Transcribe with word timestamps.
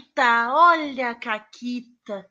Caquita, 0.00 0.48
olha 0.52 1.10
a 1.10 1.14
Caquita. 1.14 2.26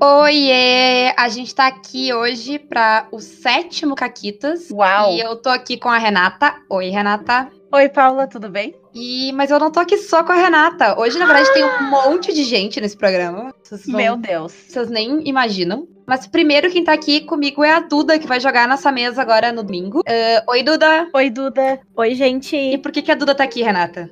Oiê! 0.00 1.12
A 1.16 1.28
gente 1.28 1.54
tá 1.54 1.66
aqui 1.68 2.12
hoje 2.12 2.58
para 2.58 3.06
o 3.12 3.20
sétimo 3.20 3.94
Caquitas. 3.94 4.70
Uau! 4.70 5.12
E 5.14 5.20
eu 5.20 5.36
tô 5.36 5.48
aqui 5.48 5.76
com 5.76 5.88
a 5.88 5.98
Renata. 5.98 6.54
Oi, 6.70 6.88
Renata. 6.88 7.50
Oi, 7.72 7.88
Paula, 7.88 8.26
tudo 8.26 8.48
bem? 8.48 8.74
E, 8.94 9.32
mas 9.32 9.50
eu 9.50 9.58
não 9.58 9.70
tô 9.70 9.80
aqui 9.80 9.96
só 9.98 10.24
com 10.24 10.32
a 10.32 10.36
Renata. 10.36 10.98
Hoje, 10.98 11.18
na 11.18 11.26
verdade, 11.26 11.52
tem 11.52 11.64
um 11.64 11.90
monte 11.90 12.32
de 12.32 12.44
gente 12.44 12.80
nesse 12.80 12.96
programa. 12.96 13.54
Vocês 13.62 13.86
vão- 13.86 13.96
Meu 13.96 14.16
Deus. 14.16 14.52
Vocês 14.52 14.88
nem 14.90 15.26
imaginam. 15.28 15.86
Mas 16.08 16.26
primeiro 16.26 16.70
quem 16.70 16.82
tá 16.82 16.94
aqui 16.94 17.20
comigo 17.20 17.62
é 17.62 17.70
a 17.70 17.80
Duda, 17.80 18.18
que 18.18 18.26
vai 18.26 18.40
jogar 18.40 18.66
nessa 18.66 18.90
mesa 18.90 19.20
agora 19.20 19.52
no 19.52 19.62
domingo. 19.62 20.02
Ah, 20.08 20.42
Oi, 20.48 20.62
Duda. 20.62 21.06
Oi, 21.12 21.28
Duda. 21.28 21.80
Oi, 21.94 22.14
gente. 22.14 22.56
E 22.56 22.78
por 22.78 22.90
que, 22.90 23.02
que 23.02 23.12
a 23.12 23.14
Duda 23.14 23.34
tá 23.34 23.44
aqui, 23.44 23.62
Renata? 23.62 24.08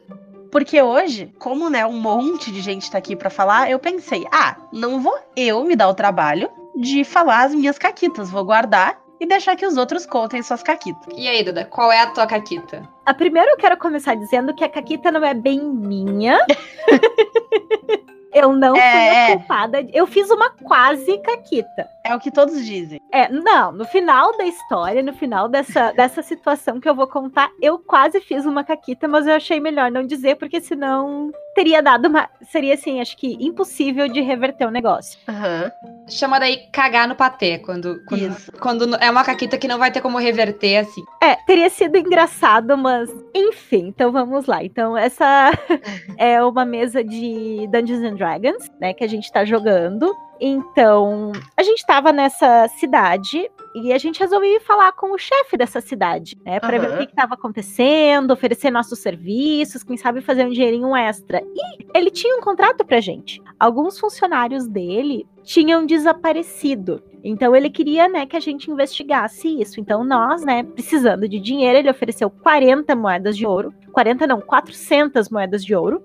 Porque 0.53 0.81
hoje, 0.83 1.33
como 1.39 1.71
né, 1.71 1.87
um 1.87 1.99
monte 1.99 2.53
de 2.53 2.61
gente 2.61 2.91
tá 2.91 2.99
aqui 2.99 3.17
pra 3.17 3.31
falar, 3.31 3.71
eu 3.71 3.79
pensei, 3.79 4.27
ah, 4.31 4.57
não 4.71 5.01
vou 5.01 5.19
eu 5.35 5.65
me 5.65 5.75
dar 5.75 5.89
o 5.89 5.95
trabalho 5.95 6.51
de 6.77 7.03
falar 7.03 7.45
as 7.45 7.55
minhas 7.55 7.79
caquitas, 7.79 8.29
vou 8.29 8.45
guardar 8.45 8.99
e 9.19 9.27
deixar 9.27 9.57
que 9.57 9.65
os 9.65 9.79
outros 9.79 10.05
contem 10.05 10.43
suas 10.43 10.63
caquitas. 10.63 11.07
E 11.17 11.27
aí, 11.27 11.43
Duda, 11.43 11.65
qual 11.65 11.91
é 11.91 12.03
a 12.03 12.09
tua 12.09 12.27
caquita? 12.27 12.87
A 13.07 13.15
primeiro 13.15 13.53
eu 13.53 13.57
quero 13.57 13.79
começar 13.79 14.15
dizendo 14.15 14.55
que 14.55 14.63
a 14.63 14.69
Caquita 14.69 15.11
não 15.11 15.25
é 15.25 15.33
bem 15.33 15.61
minha. 15.65 16.39
eu 18.37 18.53
não 18.53 18.75
fui 18.75 18.81
É, 18.81 19.11
a 19.11 19.31
é. 19.31 19.37
culpada. 19.37 19.87
Eu 19.93 20.07
fiz 20.07 20.31
uma 20.31 20.51
quase 20.51 21.19
Caquita. 21.19 21.89
É 22.05 22.15
o 22.15 22.21
que 22.21 22.31
todos 22.31 22.65
dizem. 22.65 23.01
É, 23.13 23.29
não, 23.31 23.73
no 23.73 23.85
final 23.85 24.37
da 24.37 24.45
história, 24.45 25.03
no 25.03 25.13
final 25.15 25.49
dessa, 25.49 25.93
dessa 25.97 26.23
situação 26.23 26.79
que 26.79 26.89
eu 26.89 26.95
vou 26.95 27.07
contar, 27.07 27.51
eu 27.61 27.79
quase 27.79 28.21
fiz 28.21 28.45
uma 28.45 28.63
Caquita, 28.63 29.09
mas 29.09 29.27
eu 29.27 29.35
achei 29.35 29.59
melhor 29.59 29.91
não 29.91 30.07
dizer, 30.07 30.37
porque 30.37 30.61
senão 30.61 31.33
teria 31.57 31.83
dado 31.83 32.07
uma. 32.07 32.29
Seria 32.53 32.75
assim, 32.75 33.01
acho 33.01 33.17
que 33.17 33.35
impossível 33.41 34.07
de 34.07 34.21
reverter 34.21 34.67
o 34.67 34.71
negócio. 34.71 35.19
Aham. 35.27 35.73
Chama 36.07 36.39
daí 36.39 36.69
cagar 36.71 37.09
no 37.09 37.17
patê, 37.17 37.59
quando, 37.59 38.05
quando, 38.07 38.29
Isso. 38.29 38.53
quando 38.61 38.95
é 38.97 39.11
uma 39.11 39.25
caquita 39.25 39.57
que 39.57 39.67
não 39.67 39.79
vai 39.79 39.91
ter 39.91 40.03
como 40.03 40.19
reverter, 40.19 40.77
assim. 40.77 41.03
É, 41.21 41.35
teria 41.47 41.71
sido 41.71 41.97
engraçado, 41.97 42.77
mas 42.77 43.11
enfim, 43.35 43.89
então 43.89 44.13
vamos 44.13 44.47
lá. 44.47 44.63
Então, 44.63 44.97
essa 44.97 45.51
é 46.19 46.41
uma 46.45 46.65
mesa 46.65 47.03
de 47.03 47.67
Dungeons 47.73 48.03
and 48.03 48.15
Dragons, 48.15 48.71
né, 48.79 48.93
que 48.93 49.03
a 49.03 49.09
gente 49.09 49.33
tá 49.33 49.45
jogando. 49.45 50.15
Então, 50.39 51.33
a 51.57 51.63
gente 51.63 51.85
tava 51.87 52.13
nessa 52.13 52.69
cidade 52.79 53.51
e 53.77 53.93
a 53.93 53.99
gente 53.99 54.21
resolveu 54.21 54.59
falar 54.63 54.93
com 54.93 55.13
o 55.13 55.19
chefe 55.19 55.57
dessa 55.57 55.83
cidade, 55.83 56.35
né, 56.45 56.59
para 56.59 56.79
ver 56.79 56.91
o 56.95 56.99
que, 56.99 57.07
que 57.09 57.15
tava 57.15 57.35
acontecendo, 57.35 58.31
oferecer 58.31 58.71
nossos 58.71 58.99
serviços, 58.99 59.83
quem 59.83 59.99
sabe 59.99 60.23
fazer 60.23 60.47
um 60.47 60.51
dinheirinho 60.51 60.97
extra. 60.97 61.43
E 61.43 61.87
ele 61.95 62.11
tinha 62.11 62.37
um 62.37 62.41
contrato 62.41 62.87
pra 62.87 63.01
gente. 63.01 63.43
Alguns 63.61 63.99
funcionários 63.99 64.67
dele 64.67 65.27
tinham 65.43 65.85
desaparecido. 65.85 67.03
Então 67.23 67.55
ele 67.55 67.69
queria, 67.69 68.09
né, 68.09 68.25
que 68.25 68.37
a 68.37 68.41
gente 68.41 68.71
investigasse 68.71 69.61
isso. 69.61 69.79
Então 69.79 70.03
nós, 70.03 70.43
né, 70.43 70.63
precisando 70.63 71.29
de 71.29 71.39
dinheiro, 71.39 71.79
ele 71.79 71.91
ofereceu 71.91 72.31
40 72.31 72.97
moedas 72.97 73.37
de 73.37 73.47
ouro. 73.47 73.75
40 73.93 74.27
não, 74.27 74.41
400 74.41 75.29
moedas 75.29 75.63
de 75.63 75.75
ouro. 75.75 76.03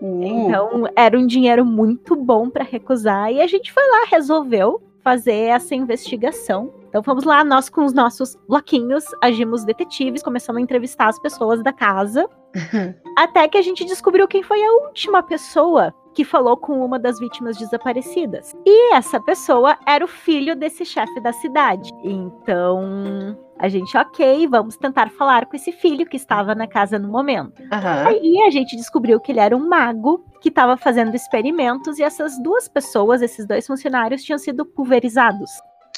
Uh, 0.00 0.24
Então 0.24 0.88
era 0.96 1.18
um 1.18 1.26
dinheiro 1.26 1.66
muito 1.66 2.16
bom 2.16 2.48
para 2.48 2.64
recusar 2.64 3.30
e 3.30 3.42
a 3.42 3.46
gente 3.46 3.70
foi 3.70 3.82
lá, 3.82 4.06
resolveu 4.10 4.80
fazer 5.02 5.34
essa 5.34 5.74
investigação. 5.74 6.79
Então 6.90 7.02
fomos 7.02 7.24
lá, 7.24 7.42
nós 7.44 7.70
com 7.70 7.84
os 7.84 7.94
nossos 7.94 8.36
bloquinhos, 8.48 9.04
agimos 9.22 9.64
detetives, 9.64 10.22
começamos 10.22 10.58
a 10.58 10.62
entrevistar 10.62 11.08
as 11.08 11.18
pessoas 11.20 11.62
da 11.62 11.72
casa, 11.72 12.28
até 13.16 13.48
que 13.48 13.56
a 13.56 13.62
gente 13.62 13.84
descobriu 13.84 14.26
quem 14.26 14.42
foi 14.42 14.62
a 14.62 14.72
última 14.72 15.22
pessoa 15.22 15.94
que 16.12 16.24
falou 16.24 16.56
com 16.56 16.84
uma 16.84 16.98
das 16.98 17.18
vítimas 17.20 17.56
desaparecidas. 17.56 18.54
E 18.66 18.94
essa 18.94 19.20
pessoa 19.20 19.78
era 19.86 20.04
o 20.04 20.08
filho 20.08 20.56
desse 20.56 20.84
chefe 20.84 21.20
da 21.20 21.32
cidade. 21.32 21.92
Então, 22.02 23.38
a 23.58 23.68
gente, 23.68 23.96
ok, 23.96 24.46
vamos 24.48 24.76
tentar 24.76 25.10
falar 25.10 25.46
com 25.46 25.54
esse 25.54 25.70
filho 25.70 26.06
que 26.06 26.16
estava 26.16 26.54
na 26.54 26.66
casa 26.66 26.98
no 26.98 27.08
momento. 27.08 27.62
aham. 27.70 28.08
Aí 28.08 28.42
a 28.46 28.50
gente 28.50 28.76
descobriu 28.76 29.20
que 29.20 29.30
ele 29.30 29.40
era 29.40 29.56
um 29.56 29.68
mago 29.68 30.24
que 30.40 30.48
estava 30.48 30.76
fazendo 30.76 31.14
experimentos 31.14 31.98
e 31.98 32.02
essas 32.02 32.42
duas 32.42 32.68
pessoas, 32.68 33.22
esses 33.22 33.46
dois 33.46 33.66
funcionários, 33.66 34.24
tinham 34.24 34.38
sido 34.38 34.66
pulverizados. 34.66 35.50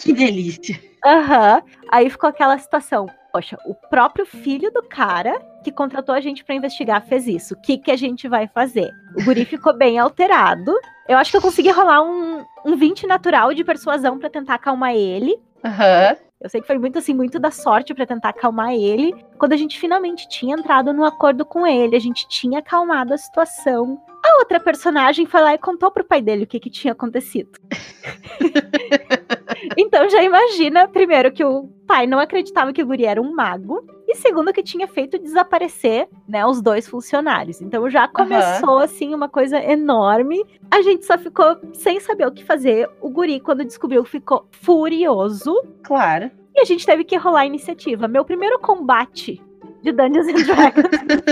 Que 0.02 0.12
delícia. 0.12 0.78
Aham. 1.04 1.62
Aí 1.90 2.10
ficou 2.10 2.28
aquela 2.28 2.58
situação. 2.58 3.06
Poxa, 3.32 3.56
o 3.64 3.74
próprio 3.74 4.26
filho 4.26 4.70
do 4.70 4.82
cara 4.82 5.40
que 5.64 5.72
contratou 5.72 6.14
a 6.14 6.20
gente 6.20 6.44
pra 6.44 6.54
investigar 6.54 7.02
fez 7.06 7.26
isso. 7.26 7.54
O 7.54 7.60
que, 7.60 7.78
que 7.78 7.90
a 7.90 7.96
gente 7.96 8.28
vai 8.28 8.46
fazer? 8.46 8.90
O 9.16 9.24
guri 9.24 9.44
ficou 9.44 9.76
bem 9.76 9.98
alterado. 9.98 10.72
Eu 11.08 11.16
acho 11.16 11.30
que 11.30 11.36
eu 11.36 11.40
consegui 11.42 11.70
rolar 11.70 12.02
um, 12.02 12.44
um 12.64 12.76
20 12.76 13.06
natural 13.06 13.54
de 13.54 13.64
persuasão 13.64 14.18
pra 14.18 14.28
tentar 14.28 14.54
acalmar 14.54 14.94
ele. 14.94 15.36
Aham. 15.64 16.16
Eu 16.42 16.50
sei 16.50 16.60
que 16.60 16.66
foi 16.66 16.76
muito 16.76 16.98
assim, 16.98 17.14
muito 17.14 17.38
da 17.38 17.52
sorte 17.52 17.94
pra 17.94 18.04
tentar 18.04 18.30
acalmar 18.30 18.74
ele. 18.74 19.14
Quando 19.38 19.52
a 19.52 19.56
gente 19.56 19.78
finalmente 19.78 20.28
tinha 20.28 20.56
entrado 20.56 20.92
no 20.92 21.04
acordo 21.04 21.44
com 21.44 21.64
ele, 21.64 21.94
a 21.94 22.00
gente 22.00 22.26
tinha 22.28 22.58
acalmado 22.58 23.14
a 23.14 23.16
situação. 23.16 24.02
A 24.24 24.38
outra 24.40 24.58
personagem 24.58 25.24
foi 25.24 25.40
lá 25.40 25.54
e 25.54 25.58
contou 25.58 25.92
pro 25.92 26.04
pai 26.04 26.20
dele 26.20 26.42
o 26.42 26.46
que, 26.46 26.58
que 26.58 26.68
tinha 26.68 26.92
acontecido. 26.92 27.52
então 29.78 30.10
já 30.10 30.22
imagina, 30.22 30.88
primeiro, 30.88 31.30
que 31.30 31.44
o 31.44 31.68
pai 31.86 32.08
não 32.08 32.18
acreditava 32.18 32.72
que 32.72 32.82
o 32.82 32.86
guri 32.86 33.04
era 33.04 33.22
um 33.22 33.32
mago. 33.32 33.80
E 34.12 34.14
segundo, 34.14 34.52
que 34.52 34.62
tinha 34.62 34.86
feito 34.86 35.18
desaparecer, 35.18 36.06
né, 36.28 36.44
os 36.44 36.60
dois 36.60 36.86
funcionários. 36.86 37.62
Então 37.62 37.88
já 37.88 38.06
começou, 38.06 38.76
assim, 38.78 39.14
uma 39.14 39.26
coisa 39.26 39.58
enorme. 39.58 40.44
A 40.70 40.82
gente 40.82 41.06
só 41.06 41.16
ficou 41.16 41.56
sem 41.72 41.98
saber 41.98 42.26
o 42.26 42.30
que 42.30 42.44
fazer. 42.44 42.90
O 43.00 43.08
guri, 43.08 43.40
quando 43.40 43.64
descobriu, 43.64 44.04
ficou 44.04 44.46
furioso. 44.50 45.54
Claro. 45.82 46.30
E 46.54 46.60
a 46.60 46.64
gente 46.64 46.84
teve 46.84 47.04
que 47.04 47.16
rolar 47.16 47.40
a 47.40 47.46
iniciativa. 47.46 48.06
Meu 48.06 48.22
primeiro 48.22 48.58
combate 48.58 49.42
de 49.82 49.92
Dungeons 49.92 50.28
and 50.28 50.44
Dragons 50.44 50.90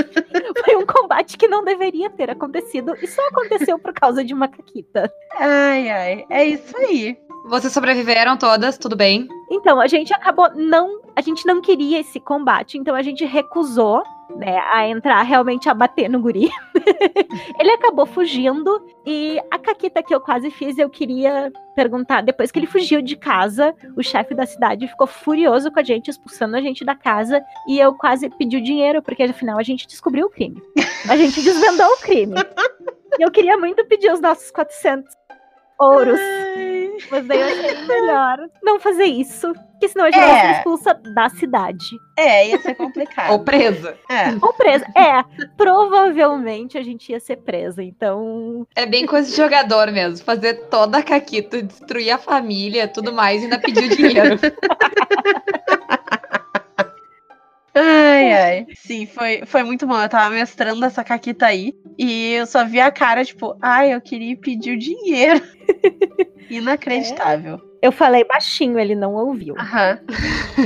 foi 0.65 0.77
um 0.77 0.87
combate 0.87 1.37
que 1.37 1.47
não 1.47 1.63
deveria 1.63 2.09
ter 2.09 2.31
acontecido 2.31 2.95
e 3.03 3.07
só 3.07 3.21
aconteceu 3.29 3.79
por 3.79 3.93
causa 3.93 4.25
de 4.25 4.33
uma 4.33 4.49
caquita. 4.49 5.13
Ai, 5.39 5.91
ai. 5.91 6.25
É 6.31 6.45
isso 6.45 6.75
aí. 6.79 7.19
Vocês 7.51 7.73
sobreviveram 7.73 8.37
todas, 8.37 8.79
tudo 8.79 8.95
bem? 8.95 9.27
Então, 9.51 9.81
a 9.81 9.89
gente 9.89 10.15
acabou 10.15 10.49
não. 10.55 11.01
A 11.17 11.21
gente 11.21 11.45
não 11.45 11.61
queria 11.61 11.99
esse 11.99 12.21
combate, 12.21 12.79
então 12.79 12.95
a 12.95 13.03
gente 13.03 13.25
recusou. 13.25 14.05
Né, 14.37 14.61
a 14.73 14.87
entrar 14.87 15.21
realmente 15.23 15.69
a 15.69 15.75
bater 15.75 16.09
no 16.09 16.21
guri. 16.21 16.49
ele 17.59 17.73
acabou 17.73 18.07
fugindo 18.07 18.81
e 19.05 19.41
a 19.51 19.59
caquita 19.59 20.05
que 20.05 20.15
eu 20.15 20.21
quase 20.21 20.53
fiz, 20.53 20.79
eu 20.79 20.89
queria 20.89 21.53
perguntar. 21.75 22.21
Depois 22.21 22.53
que 22.53 22.61
ele 22.61 22.69
fugiu 22.69 23.03
de 23.03 23.17
casa, 23.17 23.75
o 23.97 24.05
chefe 24.05 24.33
da 24.33 24.47
cidade 24.47 24.87
ficou 24.87 25.09
furioso 25.09 25.73
com 25.73 25.81
a 25.81 25.83
gente, 25.83 26.13
expulsando 26.13 26.57
a 26.57 26.61
gente 26.61 26.85
da 26.85 26.95
casa. 26.95 27.43
E 27.67 27.81
eu 27.81 27.93
quase 27.93 28.31
pedi 28.31 28.59
o 28.59 28.63
dinheiro, 28.63 29.03
porque 29.03 29.25
afinal 29.25 29.59
a 29.59 29.65
gente 29.65 29.85
descobriu 29.85 30.27
o 30.27 30.31
crime. 30.31 30.63
A 31.09 31.17
gente 31.17 31.43
desvendou 31.43 31.89
o 31.89 32.01
crime. 32.01 32.37
E 33.19 33.23
eu 33.25 33.33
queria 33.33 33.59
muito 33.59 33.85
pedir 33.87 34.13
os 34.13 34.21
nossos 34.21 34.53
400 34.53 35.13
ouros. 35.77 36.21
Mas 37.11 37.27
daí 37.27 37.41
eu 37.41 37.47
achei 37.47 37.83
melhor 37.87 38.39
não 38.63 38.81
fazer 38.81 39.05
isso. 39.05 39.53
Porque 39.73 39.89
senão 39.89 40.05
a 40.07 40.11
gente 40.11 40.21
É. 40.21 40.27
vai 40.27 40.41
ser 40.41 40.59
expulsa 40.59 40.95
da 41.15 41.29
cidade. 41.31 41.87
É, 42.19 42.49
ia 42.49 42.59
ser 42.61 42.75
complicado. 42.75 43.31
Ou 43.33 43.39
presa. 43.45 43.97
É. 44.11 44.29
Ou 44.43 44.53
presa. 44.53 44.85
É, 44.97 45.23
provavelmente 45.57 46.77
a 46.77 46.83
gente 46.83 47.11
ia 47.13 47.21
ser 47.21 47.37
presa. 47.37 47.83
Então. 47.83 48.67
É 48.77 48.85
bem 48.85 49.07
coisa 49.07 49.31
de 49.31 49.37
jogador 49.37 49.91
mesmo. 49.91 50.25
Fazer 50.25 50.55
toda 50.69 50.99
a 50.99 51.03
caquita, 51.03 51.63
destruir 51.63 52.11
a 52.11 52.19
família, 52.19 52.87
tudo 52.89 53.13
mais, 53.13 53.41
e 53.41 53.45
ainda 53.45 53.59
pedir 53.59 53.85
o 53.91 53.97
dinheiro. 53.97 54.39
Ai, 57.73 58.33
ai. 58.33 58.67
Sim, 58.75 59.07
foi, 59.07 59.43
foi 59.47 59.63
muito 59.63 59.87
bom. 59.87 60.01
Eu 60.01 60.09
tava 60.09 60.29
mestrando 60.35 60.85
essa 60.85 61.05
caquita 61.05 61.47
aí 61.47 61.73
e 61.97 62.33
eu 62.35 62.45
só 62.47 62.65
vi 62.65 62.81
a 62.81 62.91
cara, 62.91 63.25
tipo, 63.25 63.57
ai, 63.63 63.95
eu 63.95 64.01
queria 64.01 64.37
pedir 64.37 64.73
o 64.75 64.79
dinheiro. 64.79 65.41
Inacreditável. 66.51 67.61
Eu 67.83 67.91
falei 67.93 68.25
baixinho, 68.25 68.79
ele 68.79 68.95
não 68.95 69.15
ouviu. 69.15 69.55
Aham. 69.59 69.99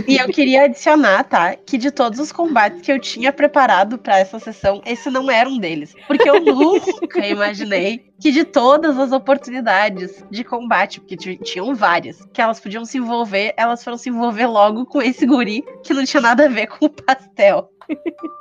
E 0.09 0.17
eu 0.17 0.27
queria 0.29 0.65
adicionar, 0.65 1.23
tá? 1.23 1.55
Que 1.55 1.79
de 1.79 1.93
todos 1.93 2.19
os 2.19 2.33
combates 2.33 2.81
que 2.83 2.91
eu 2.91 2.99
tinha 2.99 3.33
preparado 3.33 3.97
pra 3.99 4.19
essa 4.19 4.41
sessão, 4.41 4.83
esse 4.85 5.09
não 5.11 5.31
era 5.31 5.49
um 5.49 5.57
deles. 5.59 5.95
Porque 6.09 6.29
eu 6.29 6.41
nunca 6.41 6.81
imaginei 7.25 8.07
que 8.21 8.33
de 8.33 8.43
todas 8.43 8.99
as 8.99 9.13
oportunidades 9.13 10.25
de 10.29 10.43
combate, 10.43 10.99
porque 11.01 11.17
ti- 11.17 11.39
tinham 11.45 11.73
várias, 11.75 12.19
que 12.33 12.41
elas 12.43 12.59
podiam 12.59 12.85
se 12.85 12.99
envolver, 12.99 13.55
elas 13.57 13.85
foram 13.85 13.97
se 13.97 14.09
envolver 14.09 14.47
logo 14.47 14.85
com 14.87 15.01
esse 15.01 15.25
guri 15.25 15.63
que 15.85 15.95
não 15.95 16.05
tinha 16.05 16.21
nada 16.21 16.47
a 16.47 16.49
ver 16.49 16.67
com 16.67 16.87
o 16.87 16.91
pastel. 16.91 17.69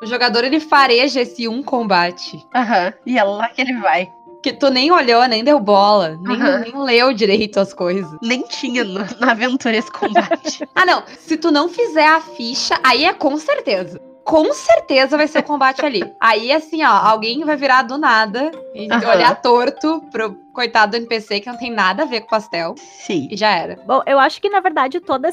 O 0.01 0.05
jogador, 0.07 0.43
ele 0.45 0.59
fareja 0.59 1.21
esse 1.21 1.47
um 1.47 1.61
combate. 1.61 2.43
Aham. 2.55 2.91
E 3.05 3.19
é 3.19 3.23
lá 3.23 3.49
que 3.49 3.61
ele 3.61 3.73
vai. 3.79 4.07
Que 4.43 4.51
tu 4.51 4.69
nem 4.69 4.91
olhou, 4.91 5.25
nem 5.25 5.41
deu 5.43 5.57
bola, 5.59 6.17
nem, 6.21 6.37
nem 6.37 6.77
leu 6.83 7.13
direito 7.13 7.59
as 7.61 7.73
coisas. 7.73 8.11
Nem 8.21 8.41
tinha 8.43 8.83
no- 8.83 8.99
na 9.19 9.31
aventura 9.31 9.75
esse 9.77 9.89
combate. 9.91 10.67
Ah, 10.75 10.85
não. 10.85 11.01
Se 11.17 11.37
tu 11.37 11.49
não 11.49 11.69
fizer 11.69 12.07
a 12.07 12.19
ficha, 12.19 12.77
aí 12.83 13.05
é 13.05 13.13
com 13.13 13.37
certeza. 13.37 13.99
com 14.25 14.53
certeza 14.53 15.15
vai 15.17 15.27
ser 15.27 15.39
o 15.39 15.43
combate 15.43 15.85
ali. 15.85 16.03
Aí, 16.19 16.51
assim, 16.51 16.83
ó, 16.83 16.87
alguém 16.89 17.43
vai 17.45 17.55
virar 17.57 17.83
do 17.83 17.97
nada 17.97 18.51
e 18.75 18.87
Aham. 18.91 19.09
olhar 19.11 19.41
torto 19.41 20.01
pro 20.11 20.37
coitado 20.53 20.91
do 20.91 20.97
NPC 20.97 21.39
que 21.39 21.49
não 21.49 21.57
tem 21.57 21.71
nada 21.71 22.03
a 22.03 22.05
ver 22.05 22.21
com 22.21 22.27
pastel. 22.27 22.75
Sim. 22.77 23.27
E 23.29 23.35
já 23.35 23.49
era. 23.49 23.75
Bom, 23.85 24.01
eu 24.05 24.19
acho 24.19 24.39
que 24.39 24.49
na 24.49 24.59
verdade 24.59 24.99
toda 24.99 25.29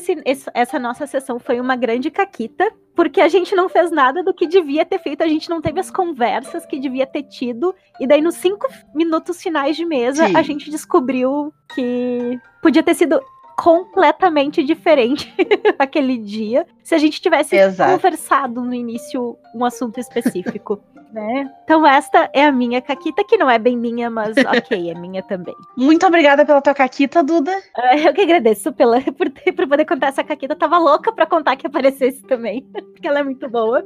essa 0.54 0.78
nossa 0.78 1.06
sessão 1.06 1.38
foi 1.38 1.60
uma 1.60 1.76
grande 1.76 2.10
caquita, 2.10 2.70
porque 2.96 3.20
a 3.20 3.28
gente 3.28 3.54
não 3.54 3.68
fez 3.68 3.90
nada 3.90 4.22
do 4.22 4.34
que 4.34 4.46
devia 4.46 4.84
ter 4.84 4.98
feito, 4.98 5.22
a 5.22 5.28
gente 5.28 5.48
não 5.48 5.60
teve 5.60 5.78
as 5.78 5.90
conversas 5.90 6.66
que 6.66 6.78
devia 6.78 7.06
ter 7.06 7.22
tido, 7.24 7.74
e 8.00 8.06
daí 8.06 8.20
nos 8.20 8.34
cinco 8.36 8.66
minutos 8.94 9.40
finais 9.40 9.76
de 9.76 9.84
mesa 9.84 10.26
Sim. 10.26 10.36
a 10.36 10.42
gente 10.42 10.70
descobriu 10.70 11.52
que 11.74 12.38
podia 12.62 12.82
ter 12.82 12.94
sido 12.94 13.20
completamente 13.60 14.64
diferente 14.64 15.30
aquele 15.78 16.16
dia 16.16 16.66
se 16.82 16.94
a 16.94 16.98
gente 16.98 17.20
tivesse 17.20 17.56
Exato. 17.56 17.92
conversado 17.92 18.62
no 18.62 18.72
início 18.72 19.36
um 19.54 19.64
assunto 19.64 20.00
específico. 20.00 20.80
Né? 21.12 21.50
Então 21.64 21.84
esta 21.84 22.30
é 22.32 22.44
a 22.44 22.52
minha 22.52 22.80
caquita, 22.80 23.24
que 23.24 23.36
não 23.36 23.50
é 23.50 23.58
bem 23.58 23.76
minha, 23.76 24.08
mas 24.08 24.36
ok, 24.46 24.92
é 24.92 24.94
minha 24.94 25.20
também. 25.24 25.56
Muito 25.76 26.06
obrigada 26.06 26.46
pela 26.46 26.62
tua 26.62 26.72
caquita, 26.72 27.20
Duda. 27.20 27.50
Ah, 27.76 27.98
Eu 27.98 28.14
que 28.14 28.20
agradeço 28.20 28.72
pela, 28.72 29.00
por, 29.00 29.28
ter, 29.28 29.50
por 29.50 29.66
poder 29.66 29.84
contar 29.86 30.06
essa 30.06 30.22
caquita. 30.22 30.54
Eu 30.54 30.58
tava 30.58 30.78
louca 30.78 31.10
pra 31.10 31.26
contar 31.26 31.56
que 31.56 31.66
aparecesse 31.66 32.22
também, 32.22 32.62
porque 32.92 33.08
ela 33.08 33.18
é 33.18 33.22
muito 33.24 33.48
boa. 33.48 33.84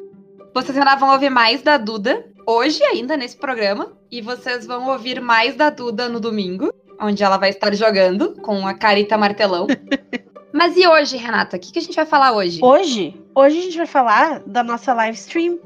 Vocês 0.52 0.76
ainda 0.76 0.96
vão 0.96 1.12
ouvir 1.14 1.30
mais 1.30 1.62
da 1.62 1.78
Duda 1.78 2.22
hoje 2.46 2.82
ainda 2.84 3.16
nesse 3.16 3.38
programa. 3.38 3.92
E 4.10 4.20
vocês 4.20 4.66
vão 4.66 4.90
ouvir 4.90 5.20
mais 5.20 5.56
da 5.56 5.70
Duda 5.70 6.08
no 6.08 6.20
domingo, 6.20 6.72
onde 7.00 7.22
ela 7.22 7.36
vai 7.36 7.50
estar 7.50 7.74
jogando 7.74 8.34
com 8.40 8.66
a 8.66 8.74
Carita 8.74 9.16
Martelão. 9.16 9.66
Mas 10.52 10.76
e 10.76 10.86
hoje, 10.86 11.16
Renata? 11.16 11.56
O 11.56 11.60
que, 11.60 11.72
que 11.72 11.78
a 11.80 11.82
gente 11.82 11.96
vai 11.96 12.06
falar 12.06 12.32
hoje? 12.32 12.60
Hoje, 12.62 13.20
hoje 13.34 13.58
a 13.58 13.62
gente 13.62 13.76
vai 13.76 13.86
falar 13.86 14.40
da 14.46 14.62
nossa 14.62 14.94
live 14.94 15.16
stream. 15.16 15.58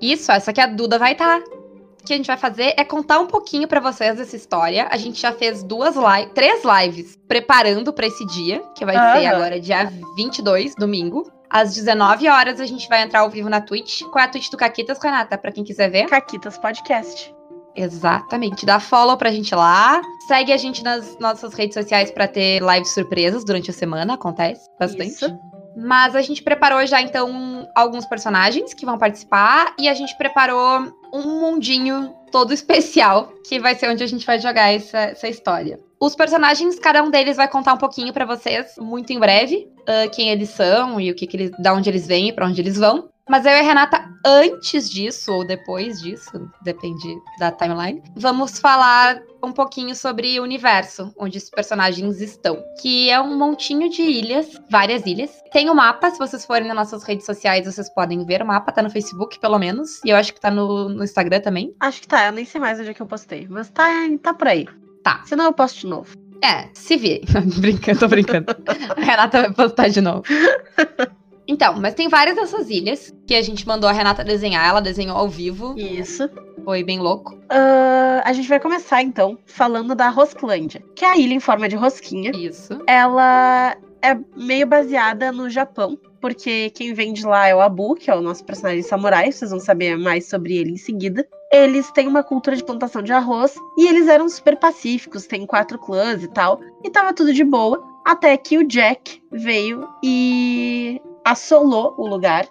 Isso, 0.00 0.30
essa 0.30 0.52
que 0.52 0.60
a 0.60 0.66
Duda 0.66 0.98
vai 0.98 1.12
estar. 1.12 1.40
O 1.40 2.04
que 2.04 2.12
a 2.12 2.16
gente 2.16 2.26
vai 2.26 2.36
fazer 2.36 2.74
é 2.76 2.84
contar 2.84 3.18
um 3.20 3.26
pouquinho 3.26 3.66
pra 3.66 3.80
vocês 3.80 4.18
dessa 4.18 4.36
história. 4.36 4.86
A 4.90 4.98
gente 4.98 5.18
já 5.18 5.32
fez 5.32 5.62
duas 5.62 5.96
lives, 5.96 6.34
três 6.34 6.62
lives 6.62 7.18
preparando 7.26 7.90
pra 7.90 8.06
esse 8.06 8.26
dia, 8.26 8.62
que 8.74 8.84
vai 8.84 8.94
ser 8.94 9.26
agora 9.26 9.58
dia 9.58 9.90
22, 10.14 10.74
domingo. 10.74 11.32
Às 11.48 11.74
19 11.74 12.28
horas 12.28 12.60
a 12.60 12.66
gente 12.66 12.86
vai 12.86 13.02
entrar 13.02 13.20
ao 13.20 13.30
vivo 13.30 13.48
na 13.48 13.62
Twitch. 13.62 14.02
Qual 14.02 14.22
é 14.22 14.26
a 14.26 14.28
Twitch 14.28 14.50
do 14.50 14.58
Caquitas, 14.58 14.98
Renata? 15.02 15.38
Pra 15.38 15.52
quem 15.52 15.64
quiser 15.64 15.88
ver. 15.90 16.06
Caquitas 16.06 16.58
Podcast. 16.58 17.33
Exatamente. 17.76 18.64
Dá 18.64 18.78
follow 18.78 19.16
pra 19.16 19.30
gente 19.30 19.54
lá. 19.54 20.00
Segue 20.28 20.52
a 20.52 20.56
gente 20.56 20.82
nas 20.82 21.18
nossas 21.18 21.54
redes 21.54 21.74
sociais 21.74 22.10
pra 22.10 22.28
ter 22.28 22.62
lives 22.62 22.92
surpresas 22.92 23.44
durante 23.44 23.70
a 23.70 23.74
semana. 23.74 24.14
Acontece 24.14 24.68
bastante. 24.78 25.10
Isso. 25.10 25.38
Mas 25.76 26.14
a 26.14 26.22
gente 26.22 26.40
preparou 26.40 26.86
já, 26.86 27.00
então, 27.00 27.68
alguns 27.74 28.06
personagens 28.06 28.72
que 28.72 28.86
vão 28.86 28.96
participar. 28.96 29.74
E 29.78 29.88
a 29.88 29.94
gente 29.94 30.16
preparou 30.16 30.92
um 31.12 31.40
mundinho 31.40 32.14
todo 32.30 32.52
especial, 32.54 33.32
que 33.46 33.58
vai 33.58 33.74
ser 33.74 33.90
onde 33.90 34.02
a 34.02 34.06
gente 34.06 34.24
vai 34.24 34.38
jogar 34.38 34.72
essa, 34.72 34.98
essa 34.98 35.28
história. 35.28 35.80
Os 36.00 36.14
personagens, 36.14 36.78
cada 36.78 37.02
um 37.02 37.10
deles 37.10 37.36
vai 37.36 37.48
contar 37.48 37.72
um 37.72 37.78
pouquinho 37.78 38.12
pra 38.12 38.26
vocês, 38.26 38.74
muito 38.78 39.12
em 39.12 39.18
breve, 39.18 39.66
ah, 39.86 40.08
quem 40.08 40.28
eles 40.28 40.50
são 40.50 41.00
e 41.00 41.10
o 41.10 41.14
que, 41.14 41.26
que 41.26 41.36
eles, 41.36 41.50
da 41.58 41.72
onde 41.72 41.88
eles 41.88 42.06
vêm 42.06 42.28
e 42.28 42.32
pra 42.32 42.46
onde 42.46 42.60
eles 42.60 42.76
vão. 42.76 43.08
Mas 43.28 43.46
eu 43.46 43.52
e 43.52 43.60
a 43.60 43.62
Renata, 43.62 44.06
antes 44.24 44.90
disso, 44.90 45.32
ou 45.32 45.46
depois 45.46 46.00
disso, 46.00 46.50
depende 46.62 47.16
da 47.38 47.50
timeline, 47.50 48.02
vamos 48.14 48.58
falar 48.58 49.18
um 49.42 49.50
pouquinho 49.50 49.94
sobre 49.94 50.38
o 50.38 50.42
universo 50.42 51.12
onde 51.18 51.38
esses 51.38 51.50
personagens 51.50 52.20
estão. 52.20 52.62
Que 52.82 53.08
é 53.08 53.18
um 53.20 53.36
montinho 53.36 53.88
de 53.88 54.02
ilhas, 54.02 54.60
várias 54.70 55.06
ilhas. 55.06 55.30
Tem 55.52 55.70
o 55.70 55.74
mapa, 55.74 56.10
se 56.10 56.18
vocês 56.18 56.44
forem 56.44 56.68
nas 56.68 56.76
nossas 56.76 57.02
redes 57.04 57.24
sociais, 57.24 57.64
vocês 57.64 57.88
podem 57.94 58.24
ver 58.26 58.42
o 58.42 58.46
mapa, 58.46 58.72
tá 58.72 58.82
no 58.82 58.90
Facebook, 58.90 59.38
pelo 59.38 59.58
menos. 59.58 60.02
E 60.04 60.10
eu 60.10 60.16
acho 60.16 60.34
que 60.34 60.40
tá 60.40 60.50
no, 60.50 60.90
no 60.90 61.02
Instagram 61.02 61.40
também. 61.40 61.74
Acho 61.80 62.02
que 62.02 62.08
tá, 62.08 62.26
eu 62.26 62.32
nem 62.32 62.44
sei 62.44 62.60
mais 62.60 62.78
onde 62.78 62.90
é 62.90 62.94
que 62.94 63.00
eu 63.00 63.06
postei. 63.06 63.46
Mas 63.48 63.70
tá, 63.70 63.88
tá 64.22 64.34
por 64.34 64.48
aí. 64.48 64.66
Tá. 65.02 65.22
Senão 65.24 65.46
eu 65.46 65.52
posto 65.52 65.80
de 65.80 65.86
novo. 65.86 66.14
É, 66.42 66.68
se 66.74 66.96
vê. 66.98 67.22
brincando, 67.56 68.00
tô 68.00 68.08
brincando. 68.08 68.46
a 68.96 69.00
Renata 69.00 69.40
vai 69.40 69.52
postar 69.54 69.88
de 69.88 70.02
novo. 70.02 70.24
Então, 71.46 71.78
mas 71.78 71.94
tem 71.94 72.08
várias 72.08 72.36
dessas 72.36 72.70
ilhas 72.70 73.14
que 73.26 73.34
a 73.34 73.42
gente 73.42 73.66
mandou 73.66 73.88
a 73.88 73.92
Renata 73.92 74.24
desenhar. 74.24 74.66
Ela 74.66 74.80
desenhou 74.80 75.16
ao 75.16 75.28
vivo. 75.28 75.74
Isso. 75.78 76.28
Foi 76.64 76.82
bem 76.82 76.98
louco. 76.98 77.38
Ah, 77.50 78.22
a 78.24 78.32
gente 78.32 78.48
vai 78.48 78.58
começar 78.58 79.02
então 79.02 79.38
falando 79.44 79.94
da 79.94 80.08
Rosclândia, 80.08 80.82
que 80.94 81.04
é 81.04 81.08
a 81.08 81.16
ilha 81.16 81.34
em 81.34 81.40
forma 81.40 81.68
de 81.68 81.76
rosquinha. 81.76 82.30
Isso. 82.34 82.78
Ela 82.86 83.76
é 84.00 84.18
meio 84.36 84.66
baseada 84.66 85.30
no 85.30 85.48
Japão, 85.48 85.98
porque 86.20 86.70
quem 86.70 86.94
vem 86.94 87.12
de 87.12 87.26
lá 87.26 87.46
é 87.46 87.54
o 87.54 87.60
Abu, 87.60 87.94
que 87.94 88.10
é 88.10 88.14
o 88.14 88.20
nosso 88.20 88.44
personagem 88.44 88.82
samurai, 88.82 89.30
vocês 89.30 89.50
vão 89.50 89.60
saber 89.60 89.96
mais 89.96 90.28
sobre 90.28 90.56
ele 90.56 90.72
em 90.72 90.76
seguida. 90.76 91.26
Eles 91.52 91.90
têm 91.92 92.08
uma 92.08 92.22
cultura 92.22 92.56
de 92.56 92.64
plantação 92.64 93.02
de 93.02 93.12
arroz 93.12 93.54
e 93.78 93.86
eles 93.86 94.08
eram 94.08 94.28
super 94.28 94.56
pacíficos, 94.56 95.26
tem 95.26 95.46
quatro 95.46 95.78
clãs 95.78 96.22
e 96.22 96.28
tal, 96.28 96.60
e 96.82 96.90
tava 96.90 97.12
tudo 97.12 97.32
de 97.32 97.44
boa, 97.44 97.82
até 98.04 98.36
que 98.36 98.58
o 98.58 98.66
Jack 98.66 99.22
veio 99.30 99.88
e 100.02 101.00
assolou 101.24 101.94
o 101.96 102.06
lugar, 102.06 102.46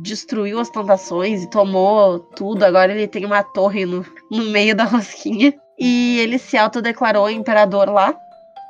destruiu 0.00 0.58
as 0.58 0.70
plantações 0.70 1.42
e 1.42 1.50
tomou 1.50 2.18
tudo. 2.18 2.64
Agora 2.64 2.92
ele 2.92 3.06
tem 3.06 3.24
uma 3.24 3.42
torre 3.42 3.84
no, 3.84 4.04
no 4.30 4.44
meio 4.46 4.74
da 4.74 4.84
rosquinha. 4.84 5.52
E 5.78 6.18
ele 6.20 6.38
se 6.38 6.56
autodeclarou 6.56 7.28
imperador 7.28 7.88
lá. 7.88 8.16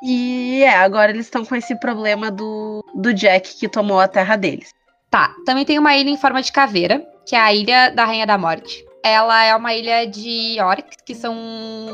E 0.02 0.62
é, 0.62 0.76
agora 0.76 1.12
eles 1.12 1.26
estão 1.26 1.44
com 1.44 1.54
esse 1.54 1.74
problema 1.76 2.30
do, 2.30 2.84
do 2.94 3.14
Jack 3.14 3.56
que 3.58 3.68
tomou 3.68 4.00
a 4.00 4.08
terra 4.08 4.36
deles. 4.36 4.70
Tá, 5.10 5.34
também 5.46 5.64
tem 5.64 5.78
uma 5.78 5.96
ilha 5.96 6.10
em 6.10 6.16
forma 6.16 6.42
de 6.42 6.50
caveira, 6.50 7.06
que 7.26 7.36
é 7.36 7.38
a 7.38 7.54
Ilha 7.54 7.90
da 7.90 8.04
Rainha 8.04 8.26
da 8.26 8.36
Morte. 8.36 8.84
Ela 9.02 9.44
é 9.44 9.54
uma 9.54 9.72
ilha 9.74 10.06
de 10.06 10.56
orcs 10.60 10.96
que 11.04 11.14
são 11.14 11.36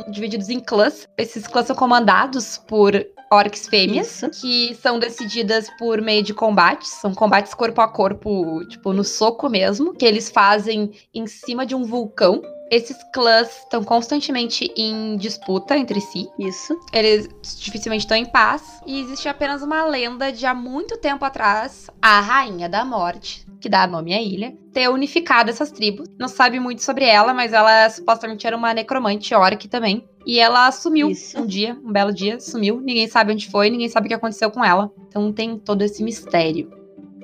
divididos 0.09 0.49
em 0.49 0.59
clãs. 0.61 1.06
Esses 1.19 1.47
clãs 1.47 1.67
são 1.67 1.77
comandados 1.77 2.56
por 2.56 2.93
orcs 3.32 3.69
fêmeas, 3.69 4.23
Isso. 4.23 4.31
que 4.31 4.75
são 4.75 4.99
decididas 4.99 5.71
por 5.79 6.00
meio 6.03 6.23
de 6.23 6.35
combates. 6.35 6.88
São 6.88 7.15
combates 7.15 7.55
corpo 7.55 7.81
a 7.81 7.88
corpo, 7.88 8.65
tipo, 8.67 8.93
no 8.93 9.05
soco 9.05 9.49
mesmo, 9.49 9.94
que 9.94 10.05
eles 10.05 10.29
fazem 10.31 10.91
em 11.15 11.27
cima 11.27 11.65
de 11.65 11.75
um 11.75 11.85
vulcão. 11.85 12.43
Esses 12.71 12.97
clãs 13.12 13.49
estão 13.59 13.82
constantemente 13.82 14.73
em 14.77 15.17
disputa 15.17 15.77
entre 15.77 16.00
si. 16.00 16.29
Isso. 16.38 16.79
Eles 16.93 17.29
dificilmente 17.59 18.05
estão 18.05 18.17
em 18.17 18.27
paz. 18.27 18.81
E 18.87 19.00
existe 19.00 19.29
apenas 19.29 19.62
uma 19.62 19.85
lenda 19.85 20.32
de 20.32 20.47
há 20.47 20.55
muito 20.55 20.97
tempo 20.97 21.25
atrás, 21.25 21.88
a 22.00 22.21
Rainha 22.21 22.69
da 22.69 22.85
Morte, 22.85 23.44
que 23.61 23.69
dá 23.69 23.87
nome 23.87 24.15
à 24.15 24.21
ilha, 24.21 24.55
ter 24.73 24.89
unificado 24.89 25.51
essas 25.51 25.71
tribos. 25.71 26.09
Não 26.19 26.29
sabe 26.29 26.59
muito 26.59 26.83
sobre 26.83 27.05
ela, 27.05 27.35
mas 27.35 27.53
ela 27.53 27.89
supostamente 27.91 28.46
era 28.46 28.56
uma 28.56 28.73
necromante 28.73 29.34
orc 29.34 29.69
também. 29.69 30.05
E 30.27 30.39
ela 30.39 30.70
sumiu 30.73 31.11
Isso. 31.11 31.41
um 31.41 31.46
dia, 31.46 31.77
um 31.84 31.93
belo 31.93 32.13
dia, 32.13 32.41
sumiu. 32.41 32.81
Ninguém 32.81 33.06
sabe 33.06 33.32
onde 33.32 33.49
foi, 33.49 33.70
ninguém 33.70 33.89
sabe 33.89 34.06
o 34.06 34.08
que 34.08 34.15
aconteceu 34.15 34.51
com 34.51 34.65
ela. 34.65 34.91
Então 35.08 35.32
tem 35.32 35.58
todo 35.58 35.82
esse 35.82 36.03
mistério. 36.03 36.70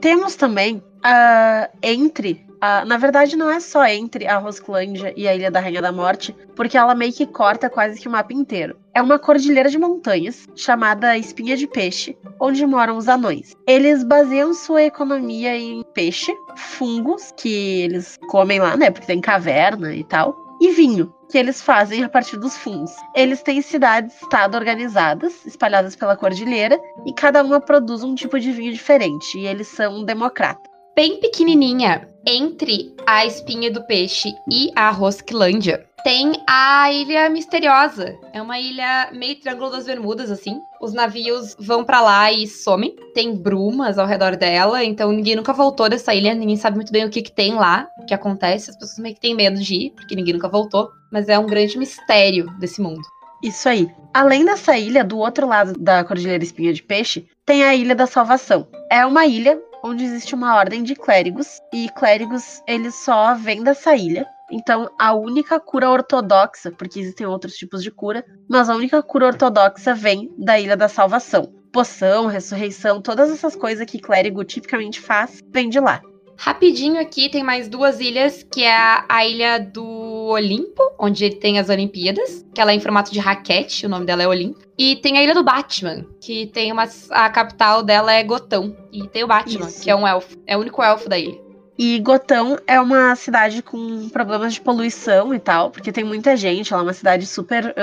Temos 0.00 0.36
também 0.36 0.82
ah, 1.02 1.70
entre. 1.82 2.45
Na 2.60 2.96
verdade, 2.96 3.36
não 3.36 3.50
é 3.50 3.60
só 3.60 3.84
entre 3.86 4.26
a 4.26 4.38
Rosclândia 4.38 5.12
e 5.16 5.28
a 5.28 5.34
Ilha 5.34 5.50
da 5.50 5.60
Rainha 5.60 5.82
da 5.82 5.92
Morte, 5.92 6.34
porque 6.54 6.76
ela 6.76 6.94
meio 6.94 7.12
que 7.12 7.26
corta 7.26 7.70
quase 7.70 8.00
que 8.00 8.08
o 8.08 8.10
mapa 8.10 8.32
inteiro. 8.32 8.76
É 8.94 9.02
uma 9.02 9.18
cordilheira 9.18 9.68
de 9.68 9.78
montanhas 9.78 10.46
chamada 10.54 11.18
Espinha 11.18 11.56
de 11.56 11.66
Peixe, 11.66 12.16
onde 12.40 12.64
moram 12.64 12.96
os 12.96 13.08
anões. 13.08 13.54
Eles 13.66 14.02
baseiam 14.02 14.54
sua 14.54 14.82
economia 14.84 15.56
em 15.56 15.82
peixe, 15.94 16.32
fungos, 16.56 17.32
que 17.36 17.82
eles 17.82 18.18
comem 18.28 18.58
lá, 18.58 18.76
né? 18.76 18.90
Porque 18.90 19.06
tem 19.06 19.20
caverna 19.20 19.94
e 19.94 20.02
tal, 20.04 20.34
e 20.60 20.70
vinho. 20.70 21.12
Que 21.28 21.38
eles 21.38 21.60
fazem 21.60 22.04
a 22.04 22.08
partir 22.08 22.38
dos 22.38 22.56
fungos. 22.56 22.92
Eles 23.14 23.42
têm 23.42 23.60
cidades-estado 23.60 24.56
organizadas, 24.56 25.44
espalhadas 25.44 25.96
pela 25.96 26.16
cordilheira, 26.16 26.80
e 27.04 27.12
cada 27.12 27.42
uma 27.42 27.60
produz 27.60 28.04
um 28.04 28.14
tipo 28.14 28.38
de 28.38 28.52
vinho 28.52 28.72
diferente. 28.72 29.36
E 29.36 29.44
eles 29.44 29.66
são 29.66 30.04
democratas. 30.04 30.75
Bem 30.96 31.20
pequenininha, 31.20 32.08
entre 32.26 32.90
a 33.06 33.26
espinha 33.26 33.70
do 33.70 33.84
peixe 33.84 34.32
e 34.50 34.72
a 34.74 34.88
Rosquilândia, 34.88 35.86
tem 36.02 36.42
a 36.48 36.90
Ilha 36.90 37.28
Misteriosa. 37.28 38.18
É 38.32 38.40
uma 38.40 38.58
ilha 38.58 39.10
meio 39.12 39.38
Triângulo 39.38 39.72
das 39.72 39.84
Bermudas, 39.84 40.30
assim. 40.30 40.58
Os 40.80 40.94
navios 40.94 41.54
vão 41.58 41.84
pra 41.84 42.00
lá 42.00 42.32
e 42.32 42.46
somem. 42.46 42.96
Tem 43.12 43.36
brumas 43.36 43.98
ao 43.98 44.06
redor 44.06 44.36
dela, 44.36 44.82
então 44.82 45.12
ninguém 45.12 45.36
nunca 45.36 45.52
voltou 45.52 45.86
dessa 45.86 46.14
ilha. 46.14 46.34
Ninguém 46.34 46.56
sabe 46.56 46.76
muito 46.76 46.90
bem 46.90 47.04
o 47.04 47.10
que, 47.10 47.20
que 47.20 47.32
tem 47.32 47.52
lá, 47.52 47.86
o 48.00 48.06
que 48.06 48.14
acontece. 48.14 48.70
As 48.70 48.76
pessoas 48.78 48.98
meio 48.98 49.14
que 49.14 49.20
têm 49.20 49.34
medo 49.34 49.60
de 49.60 49.74
ir, 49.74 49.90
porque 49.90 50.16
ninguém 50.16 50.32
nunca 50.32 50.48
voltou. 50.48 50.88
Mas 51.12 51.28
é 51.28 51.38
um 51.38 51.46
grande 51.46 51.76
mistério 51.76 52.46
desse 52.58 52.80
mundo. 52.80 53.02
Isso 53.42 53.68
aí. 53.68 53.86
Além 54.14 54.46
dessa 54.46 54.78
ilha, 54.78 55.04
do 55.04 55.18
outro 55.18 55.46
lado 55.46 55.74
da 55.78 56.02
Cordilheira 56.02 56.42
Espinha 56.42 56.72
de 56.72 56.82
Peixe, 56.82 57.28
tem 57.44 57.64
a 57.64 57.74
Ilha 57.74 57.94
da 57.94 58.06
Salvação. 58.06 58.66
É 58.90 59.04
uma 59.04 59.26
ilha 59.26 59.60
onde 59.82 60.04
existe 60.04 60.34
uma 60.34 60.54
ordem 60.56 60.82
de 60.82 60.94
clérigos, 60.94 61.60
e 61.72 61.88
clérigos, 61.90 62.62
eles 62.66 62.94
só 62.94 63.34
vêm 63.34 63.62
dessa 63.62 63.96
ilha. 63.96 64.26
Então, 64.50 64.88
a 64.98 65.12
única 65.12 65.58
cura 65.58 65.90
ortodoxa, 65.90 66.70
porque 66.70 67.00
existem 67.00 67.26
outros 67.26 67.54
tipos 67.54 67.82
de 67.82 67.90
cura, 67.90 68.24
mas 68.48 68.68
a 68.68 68.76
única 68.76 69.02
cura 69.02 69.26
ortodoxa 69.26 69.94
vem 69.94 70.32
da 70.38 70.58
Ilha 70.58 70.76
da 70.76 70.88
Salvação. 70.88 71.52
Poção, 71.72 72.26
ressurreição, 72.26 73.02
todas 73.02 73.30
essas 73.30 73.56
coisas 73.56 73.84
que 73.84 73.98
clérigo 73.98 74.44
tipicamente 74.44 75.00
faz, 75.00 75.40
vem 75.50 75.68
de 75.68 75.80
lá. 75.80 76.00
Rapidinho 76.38 77.00
aqui 77.00 77.30
tem 77.30 77.42
mais 77.42 77.68
duas 77.68 77.98
ilhas, 77.98 78.42
que 78.42 78.62
é 78.62 78.76
a, 78.76 79.04
a 79.08 79.26
ilha 79.26 79.58
do 79.58 80.15
Olimpo, 80.28 80.82
onde 80.98 81.30
tem 81.30 81.58
as 81.58 81.68
Olimpíadas, 81.68 82.44
que 82.54 82.60
ela 82.60 82.72
é 82.72 82.74
em 82.74 82.80
formato 82.80 83.12
de 83.12 83.18
raquete, 83.18 83.86
o 83.86 83.88
nome 83.88 84.06
dela 84.06 84.22
é 84.22 84.28
Olimpo. 84.28 84.60
E 84.78 84.96
tem 84.96 85.18
a 85.18 85.22
ilha 85.22 85.34
do 85.34 85.44
Batman, 85.44 86.04
que 86.20 86.46
tem 86.46 86.72
uma. 86.72 86.84
A 87.10 87.30
capital 87.30 87.82
dela 87.82 88.12
é 88.12 88.22
Gotão. 88.22 88.76
E 88.92 89.06
tem 89.08 89.24
o 89.24 89.26
Batman, 89.26 89.66
Isso. 89.66 89.82
que 89.82 89.90
é 89.90 89.96
um 89.96 90.06
elfo. 90.06 90.36
É 90.46 90.56
o 90.56 90.60
único 90.60 90.82
elfo 90.82 91.08
da 91.08 91.18
ilha. 91.18 91.46
E 91.78 91.98
Gotão 92.00 92.58
é 92.66 92.80
uma 92.80 93.14
cidade 93.16 93.62
com 93.62 94.08
problemas 94.08 94.54
de 94.54 94.60
poluição 94.60 95.34
e 95.34 95.38
tal, 95.38 95.70
porque 95.70 95.92
tem 95.92 96.04
muita 96.04 96.34
gente, 96.36 96.72
ela 96.72 96.82
é 96.82 96.86
uma 96.86 96.92
cidade 96.94 97.26
super 97.26 97.74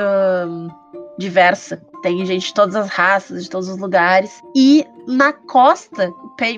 diversa. 1.17 1.81
Tem 2.01 2.25
gente 2.25 2.47
de 2.47 2.53
todas 2.53 2.75
as 2.75 2.89
raças, 2.89 3.43
de 3.43 3.49
todos 3.49 3.69
os 3.69 3.77
lugares. 3.77 4.41
E 4.55 4.85
na 5.07 5.31
costa, 5.31 6.11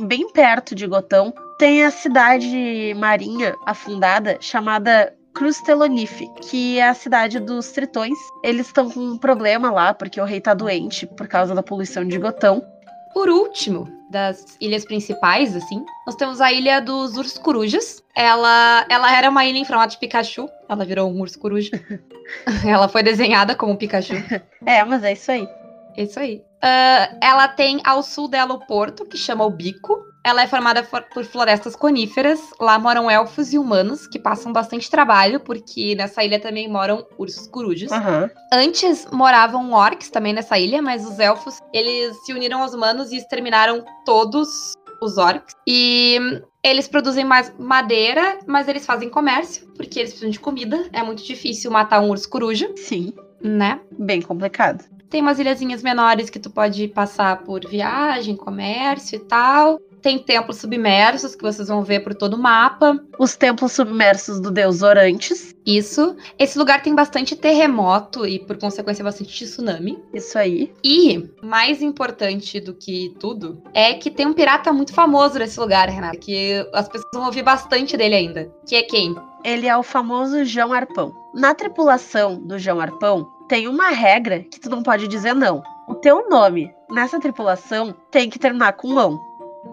bem 0.04 0.32
perto 0.32 0.74
de 0.74 0.88
Gotão, 0.88 1.34
tem 1.60 1.84
a 1.84 1.92
cidade 1.92 2.94
marinha 2.98 3.54
afundada 3.66 4.38
chamada 4.40 5.14
Cruz 5.36 5.60
Telonife, 5.62 6.30
que 6.42 6.80
é 6.80 6.88
a 6.88 6.94
cidade 6.94 7.40
dos 7.42 7.70
tritões. 7.72 8.18
Eles 8.42 8.68
estão 8.68 8.90
com 8.90 9.02
um 9.02 9.18
problema 9.18 9.70
lá, 9.70 9.94
porque 9.94 10.20
o 10.20 10.24
rei 10.24 10.40
tá 10.40 10.54
doente 10.54 11.06
por 11.06 11.28
causa 11.28 11.54
da 11.54 11.62
poluição 11.62 12.08
de 12.08 12.18
Gotão. 12.18 12.66
Por 13.14 13.30
último, 13.30 13.88
das 14.10 14.58
ilhas 14.62 14.86
principais, 14.86 15.56
assim, 15.56 15.84
nós 16.06 16.16
temos 16.16 16.40
a 16.40 16.52
ilha 16.54 16.80
dos 16.80 17.18
ursos 17.18 17.38
corujas. 17.38 18.02
Ela, 18.16 18.86
ela 18.90 19.14
era 19.14 19.30
uma 19.30 19.46
ilha 19.46 19.58
em 19.58 19.66
formato 19.66 19.92
de 19.92 20.00
Pikachu. 20.00 20.50
Ela 20.70 20.86
virou 20.86 21.12
um 21.12 21.20
urso 21.20 21.38
coruja. 21.38 21.72
ela 22.66 22.88
foi 22.88 23.04
desenhada 23.04 23.56
como 23.56 23.74
um 23.74 23.78
Pikachu. 23.78 24.16
É, 24.66 24.84
mas 24.84 25.04
é 25.04 25.14
isso 25.14 25.32
aí. 25.32 25.48
Isso 25.96 26.20
aí. 26.20 26.42
Ah, 26.62 27.16
ela 27.22 27.48
tem 27.48 27.80
ao 27.84 28.02
sul 28.02 28.28
dela 28.28 28.54
o 28.54 28.66
porto, 28.66 29.06
que 29.06 29.18
chama 29.18 29.46
o 29.46 29.52
Bico. 29.52 30.04
Ela 30.26 30.42
é 30.42 30.48
formada 30.48 30.84
for- 30.84 31.04
por 31.14 31.24
florestas 31.24 31.76
coníferas. 31.76 32.40
Lá 32.60 32.80
moram 32.80 33.12
elfos 33.12 33.54
e 33.54 33.60
humanos, 33.60 34.08
que 34.08 34.18
passam 34.18 34.52
bastante 34.52 34.90
trabalho, 34.90 35.40
porque 35.40 35.94
nessa 35.94 36.24
ilha 36.24 36.40
também 36.40 36.68
moram 36.68 37.06
ursos 37.16 37.46
corujas. 37.48 37.92
Aham. 37.92 38.28
Antes 38.52 39.06
moravam 39.12 39.72
orcs 39.72 40.10
também 40.10 40.34
nessa 40.34 40.58
ilha, 40.58 40.82
mas 40.82 41.06
os 41.06 41.20
elfos, 41.20 41.60
eles 41.72 42.18
se 42.26 42.34
uniram 42.34 42.64
aos 42.64 42.74
humanos 42.74 43.12
e 43.12 43.18
exterminaram 43.18 43.86
todos 44.04 44.74
os 45.00 45.20
orcs. 45.20 45.54
E 45.68 46.18
eles 46.64 46.88
produzem 46.88 47.24
mais 47.24 47.54
madeira, 47.60 48.40
mas 48.48 48.68
eles 48.68 48.84
fazem 48.84 49.10
comércio, 49.10 49.68
porque 49.76 50.00
eles 50.00 50.10
precisam 50.10 50.32
de 50.32 50.40
comida. 50.40 50.90
É 50.92 51.04
muito 51.04 51.24
difícil 51.24 51.70
matar 51.70 52.00
um 52.02 52.10
urso 52.10 52.28
coruja, 52.28 52.68
Sim, 52.76 53.14
né? 53.44 53.80
bem 53.92 54.24
complicado. 54.24 54.84
Tem 55.08 55.22
umas 55.22 55.38
ilhazinhas 55.38 55.84
menores 55.84 56.32
que 56.32 56.40
tu 56.40 56.50
pode 56.50 56.88
passar 56.88 57.44
por 57.44 57.62
viagem, 57.70 58.36
comércio 58.36 59.18
e 59.18 59.20
tal. 59.20 59.80
Tem 60.06 60.20
templos 60.20 60.58
submersos 60.58 61.36
que 61.36 61.42
vocês 61.42 61.68
vão 61.68 61.82
ver 61.82 62.02
por 62.02 62.14
todo 62.14 62.36
o 62.36 62.40
mapa. 62.40 63.04
Os 63.18 63.36
templos 63.36 63.72
submersos 63.72 64.40
do 64.40 64.52
deus 64.52 64.84
Orantes. 64.84 65.56
Isso. 65.66 66.16
Esse 66.38 66.60
lugar 66.60 66.84
tem 66.84 66.94
bastante 66.94 67.36
terremoto 67.36 68.24
e, 68.24 68.38
por 68.38 68.56
consequência, 68.56 69.04
bastante 69.04 69.32
tsunami. 69.32 69.98
Isso 70.14 70.38
aí. 70.38 70.72
E, 70.84 71.28
mais 71.42 71.82
importante 71.82 72.60
do 72.60 72.76
que 72.76 73.16
tudo, 73.20 73.64
é 73.74 73.96
que 73.96 74.12
tem 74.12 74.28
um 74.28 74.34
pirata 74.34 74.72
muito 74.72 74.94
famoso 74.94 75.40
nesse 75.40 75.60
lugar, 75.60 75.90
Renata, 75.90 76.18
que 76.18 76.64
as 76.72 76.88
pessoas 76.88 77.10
vão 77.12 77.26
ouvir 77.26 77.42
bastante 77.42 77.98
dele 77.98 78.14
ainda. 78.14 78.54
Que 78.68 78.76
é 78.76 78.84
quem? 78.84 79.16
Ele 79.44 79.66
é 79.66 79.76
o 79.76 79.82
famoso 79.82 80.46
João 80.46 80.72
Arpão. 80.72 81.16
Na 81.34 81.56
tripulação 81.56 82.40
do 82.40 82.60
João 82.60 82.80
Arpão, 82.80 83.28
tem 83.50 83.68
uma 83.68 83.90
regra 83.90 84.42
que 84.42 84.60
tu 84.60 84.70
não 84.70 84.84
pode 84.84 85.08
dizer 85.08 85.34
não. 85.34 85.64
O 85.88 85.96
teu 85.96 86.30
nome 86.30 86.72
nessa 86.92 87.20
tripulação 87.20 87.94
tem 88.12 88.30
que 88.30 88.40
terminar 88.40 88.74
com 88.74 88.88
mão. 88.88 89.20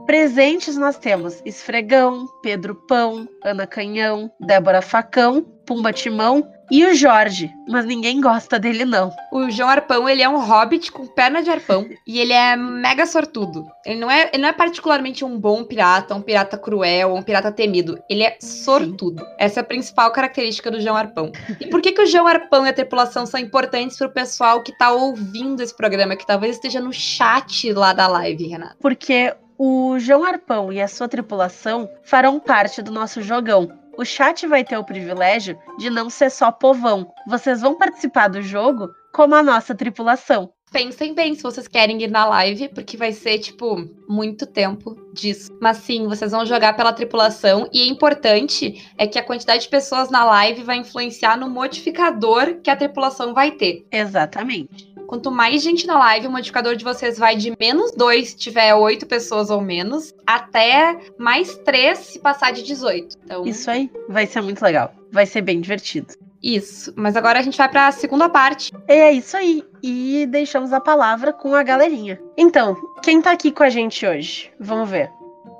Presentes 0.06 0.76
nós 0.76 0.98
temos 0.98 1.40
Esfregão, 1.44 2.26
Pedro 2.42 2.74
Pão, 2.74 3.28
Ana 3.44 3.66
Canhão, 3.66 4.30
Débora 4.40 4.82
Facão, 4.82 5.42
Pumba 5.64 5.92
Timão 5.92 6.46
e 6.70 6.84
o 6.86 6.94
Jorge, 6.94 7.52
mas 7.68 7.84
ninguém 7.84 8.20
gosta 8.20 8.58
dele 8.58 8.84
não. 8.84 9.12
O 9.30 9.50
João 9.50 9.68
Arpão, 9.68 10.08
ele 10.08 10.22
é 10.22 10.28
um 10.28 10.38
hobbit 10.38 10.90
com 10.90 11.06
perna 11.06 11.42
de 11.42 11.50
arpão 11.50 11.86
e 12.06 12.18
ele 12.18 12.32
é 12.32 12.56
mega 12.56 13.06
sortudo. 13.06 13.66
Ele 13.84 14.00
não 14.00 14.10
é, 14.10 14.30
ele 14.32 14.42
não 14.42 14.48
é 14.48 14.52
particularmente 14.52 15.24
um 15.24 15.38
bom 15.38 15.64
pirata, 15.64 16.14
um 16.14 16.22
pirata 16.22 16.58
cruel, 16.58 17.14
um 17.14 17.22
pirata 17.22 17.52
temido. 17.52 18.02
Ele 18.08 18.24
é 18.24 18.36
sortudo. 18.40 19.24
Essa 19.38 19.60
é 19.60 19.62
a 19.62 19.64
principal 19.64 20.10
característica 20.12 20.70
do 20.70 20.80
João 20.80 20.96
Arpão. 20.96 21.30
E 21.60 21.66
por 21.66 21.80
que, 21.80 21.92
que 21.92 22.02
o 22.02 22.06
João 22.06 22.26
Arpão 22.26 22.66
e 22.66 22.70
a 22.70 22.72
tripulação 22.72 23.24
são 23.24 23.38
importantes 23.38 23.96
pro 23.98 24.10
pessoal 24.10 24.62
que 24.62 24.76
tá 24.76 24.90
ouvindo 24.92 25.62
esse 25.62 25.76
programa, 25.76 26.16
que 26.16 26.26
talvez 26.26 26.56
esteja 26.56 26.80
no 26.80 26.92
chat 26.92 27.72
lá 27.72 27.92
da 27.92 28.08
live, 28.08 28.48
Renata? 28.48 28.76
Porque 28.80 29.34
o 29.64 29.96
João 29.96 30.24
Arpão 30.24 30.72
e 30.72 30.80
a 30.80 30.88
sua 30.88 31.06
tripulação 31.06 31.88
farão 32.02 32.40
parte 32.40 32.82
do 32.82 32.90
nosso 32.90 33.22
jogão. 33.22 33.68
O 33.96 34.04
chat 34.04 34.44
vai 34.44 34.64
ter 34.64 34.76
o 34.76 34.82
privilégio 34.82 35.56
de 35.78 35.88
não 35.88 36.10
ser 36.10 36.30
só 36.30 36.50
povão. 36.50 37.14
Vocês 37.28 37.60
vão 37.60 37.78
participar 37.78 38.26
do 38.26 38.42
jogo 38.42 38.88
como 39.14 39.36
a 39.36 39.42
nossa 39.42 39.72
tripulação. 39.72 40.52
Pensem 40.72 41.12
bem 41.14 41.34
se 41.34 41.42
vocês 41.42 41.68
querem 41.68 42.02
ir 42.02 42.10
na 42.10 42.24
live, 42.24 42.70
porque 42.70 42.96
vai 42.96 43.12
ser, 43.12 43.38
tipo, 43.38 43.86
muito 44.08 44.46
tempo 44.46 44.96
disso. 45.12 45.50
Mas 45.60 45.76
sim, 45.76 46.06
vocês 46.08 46.30
vão 46.30 46.46
jogar 46.46 46.74
pela 46.74 46.94
tripulação. 46.94 47.68
E 47.70 47.82
é 47.82 47.86
importante 47.86 48.82
é 48.96 49.06
que 49.06 49.18
a 49.18 49.22
quantidade 49.22 49.64
de 49.64 49.68
pessoas 49.68 50.08
na 50.08 50.24
live 50.24 50.62
vai 50.62 50.78
influenciar 50.78 51.36
no 51.36 51.50
modificador 51.50 52.56
que 52.62 52.70
a 52.70 52.76
tripulação 52.76 53.34
vai 53.34 53.50
ter. 53.50 53.84
Exatamente. 53.92 54.90
Quanto 55.06 55.30
mais 55.30 55.62
gente 55.62 55.86
na 55.86 55.98
live, 55.98 56.26
o 56.26 56.30
modificador 56.30 56.74
de 56.74 56.84
vocês 56.84 57.18
vai 57.18 57.36
de 57.36 57.54
menos 57.60 57.92
2 57.92 58.30
se 58.30 58.36
tiver 58.38 58.74
8 58.74 59.04
pessoas 59.04 59.50
ou 59.50 59.60
menos, 59.60 60.14
até 60.26 60.98
mais 61.18 61.54
3 61.58 61.98
se 61.98 62.18
passar 62.18 62.50
de 62.50 62.62
18. 62.62 63.18
Então, 63.22 63.44
Isso 63.44 63.70
aí 63.70 63.90
vai 64.08 64.26
ser 64.26 64.40
muito 64.40 64.62
legal. 64.62 64.94
Vai 65.10 65.26
ser 65.26 65.42
bem 65.42 65.60
divertido. 65.60 66.14
Isso. 66.42 66.92
Mas 66.96 67.16
agora 67.16 67.38
a 67.38 67.42
gente 67.42 67.56
vai 67.56 67.68
para 67.68 67.88
a 67.88 67.92
segunda 67.92 68.28
parte. 68.28 68.72
É 68.88 69.12
isso 69.12 69.36
aí. 69.36 69.62
E 69.82 70.26
deixamos 70.26 70.72
a 70.72 70.80
palavra 70.80 71.32
com 71.32 71.54
a 71.54 71.62
galerinha. 71.62 72.20
Então, 72.36 72.76
quem 73.02 73.20
tá 73.22 73.30
aqui 73.30 73.52
com 73.52 73.62
a 73.62 73.70
gente 73.70 74.06
hoje? 74.06 74.52
Vamos 74.58 74.88
ver. 74.88 75.10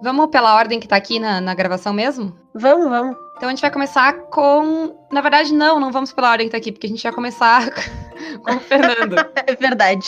Vamos 0.03 0.31
pela 0.31 0.55
ordem 0.57 0.81
que 0.81 0.89
tá 0.89 0.97
aqui 0.97 1.21
na, 1.21 1.41
na 1.41 1.55
gravação 1.55 1.93
mesmo? 1.93 2.37
Vamos, 2.55 2.89
vamos. 2.89 3.17
Então 3.37 3.49
a 3.49 3.53
gente 3.53 3.61
vai 3.61 3.71
começar 3.71 4.13
com. 4.31 4.97
Na 5.13 5.21
verdade, 5.21 5.55
não, 5.55 5.79
não 5.79 5.93
vamos 5.93 6.13
pela 6.13 6.31
ordem 6.31 6.49
que 6.49 6.53
tá 6.53 6.59
aqui, 6.59 6.73
porque 6.73 6.87
a 6.87 6.91
gente 6.91 7.03
vai 7.03 7.13
começar 7.13 7.71
com 8.45 8.57
o 8.57 8.61
Fernando. 8.61 9.17
É 9.47 9.55
verdade. 9.55 10.07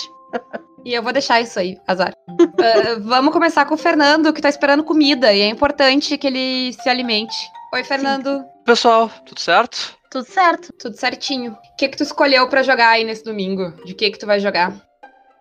E 0.85 0.93
eu 0.93 1.03
vou 1.03 1.13
deixar 1.13 1.41
isso 1.41 1.59
aí, 1.59 1.79
azar. 1.87 2.13
Ah, 2.29 3.01
vamos 3.01 3.33
começar 3.33 3.65
com 3.65 3.75
o 3.75 3.79
Fernando, 3.79 4.33
que 4.33 4.43
tá 4.43 4.49
esperando 4.49 4.85
comida, 4.85 5.33
e 5.33 5.41
é 5.41 5.49
importante 5.49 6.19
que 6.19 6.27
ele 6.27 6.73
se 6.75 6.89
alimente. 6.89 7.35
Oi, 7.73 7.83
Fernando. 7.83 8.45
Pessoal, 8.65 9.11
tudo 9.25 9.41
certo? 9.41 9.97
Tudo 10.15 10.27
certo. 10.27 10.73
Tudo 10.79 10.97
certinho. 10.97 11.51
O 11.73 11.77
que 11.77 11.89
que 11.89 11.97
tu 11.97 12.05
escolheu 12.05 12.49
pra 12.49 12.63
jogar 12.63 12.91
aí 12.91 13.03
nesse 13.03 13.25
domingo? 13.25 13.73
De 13.85 13.93
que 13.95 14.13
que 14.13 14.19
tu 14.19 14.27
vai 14.27 14.39
jogar? 14.39 14.73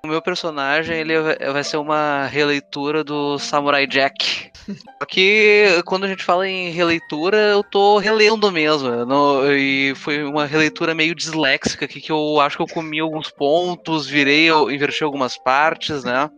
O 0.03 0.08
meu 0.10 0.20
personagem 0.20 0.98
ele 0.98 1.13
vai 1.51 1.63
ser 1.63 1.77
uma 1.77 2.25
releitura 2.25 3.03
do 3.03 3.38
Samurai 3.38 3.86
Jack. 3.86 4.51
Só 5.00 5.06
que 5.08 5.65
quando 5.86 6.06
a 6.06 6.08
gente 6.08 6.24
fala 6.24 6.50
em 6.50 6.72
releitura, 6.72 7.38
eu 7.38 7.63
tô 7.63 8.00
relendo 8.00 8.51
mesmo. 8.51 9.06
não- 9.06 9.46
e 9.53 9.94
foi 9.94 10.24
uma 10.24 10.48
releitura 10.48 10.96
meio 10.96 11.13
disléxica 11.13 11.86
aqui, 11.86 12.01
que 12.01 12.12
eu 12.12 12.42
acho 12.42 12.58
que 12.58 12.63
eu 12.63 12.68
comi 12.68 13.00
alguns 13.00 13.30
pontos, 13.30 14.08
virei, 14.08 14.50
eu 14.50 14.72
inverti 14.72 15.03
algumas 15.03 15.38
partes, 15.38 16.03
né? 16.03 16.32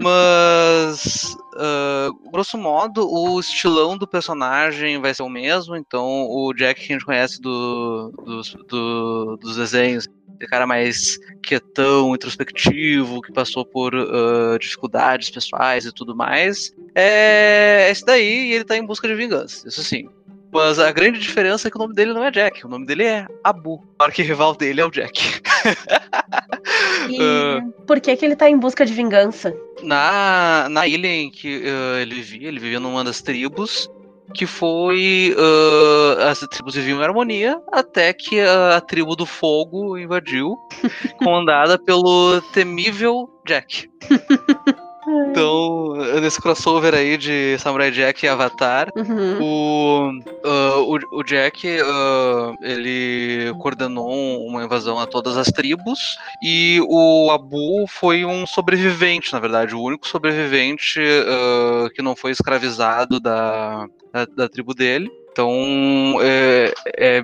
Mas, 0.00 1.36
ah, 1.56 2.10
grosso 2.30 2.58
modo, 2.58 3.08
o 3.10 3.40
estilão 3.40 3.96
do 3.96 4.06
personagem 4.06 5.00
vai 5.00 5.14
ser 5.14 5.22
o 5.22 5.28
mesmo. 5.28 5.76
Então, 5.76 6.26
o 6.28 6.52
Jack 6.52 6.80
que 6.86 6.92
a 6.92 6.96
gente 6.96 7.06
conhece 7.06 7.40
do, 7.40 8.12
dos, 8.24 8.54
do- 8.68 9.36
dos 9.38 9.56
desenhos, 9.56 10.06
aquele 10.34 10.50
cara 10.50 10.66
mais 10.66 11.18
quietão, 11.42 12.14
introspectivo, 12.14 13.22
que 13.22 13.32
passou 13.32 13.64
por 13.64 13.94
ah, 13.94 14.58
dificuldades 14.58 15.30
pessoais 15.30 15.84
e 15.86 15.92
tudo 15.92 16.14
mais, 16.14 16.72
é 16.94 17.88
esse 17.90 18.04
daí 18.04 18.50
e 18.50 18.52
ele 18.52 18.64
tá 18.64 18.76
em 18.76 18.84
busca 18.84 19.08
de 19.08 19.14
vingança. 19.14 19.66
Isso 19.68 19.82
sim. 19.82 20.08
Mas 20.52 20.78
a 20.78 20.92
grande 20.92 21.18
diferença 21.18 21.66
é 21.66 21.70
que 21.70 21.76
o 21.76 21.80
nome 21.80 21.94
dele 21.94 22.12
não 22.12 22.22
é 22.22 22.30
Jack, 22.30 22.64
o 22.64 22.68
nome 22.68 22.86
dele 22.86 23.02
é 23.04 23.26
Abu. 23.42 23.82
O 24.00 24.04
arquirrival 24.04 24.54
dele 24.54 24.80
é 24.80 24.84
o 24.86 24.90
Jack. 24.90 25.40
E 27.08 27.18
Ah. 27.20 27.60
por 27.86 28.00
que, 28.00 28.16
que 28.16 28.24
ele 28.24 28.36
tá 28.36 28.48
em 28.48 28.58
busca 28.58 28.84
de 28.86 28.92
vingança? 28.92 29.54
na, 29.82 30.68
na 30.70 30.86
ilha 30.86 31.08
em 31.08 31.30
que 31.30 31.62
ah, 31.66 32.00
ele 32.00 32.14
vivia, 32.16 32.48
ele 32.48 32.60
vivia 32.60 32.80
numa 32.80 33.02
das 33.04 33.20
tribos, 33.20 33.88
que 34.32 34.46
foi. 34.46 35.34
ah, 35.38 36.30
as 36.30 36.40
tribos 36.40 36.74
viviam 36.74 37.00
em 37.00 37.04
harmonia, 37.04 37.60
até 37.72 38.12
que 38.12 38.40
a, 38.40 38.76
a 38.76 38.80
tribo 38.80 39.14
do 39.16 39.26
fogo 39.26 39.98
invadiu, 39.98 40.56
comandada 41.18 41.78
pelo 41.78 42.40
temível 42.52 43.28
Jack. 43.46 43.88
Então, 45.06 45.94
nesse 46.20 46.40
crossover 46.40 46.94
aí 46.94 47.16
de 47.16 47.56
Samurai 47.58 47.90
Jack 47.90 48.24
e 48.24 48.28
Avatar, 48.28 48.88
Uhum. 48.96 49.38
o, 49.40 50.10
ah, 50.44 50.78
o, 50.78 51.18
o 51.18 51.22
Jack 51.22 51.66
ah, 51.80 52.52
ele 52.62 53.52
coordenou 53.60 54.46
uma 54.46 54.64
invasão 54.64 54.98
a 54.98 55.06
todas 55.06 55.36
as 55.36 55.48
tribos 55.48 56.16
e 56.42 56.80
o 56.88 57.30
Abu 57.30 57.86
foi 57.88 58.24
um 58.24 58.46
sobrevivente, 58.46 59.32
na 59.32 59.40
verdade, 59.40 59.74
o 59.74 59.82
único 59.82 60.06
sobrevivente 60.06 61.00
ah, 61.00 61.88
que 61.94 62.02
não 62.02 62.16
foi 62.16 62.30
escravizado 62.30 63.20
da, 63.20 63.86
da, 64.12 64.24
da 64.26 64.48
tribo 64.48 64.74
dele. 64.74 65.10
Então, 65.32 66.18
é, 66.22 66.72
é, 66.96 67.22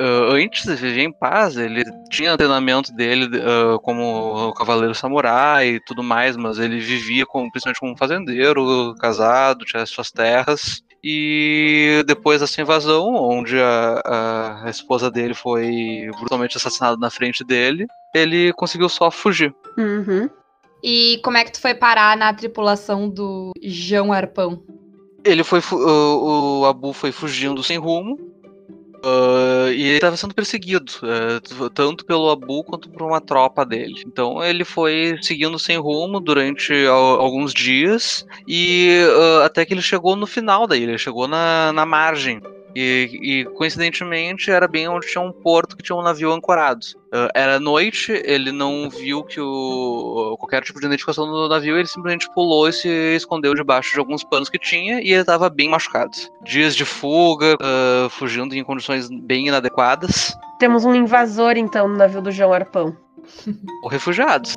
ah, 0.00 0.32
antes 0.34 0.64
de 0.64 0.74
viver 0.74 1.02
em 1.02 1.12
paz, 1.12 1.56
ele 1.56 1.84
tinha 2.10 2.36
treinamento 2.36 2.92
dele 2.92 3.28
ah, 3.42 3.78
como 3.82 4.52
cavaleiro 4.54 4.94
samurai 4.94 5.74
e 5.74 5.80
tudo 5.84 6.02
mais, 6.02 6.36
mas 6.36 6.58
ele 6.58 6.78
vivia 6.80 7.26
como, 7.26 7.50
principalmente 7.50 7.80
como 7.80 7.92
um 7.92 7.96
fazendeiro, 7.96 8.94
casado, 8.98 9.64
tinha 9.64 9.84
suas 9.86 10.10
terras. 10.10 10.82
E 11.02 12.02
depois 12.06 12.40
dessa 12.42 12.60
invasão, 12.60 13.14
onde 13.14 13.58
a, 13.58 14.02
a- 14.64 14.70
esposa 14.70 15.10
dele 15.10 15.32
foi 15.32 16.10
brutalmente 16.18 16.58
assassinada 16.58 16.96
na 16.98 17.08
frente 17.08 17.42
dele, 17.42 17.86
ele 18.14 18.52
conseguiu 18.52 18.88
só 18.88 19.10
fugir. 19.10 19.54
Uhum. 19.78 20.28
E 20.82 21.18
como 21.24 21.38
é 21.38 21.44
que 21.44 21.52
tu 21.52 21.60
foi 21.60 21.74
parar 21.74 22.16
na 22.18 22.32
tripulação 22.34 23.08
do 23.08 23.52
João 23.62 24.12
Arpão? 24.12 24.62
Ele 25.24 25.42
foi. 25.44 25.60
o 25.72 26.64
Abu 26.66 26.92
foi 26.92 27.12
fugindo 27.12 27.62
sem 27.62 27.78
rumo. 27.78 28.18
Ah, 29.02 29.70
e 29.72 29.82
ele 29.82 29.94
estava 29.96 30.16
sendo 30.16 30.34
perseguido, 30.34 30.84
t- 30.84 31.70
tanto 31.74 32.04
pelo 32.04 32.30
Abu 32.30 32.64
quanto 32.64 32.90
por 32.90 33.02
uma 33.02 33.20
tropa 33.20 33.64
dele. 33.64 34.02
Então 34.06 34.42
ele 34.42 34.64
foi 34.64 35.16
seguindo 35.22 35.58
sem 35.58 35.76
rumo 35.78 36.20
durante 36.20 36.72
al- 36.86 37.20
alguns 37.20 37.52
dias 37.54 38.24
e 38.46 39.00
ah, 39.42 39.46
até 39.46 39.64
que 39.64 39.74
ele 39.74 39.82
chegou 39.82 40.16
no 40.16 40.26
final 40.26 40.66
da 40.66 40.76
ilha, 40.76 40.98
chegou 40.98 41.26
na, 41.28 41.72
na 41.72 41.86
margem. 41.86 42.40
E, 42.74 43.18
e, 43.22 43.44
coincidentemente 43.56 44.50
era 44.50 44.68
bem 44.68 44.88
onde 44.88 45.06
tinha 45.06 45.22
um 45.22 45.32
porto 45.32 45.76
que 45.76 45.82
tinha 45.82 45.96
um 45.96 46.02
navio 46.02 46.32
ancorado. 46.32 46.86
Ah, 47.12 47.28
era 47.34 47.60
noite, 47.60 48.12
ele 48.24 48.52
não 48.52 48.88
viu 48.88 49.24
que 49.24 49.40
o 49.40 50.36
qualquer 50.38 50.62
tipo 50.62 50.80
de 50.80 50.86
identificação 50.86 51.26
do 51.26 51.48
navio, 51.48 51.76
ele 51.76 51.88
simplesmente 51.88 52.32
pulou 52.32 52.68
e 52.68 52.72
se 52.72 52.88
escondeu 53.16 53.54
debaixo 53.54 53.92
de 53.92 53.98
alguns 53.98 54.22
panos 54.22 54.48
que 54.48 54.58
tinha 54.58 55.00
e 55.00 55.10
ele 55.10 55.20
estava 55.20 55.50
bem 55.50 55.68
machucado. 55.68 56.12
Dias 56.44 56.74
de 56.76 56.84
fuga, 56.84 57.56
ah, 57.60 58.08
fugindo 58.10 58.54
em 58.54 58.64
condições 58.64 59.08
bem 59.10 59.48
inadequadas, 59.48 60.36
Temos 60.58 60.84
um 60.84 60.94
invasor, 60.94 61.56
então, 61.56 61.88
no 61.88 61.96
navio 61.96 62.20
do 62.20 62.30
João 62.30 62.52
Arpão. 62.52 62.94
ou 63.82 63.88
refugiados. 63.88 64.54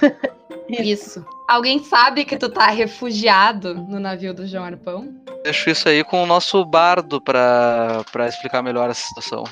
Isso. 0.82 1.24
Alguém 1.48 1.82
sabe 1.82 2.24
que 2.24 2.36
tu 2.36 2.48
tá 2.48 2.66
refugiado 2.66 3.74
no 3.74 4.00
navio 4.00 4.32
do 4.32 4.46
João 4.46 4.64
Arpão? 4.64 5.14
Deixo 5.42 5.68
isso 5.70 5.88
aí 5.88 6.02
com 6.02 6.22
o 6.22 6.26
nosso 6.26 6.64
bardo 6.64 7.20
para 7.20 8.02
para 8.10 8.26
explicar 8.26 8.62
melhor 8.62 8.90
essa 8.90 9.06
situação. 9.06 9.44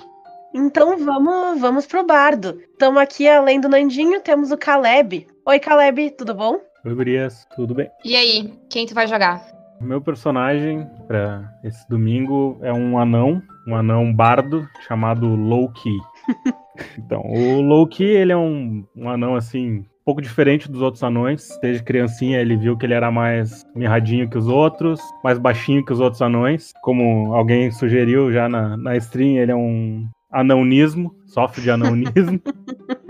Então 0.55 0.99
vamos, 0.99 1.61
vamos 1.61 1.87
pro 1.87 2.07
bardo. 2.07 2.61
Estamos 2.73 3.00
aqui, 3.00 3.29
além 3.29 3.61
do 3.61 3.69
Nandinho, 3.69 4.21
temos 4.21 4.50
o 4.50 4.57
Caleb. 4.57 5.26
Oi, 5.47 5.59
Caleb, 5.59 6.11
tudo 6.11 6.35
bom? 6.35 6.59
Oi, 6.85 6.95
Brias, 6.95 7.47
tudo 7.57 7.75
bem? 7.75 7.91
E 8.05 8.17
aí, 8.17 8.52
quem 8.69 8.87
tu 8.87 8.95
vai 8.95 9.07
jogar? 9.07 9.43
Meu 9.81 10.00
personagem 10.00 10.87
para 11.09 11.43
esse 11.64 11.88
domingo 11.88 12.59
é 12.62 12.73
um 12.73 12.99
anão, 12.99 13.43
um 13.67 13.75
anão 13.75 14.14
bardo 14.14 14.69
chamado 14.87 15.26
Loki. 15.26 15.97
então, 16.99 17.23
o 17.25 17.61
Loki, 17.61 18.05
ele 18.05 18.33
é 18.33 18.37
um, 18.37 18.85
um 18.95 19.09
anão 19.09 19.35
assim, 19.35 19.85
pouco 20.04 20.23
diferente 20.23 20.71
dos 20.71 20.80
outros 20.80 21.02
anões. 21.02 21.49
Desde 21.61 21.82
criancinha 21.82 22.40
ele 22.40 22.56
viu 22.56 22.76
que 22.76 22.87
ele 22.87 22.94
era 22.94 23.11
mais 23.11 23.64
mirradinho 23.75 24.28
que 24.28 24.38
os 24.38 24.49
outros, 24.49 25.00
mais 25.23 25.38
baixinho 25.38 25.85
que 25.85 25.92
os 25.92 26.00
outros 26.00 26.23
anões. 26.23 26.73
Como 26.82 27.35
alguém 27.35 27.71
sugeriu 27.71 28.32
já 28.32 28.49
na, 28.49 28.76
na 28.76 28.97
stream, 28.97 29.37
ele 29.37 29.52
é 29.52 29.56
um 29.56 30.09
anãonismo, 30.30 31.14
sofre 31.26 31.62
de 31.62 31.71
anãonismo. 31.71 32.40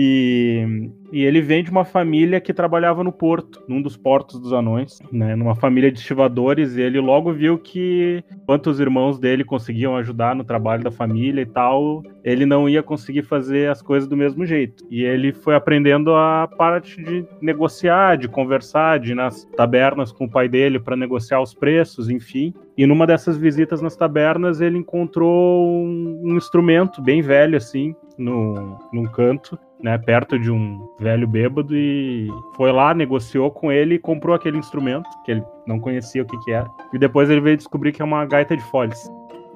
E, 0.00 0.64
e 1.12 1.24
ele 1.24 1.40
vem 1.40 1.64
de 1.64 1.72
uma 1.72 1.84
família 1.84 2.40
que 2.40 2.54
trabalhava 2.54 3.02
no 3.02 3.10
porto, 3.10 3.60
num 3.66 3.82
dos 3.82 3.96
portos 3.96 4.38
dos 4.38 4.52
anões, 4.52 5.00
né? 5.10 5.34
Numa 5.34 5.56
família 5.56 5.90
de 5.90 5.98
estivadores, 5.98 6.76
e 6.76 6.82
ele 6.82 7.00
logo 7.00 7.32
viu 7.32 7.58
que, 7.58 8.22
enquanto 8.30 8.68
os 8.68 8.78
irmãos 8.78 9.18
dele 9.18 9.42
conseguiam 9.42 9.96
ajudar 9.96 10.36
no 10.36 10.44
trabalho 10.44 10.84
da 10.84 10.92
família 10.92 11.42
e 11.42 11.46
tal, 11.46 12.04
ele 12.22 12.46
não 12.46 12.68
ia 12.68 12.80
conseguir 12.80 13.24
fazer 13.24 13.72
as 13.72 13.82
coisas 13.82 14.08
do 14.08 14.16
mesmo 14.16 14.46
jeito. 14.46 14.84
E 14.88 15.02
ele 15.02 15.32
foi 15.32 15.56
aprendendo 15.56 16.14
a 16.14 16.46
parte 16.46 17.02
de 17.02 17.26
negociar, 17.40 18.16
de 18.16 18.28
conversar, 18.28 19.00
de 19.00 19.10
ir 19.10 19.16
nas 19.16 19.46
tabernas 19.56 20.12
com 20.12 20.26
o 20.26 20.30
pai 20.30 20.48
dele 20.48 20.78
para 20.78 20.94
negociar 20.94 21.42
os 21.42 21.52
preços, 21.52 22.08
enfim. 22.08 22.54
E 22.76 22.86
numa 22.86 23.04
dessas 23.04 23.36
visitas 23.36 23.82
nas 23.82 23.96
tabernas, 23.96 24.60
ele 24.60 24.78
encontrou 24.78 25.68
um, 25.68 26.20
um 26.22 26.36
instrumento 26.36 27.02
bem 27.02 27.20
velho, 27.20 27.56
assim, 27.56 27.96
no, 28.16 28.78
num 28.92 29.02
canto, 29.04 29.58
né, 29.82 29.96
perto 29.98 30.38
de 30.38 30.50
um 30.50 30.88
velho 30.98 31.26
bêbado 31.26 31.76
e 31.76 32.28
foi 32.54 32.72
lá, 32.72 32.92
negociou 32.94 33.50
com 33.50 33.70
ele 33.70 33.94
e 33.94 33.98
comprou 33.98 34.34
aquele 34.34 34.58
instrumento, 34.58 35.08
que 35.24 35.32
ele 35.32 35.44
não 35.66 35.78
conhecia 35.78 36.22
o 36.22 36.26
que, 36.26 36.38
que 36.40 36.52
era. 36.52 36.68
E 36.92 36.98
depois 36.98 37.30
ele 37.30 37.40
veio 37.40 37.56
descobrir 37.56 37.92
que 37.92 38.02
é 38.02 38.04
uma 38.04 38.24
gaita 38.24 38.56
de 38.56 38.62
folhas. 38.64 39.08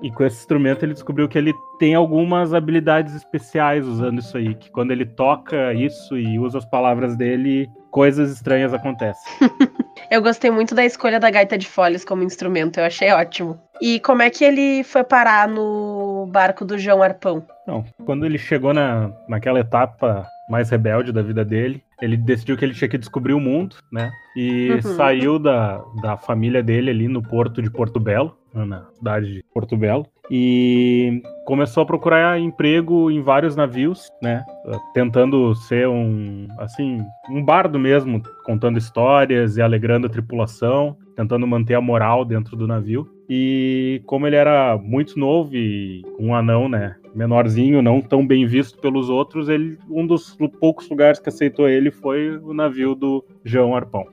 E 0.02 0.10
com 0.10 0.24
esse 0.24 0.38
instrumento 0.38 0.84
ele 0.84 0.94
descobriu 0.94 1.28
que 1.28 1.38
ele 1.38 1.54
tem 1.78 1.94
algumas 1.94 2.52
habilidades 2.52 3.14
especiais 3.14 3.86
usando 3.86 4.18
isso 4.18 4.36
aí, 4.36 4.54
que 4.54 4.68
quando 4.70 4.90
ele 4.90 5.06
toca 5.06 5.72
isso 5.72 6.18
e 6.18 6.38
usa 6.40 6.58
as 6.58 6.64
palavras 6.64 7.16
dele, 7.16 7.70
coisas 7.90 8.32
estranhas 8.32 8.74
acontecem. 8.74 9.32
Eu 10.10 10.20
gostei 10.20 10.50
muito 10.50 10.74
da 10.74 10.84
escolha 10.84 11.20
da 11.20 11.30
gaita 11.30 11.56
de 11.56 11.68
folhas 11.68 12.04
como 12.04 12.22
instrumento, 12.22 12.78
eu 12.78 12.84
achei 12.84 13.10
ótimo. 13.12 13.58
E 13.80 14.00
como 14.00 14.20
é 14.20 14.28
que 14.28 14.44
ele 14.44 14.84
foi 14.84 15.04
parar 15.04 15.48
no 15.48 16.26
barco 16.30 16.64
do 16.64 16.76
João 16.76 17.02
Arpão? 17.02 17.42
Não, 17.66 17.84
quando 18.04 18.26
ele 18.26 18.38
chegou 18.38 18.72
na, 18.74 19.10
naquela 19.28 19.60
etapa 19.60 20.26
mais 20.48 20.68
rebelde 20.70 21.12
da 21.12 21.22
vida 21.22 21.44
dele, 21.44 21.82
ele 22.00 22.16
decidiu 22.16 22.56
que 22.56 22.64
ele 22.64 22.74
tinha 22.74 22.88
que 22.88 22.98
descobrir 22.98 23.32
o 23.32 23.40
mundo, 23.40 23.76
né? 23.90 24.10
E 24.36 24.70
Uhum. 24.72 24.82
saiu 24.82 25.38
da, 25.38 25.82
da 26.02 26.16
família 26.16 26.62
dele 26.62 26.90
ali 26.90 27.06
no 27.08 27.22
porto 27.22 27.62
de 27.62 27.70
Porto 27.70 28.00
Belo, 28.00 28.36
na 28.52 28.84
cidade 28.94 29.34
de 29.34 29.44
Porto 29.54 29.76
Belo, 29.76 30.06
e 30.30 31.22
começou 31.46 31.82
a 31.82 31.86
procurar 31.86 32.38
emprego 32.40 33.10
em 33.10 33.22
vários 33.22 33.54
navios, 33.54 34.08
né? 34.20 34.44
Tentando 34.92 35.54
ser 35.54 35.88
um, 35.88 36.48
assim, 36.58 36.98
um 37.30 37.42
bardo 37.44 37.78
mesmo, 37.78 38.20
contando 38.44 38.78
histórias 38.78 39.56
e 39.56 39.62
alegrando 39.62 40.06
a 40.06 40.10
tripulação, 40.10 40.96
tentando 41.16 41.46
manter 41.46 41.74
a 41.74 41.80
moral 41.80 42.24
dentro 42.24 42.56
do 42.56 42.66
navio. 42.66 43.06
E 43.28 44.02
como 44.06 44.26
ele 44.26 44.36
era 44.36 44.76
muito 44.76 45.18
novo 45.18 45.54
e 45.54 46.02
um 46.18 46.34
anão, 46.34 46.68
né, 46.68 46.96
menorzinho, 47.14 47.82
não 47.82 48.00
tão 48.00 48.26
bem 48.26 48.46
visto 48.46 48.78
pelos 48.78 49.08
outros, 49.08 49.48
ele 49.48 49.78
um 49.90 50.06
dos 50.06 50.36
poucos 50.60 50.88
lugares 50.88 51.18
que 51.20 51.28
aceitou 51.28 51.68
ele 51.68 51.90
foi 51.90 52.36
o 52.38 52.52
navio 52.54 52.94
do 52.94 53.24
João 53.44 53.74
Arpão. 53.74 54.06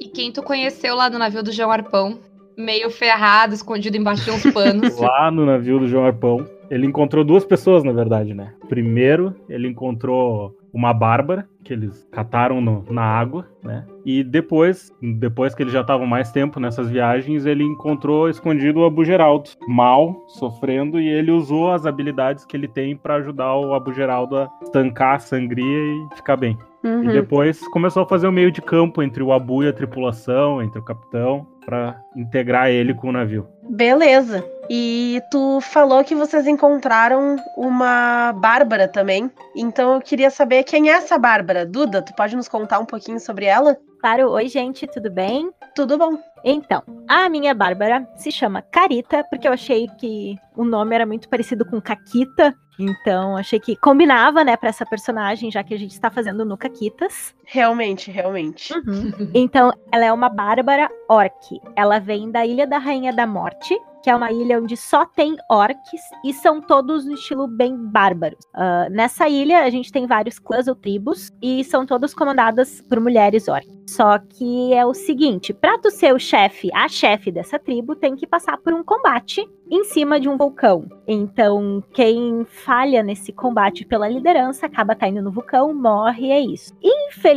E 0.00 0.08
quem 0.08 0.30
tu 0.30 0.42
conheceu 0.42 0.94
lá 0.94 1.08
no 1.08 1.18
navio 1.18 1.42
do 1.42 1.50
João 1.52 1.70
Arpão? 1.70 2.18
Meio 2.56 2.90
ferrado, 2.90 3.54
escondido 3.54 3.96
embaixo 3.96 4.24
de 4.24 4.30
uns 4.30 4.52
panos. 4.52 4.96
Lá 4.98 5.30
no 5.30 5.44
navio 5.44 5.78
do 5.78 5.86
João 5.86 6.06
Arpão, 6.06 6.46
ele 6.70 6.86
encontrou 6.86 7.22
duas 7.22 7.44
pessoas, 7.44 7.84
na 7.84 7.92
verdade, 7.92 8.32
né? 8.32 8.54
Primeiro, 8.66 9.34
ele 9.46 9.68
encontrou 9.68 10.56
uma 10.72 10.94
Bárbara, 10.94 11.46
que 11.62 11.72
eles 11.74 12.06
cataram 12.10 12.60
no- 12.62 12.82
na 12.90 13.02
água, 13.02 13.46
né? 13.66 13.84
E 14.04 14.22
depois, 14.22 14.92
depois 15.02 15.54
que 15.54 15.62
eles 15.62 15.72
já 15.72 15.80
estavam 15.80 16.06
mais 16.06 16.30
tempo 16.30 16.60
nessas 16.60 16.88
viagens, 16.88 17.44
ele 17.44 17.64
encontrou 17.64 18.28
escondido 18.28 18.80
o 18.80 18.84
Abu 18.86 19.04
Geraldo, 19.04 19.50
mal, 19.68 20.24
sofrendo, 20.28 21.00
e 21.00 21.08
ele 21.08 21.30
usou 21.30 21.70
as 21.72 21.84
habilidades 21.84 22.44
que 22.44 22.56
ele 22.56 22.68
tem 22.68 22.96
para 22.96 23.16
ajudar 23.16 23.56
o 23.56 23.74
Abu 23.74 23.92
Geraldo 23.92 24.36
a 24.36 24.48
estancar 24.62 25.16
a 25.16 25.18
sangria 25.18 25.64
e 25.66 26.16
ficar 26.16 26.36
bem. 26.36 26.56
E 26.84 26.88
Uhum. 26.88 27.02
depois 27.08 27.66
começou 27.68 28.04
a 28.04 28.06
fazer 28.06 28.28
o 28.28 28.32
meio 28.32 28.52
de 28.52 28.62
campo 28.62 29.02
entre 29.02 29.20
o 29.20 29.32
Abu 29.32 29.64
e 29.64 29.68
a 29.68 29.72
tripulação, 29.72 30.62
entre 30.62 30.78
o 30.78 30.84
capitão, 30.84 31.44
para 31.64 32.00
integrar 32.16 32.68
ele 32.70 32.94
com 32.94 33.08
o 33.08 33.12
navio. 33.12 33.48
Beleza. 33.68 34.44
E 34.70 35.20
tu 35.30 35.60
falou 35.60 36.04
que 36.04 36.14
vocês 36.14 36.46
encontraram 36.46 37.36
uma 37.56 38.32
Bárbara 38.32 38.86
também. 38.86 39.30
Então 39.56 39.94
eu 39.94 40.00
queria 40.00 40.30
saber 40.30 40.62
quem 40.62 40.88
é 40.90 40.92
essa 40.92 41.18
Bárbara. 41.18 41.66
Duda, 41.66 42.02
tu 42.02 42.14
pode 42.14 42.36
nos 42.36 42.48
contar 42.48 42.78
um 42.78 42.84
pouquinho 42.84 43.18
sobre 43.18 43.46
ela? 43.46 43.55
Claro, 44.00 44.30
oi 44.30 44.48
gente, 44.48 44.86
tudo 44.86 45.10
bem? 45.10 45.50
Tudo 45.74 45.98
bom. 45.98 46.18
Então, 46.44 46.82
a 47.08 47.28
minha 47.28 47.54
Bárbara 47.54 48.08
se 48.16 48.30
chama 48.30 48.62
Carita, 48.62 49.24
porque 49.30 49.48
eu 49.48 49.52
achei 49.52 49.88
que 49.98 50.36
o 50.56 50.64
nome 50.64 50.94
era 50.94 51.04
muito 51.04 51.28
parecido 51.28 51.64
com 51.64 51.80
Caquita. 51.80 52.54
Então, 52.78 53.36
achei 53.36 53.58
que 53.58 53.74
combinava, 53.76 54.44
né, 54.44 54.56
pra 54.56 54.68
essa 54.68 54.86
personagem, 54.86 55.50
já 55.50 55.64
que 55.64 55.74
a 55.74 55.78
gente 55.78 55.92
está 55.92 56.10
fazendo 56.10 56.44
no 56.44 56.56
Caquitas. 56.56 57.34
Realmente, 57.46 58.10
realmente. 58.10 58.74
Uhum. 58.74 59.12
Então, 59.34 59.72
ela 59.92 60.04
é 60.04 60.12
uma 60.12 60.28
bárbara 60.28 60.90
orc. 61.08 61.60
Ela 61.76 61.98
vem 61.98 62.30
da 62.30 62.44
Ilha 62.44 62.66
da 62.66 62.78
Rainha 62.78 63.12
da 63.12 63.26
Morte, 63.26 63.78
que 64.06 64.10
é 64.10 64.14
uma 64.14 64.30
ilha 64.30 64.60
onde 64.60 64.76
só 64.76 65.04
tem 65.04 65.36
orcs 65.50 66.00
e 66.24 66.32
são 66.32 66.60
todos 66.60 67.04
no 67.04 67.14
estilo 67.14 67.48
bem 67.48 67.76
bárbaros. 67.76 68.38
Uh, 68.54 68.88
nessa 68.88 69.28
ilha, 69.28 69.64
a 69.64 69.68
gente 69.68 69.90
tem 69.90 70.06
vários 70.06 70.38
clãs 70.38 70.68
ou 70.68 70.76
tribos 70.76 71.32
e 71.42 71.64
são 71.64 71.84
todas 71.84 72.14
comandadas 72.14 72.80
por 72.82 73.00
mulheres 73.00 73.48
orcs. 73.48 73.76
Só 73.88 74.18
que 74.18 74.72
é 74.72 74.86
o 74.86 74.94
seguinte: 74.94 75.52
pra 75.52 75.76
tu 75.78 75.90
ser 75.90 76.14
o 76.14 76.20
chefe, 76.20 76.70
a 76.72 76.88
chefe 76.88 77.32
dessa 77.32 77.58
tribo, 77.58 77.96
tem 77.96 78.14
que 78.14 78.28
passar 78.28 78.56
por 78.58 78.72
um 78.72 78.84
combate 78.84 79.44
em 79.68 79.82
cima 79.82 80.20
de 80.20 80.28
um 80.28 80.36
vulcão. 80.36 80.86
Então, 81.06 81.82
quem 81.92 82.44
falha 82.44 83.02
nesse 83.02 83.32
combate 83.32 83.84
pela 83.84 84.08
liderança 84.08 84.66
acaba 84.66 84.94
caindo 84.94 85.20
no 85.20 85.32
vulcão, 85.32 85.74
morre, 85.74 86.28
e 86.28 86.30
é 86.30 86.40
isso. 86.40 86.72
Infelizmente, 86.80 87.35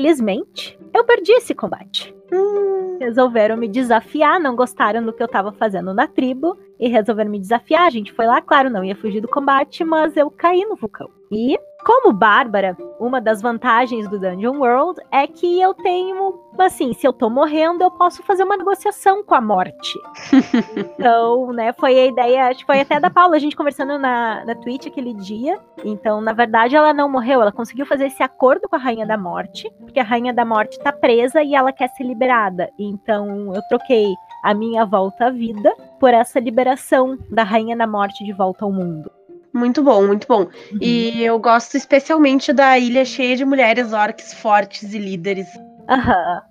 eu 0.93 1.03
perdi 1.03 1.31
esse 1.33 1.53
combate. 1.53 2.13
Hum, 2.31 2.97
Resolveram 2.99 3.57
me 3.57 3.67
desafiar, 3.67 4.39
não 4.39 4.55
gostaram 4.55 5.03
do 5.03 5.13
que 5.13 5.21
eu 5.23 5.27
tava 5.27 5.51
fazendo 5.51 5.93
na 5.93 6.07
tribo 6.07 6.57
e 6.79 6.87
resolveram 6.87 7.31
me 7.31 7.39
desafiar. 7.39 7.87
A 7.87 7.89
gente 7.89 8.11
foi 8.13 8.25
lá, 8.25 8.41
claro, 8.41 8.69
não 8.69 8.83
ia 8.83 8.95
fugir 8.95 9.21
do 9.21 9.27
combate, 9.27 9.83
mas 9.83 10.15
eu 10.17 10.29
caí 10.29 10.65
no 10.65 10.75
vulcão. 10.75 11.09
E, 11.31 11.57
como 11.83 12.11
Bárbara, 12.11 12.75
uma 12.99 13.21
das 13.21 13.41
vantagens 13.41 14.07
do 14.09 14.19
Dungeon 14.19 14.57
World 14.57 14.99
é 15.11 15.25
que 15.25 15.61
eu 15.61 15.73
tenho, 15.73 16.37
assim, 16.57 16.93
se 16.93 17.07
eu 17.07 17.13
tô 17.13 17.29
morrendo, 17.29 17.83
eu 17.83 17.91
posso 17.91 18.21
fazer 18.23 18.43
uma 18.43 18.57
negociação 18.57 19.23
com 19.23 19.35
a 19.35 19.41
morte. 19.41 19.97
Então, 20.99 21.53
né, 21.53 21.71
foi 21.71 21.97
a 21.97 22.05
ideia, 22.07 22.47
acho 22.47 22.59
que 22.59 22.65
foi 22.65 22.81
até 22.81 22.99
da 22.99 23.09
Paula, 23.09 23.35
a 23.35 23.39
gente 23.39 23.55
conversando 23.55 23.97
na, 23.97 24.43
na 24.43 24.53
Twitch 24.53 24.87
aquele 24.87 25.13
dia. 25.13 25.57
Então, 25.83 26.19
na 26.19 26.33
verdade, 26.33 26.75
ela 26.75 26.93
não 26.93 27.09
morreu, 27.09 27.41
ela 27.41 27.51
conseguiu 27.51 27.85
fazer 27.85 28.07
esse 28.07 28.21
acordo 28.21 28.67
com 28.67 28.75
a 28.75 28.79
Rainha 28.79 29.05
da 29.05 29.17
Morte, 29.17 29.71
porque 29.79 29.99
a 29.99 30.03
Rainha 30.03 30.33
da 30.33 30.43
Morte 30.43 30.77
tá 30.79 30.91
presa 30.91 31.41
e 31.41 31.55
ela 31.55 31.71
quer 31.71 31.87
ser 31.89 32.03
liberada. 32.03 32.69
Então, 32.77 33.55
eu 33.55 33.61
troquei 33.69 34.13
a 34.43 34.53
minha 34.53 34.85
volta 34.85 35.27
à 35.27 35.29
vida 35.29 35.73
por 35.99 36.13
essa 36.13 36.39
liberação 36.39 37.17
da 37.29 37.43
Rainha 37.43 37.77
da 37.77 37.87
Morte 37.87 38.25
de 38.25 38.33
volta 38.33 38.65
ao 38.65 38.71
mundo. 38.71 39.09
Muito 39.53 39.83
bom, 39.83 40.05
muito 40.05 40.27
bom. 40.27 40.47
E 40.81 41.23
eu 41.23 41.39
gosto 41.39 41.75
especialmente 41.75 42.53
da 42.53 42.77
ilha 42.77 43.03
cheia 43.05 43.35
de 43.35 43.45
mulheres 43.45 43.93
orcs 43.93 44.33
fortes 44.33 44.93
e 44.93 44.99
líderes. 44.99 45.47
Aham. 45.89 46.41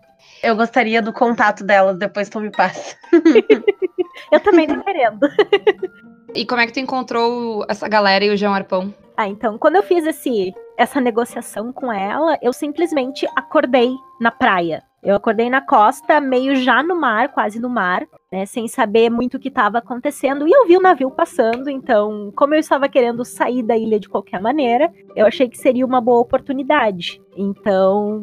Eu 0.43 0.57
gostaria 0.57 1.03
do 1.03 1.13
contato 1.13 1.65
delas, 1.65 1.99
depois 1.99 2.29
tu 2.29 2.41
me 2.41 2.51
passa. 2.51 2.97
Eu 4.31 4.41
também 4.41 4.67
tô 4.67 4.81
querendo. 4.83 5.29
E 6.35 6.45
como 6.45 6.61
é 6.61 6.67
que 6.67 6.73
tu 6.73 6.81
encontrou 6.81 7.65
essa 7.69 7.89
galera 7.89 8.25
e 8.25 8.31
o 8.31 8.37
João 8.37 8.53
Arpão? 8.53 8.95
Ah, 9.17 9.27
então, 9.27 9.59
quando 9.59 9.77
eu 9.77 9.83
fiz 9.83 10.07
esse, 10.07 10.53
essa 10.77 11.01
negociação 11.01 11.73
com 11.73 11.93
ela, 11.93 12.39
eu 12.43 12.53
simplesmente 12.53 13.27
acordei 13.35 13.91
na 14.21 14.31
praia. 14.31 14.83
Eu 15.03 15.15
acordei 15.15 15.49
na 15.49 15.61
costa, 15.61 16.21
meio 16.21 16.57
já 16.57 16.83
no 16.83 16.99
mar, 16.99 17.29
quase 17.33 17.61
no 17.61 17.69
mar, 17.69 18.05
né, 18.33 18.45
sem 18.45 18.67
saber 18.67 19.09
muito 19.09 19.37
o 19.37 19.41
que 19.41 19.49
estava 19.49 19.79
acontecendo. 19.79 20.47
E 20.47 20.51
eu 20.51 20.67
vi 20.67 20.77
o 20.77 20.83
navio 20.83 21.11
passando, 21.11 21.71
então, 21.71 22.33
como 22.35 22.55
eu 22.55 22.59
estava 22.59 22.89
querendo 22.89 23.25
sair 23.25 23.63
da 23.63 23.77
ilha 23.77 24.01
de 24.01 24.09
qualquer 24.09 24.41
maneira, 24.41 24.93
eu 25.15 25.25
achei 25.27 25.49
que 25.49 25.57
seria 25.57 25.87
uma 25.87 26.01
boa 26.01 26.21
oportunidade. 26.21 27.21
Então, 27.37 28.21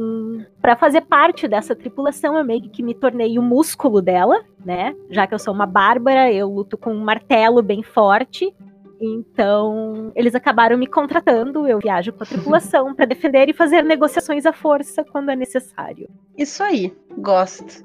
para 0.61 0.75
fazer 0.75 1.01
parte 1.01 1.47
dessa 1.47 1.75
tripulação, 1.75 2.37
eu 2.37 2.43
meio 2.43 2.69
que 2.69 2.83
me 2.83 2.93
tornei 2.93 3.39
o 3.39 3.41
músculo 3.41 4.01
dela, 4.01 4.43
né? 4.63 4.93
Já 5.09 5.25
que 5.25 5.33
eu 5.33 5.39
sou 5.39 5.53
uma 5.53 5.65
bárbara, 5.65 6.31
eu 6.31 6.49
luto 6.49 6.77
com 6.77 6.91
um 6.91 7.03
martelo 7.03 7.61
bem 7.61 7.81
forte. 7.81 8.53
Então, 8.99 10.11
eles 10.15 10.35
acabaram 10.35 10.77
me 10.77 10.87
contratando, 10.87 11.67
eu 11.67 11.79
viajo 11.79 12.13
com 12.13 12.23
a 12.23 12.27
tripulação 12.27 12.95
para 12.95 13.05
defender 13.05 13.49
e 13.49 13.53
fazer 13.53 13.83
negociações 13.83 14.45
à 14.45 14.53
força 14.53 15.03
quando 15.03 15.31
é 15.31 15.35
necessário. 15.35 16.09
Isso 16.37 16.63
aí, 16.63 16.95
gosto. 17.17 17.83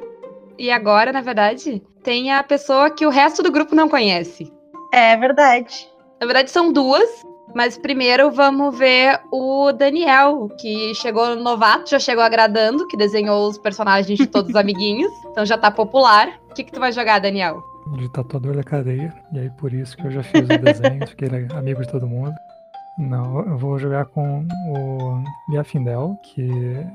E 0.59 0.71
agora, 0.71 1.13
na 1.13 1.21
verdade, 1.21 1.83
tem 2.03 2.33
a 2.33 2.43
pessoa 2.43 2.91
que 2.91 3.07
o 3.07 3.11
resto 3.11 3.43
do 3.43 3.51
grupo 3.51 3.75
não 3.75 3.89
conhece. 3.89 4.53
É 4.93 5.17
verdade. 5.17 5.89
Na 6.21 6.27
verdade, 6.27 6.51
são 6.51 6.73
duas. 6.73 7.09
Mas 7.55 7.77
primeiro 7.77 8.31
vamos 8.31 8.79
ver 8.79 9.21
o 9.33 9.73
Daniel, 9.73 10.49
que 10.61 10.95
chegou 10.95 11.35
novato, 11.35 11.91
já 11.91 11.99
chegou 11.99 12.23
agradando, 12.23 12.87
que 12.87 12.97
desenhou 12.97 13.49
os 13.49 13.59
personagens 13.59 14.17
de 14.17 14.27
todos 14.27 14.51
os 14.51 14.57
amiguinhos. 14.57 15.11
Então 15.31 15.47
já 15.47 15.57
tá 15.57 15.71
popular. 15.71 16.41
O 16.51 16.55
que, 16.55 16.65
que 16.65 16.73
tu 16.73 16.81
vai 16.81 16.91
jogar, 16.91 17.21
Daniel? 17.21 17.63
De 17.97 18.13
tatuador 18.13 18.57
da 18.57 18.63
cadeia. 18.63 19.13
E 19.33 19.39
aí 19.39 19.51
por 19.51 19.73
isso 19.73 19.97
que 19.97 20.07
eu 20.07 20.11
já 20.11 20.23
fiz 20.23 20.43
o 20.43 20.59
desenho, 20.59 21.07
fiquei 21.07 21.29
amigo 21.55 21.81
de 21.83 21.91
todo 21.91 22.07
mundo. 22.07 22.35
Não, 23.01 23.41
eu 23.47 23.57
vou 23.57 23.79
jogar 23.79 24.05
com 24.05 24.47
o 24.69 25.25
Liafindel, 25.49 26.19
que 26.23 26.51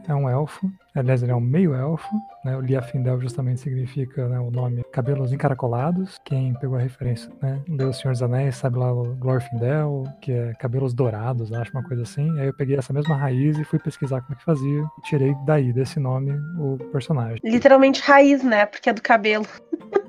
é 0.07 0.13
um 0.13 0.29
elfo. 0.29 0.69
Aliás, 0.93 1.23
ele 1.23 1.31
é 1.31 1.35
um 1.35 1.41
meio 1.41 1.73
elfo. 1.73 2.15
Né? 2.43 2.55
O 2.55 2.61
Liafindel 2.61 3.19
justamente 3.19 3.61
significa 3.61 4.27
né, 4.27 4.39
o 4.39 4.51
nome 4.51 4.83
cabelos 4.93 5.33
encaracolados. 5.33 6.19
Quem 6.23 6.53
pegou 6.53 6.77
a 6.77 6.81
referência, 6.81 7.31
né? 7.41 7.59
Deu 7.67 7.89
o 7.89 7.93
Senhor 7.93 8.11
dos 8.11 8.21
Anéis, 8.21 8.55
sabe 8.55 8.77
lá 8.77 8.93
o 8.93 9.15
Glorfindel, 9.15 10.03
que 10.21 10.31
é 10.31 10.53
cabelos 10.53 10.93
dourados, 10.93 11.51
acho 11.51 11.71
uma 11.71 11.83
coisa 11.83 12.03
assim. 12.03 12.29
Aí 12.39 12.47
eu 12.47 12.53
peguei 12.53 12.77
essa 12.77 12.93
mesma 12.93 13.15
raiz 13.15 13.57
e 13.57 13.63
fui 13.63 13.79
pesquisar 13.79 14.21
como 14.21 14.35
é 14.35 14.37
que 14.37 14.45
fazia. 14.45 14.81
E 14.99 15.01
tirei 15.01 15.35
daí, 15.43 15.73
desse 15.73 15.99
nome, 15.99 16.33
o 16.59 16.77
personagem. 16.91 17.39
Literalmente 17.43 18.01
raiz, 18.01 18.43
né? 18.43 18.67
Porque 18.67 18.89
é 18.89 18.93
do 18.93 19.01
cabelo. 19.01 19.47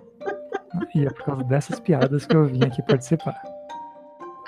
E 0.94 1.06
é 1.06 1.10
por 1.10 1.24
causa 1.24 1.44
dessas 1.44 1.78
piadas 1.80 2.26
que 2.26 2.34
eu 2.36 2.44
vim 2.46 2.62
aqui 2.64 2.82
participar. 2.82 3.40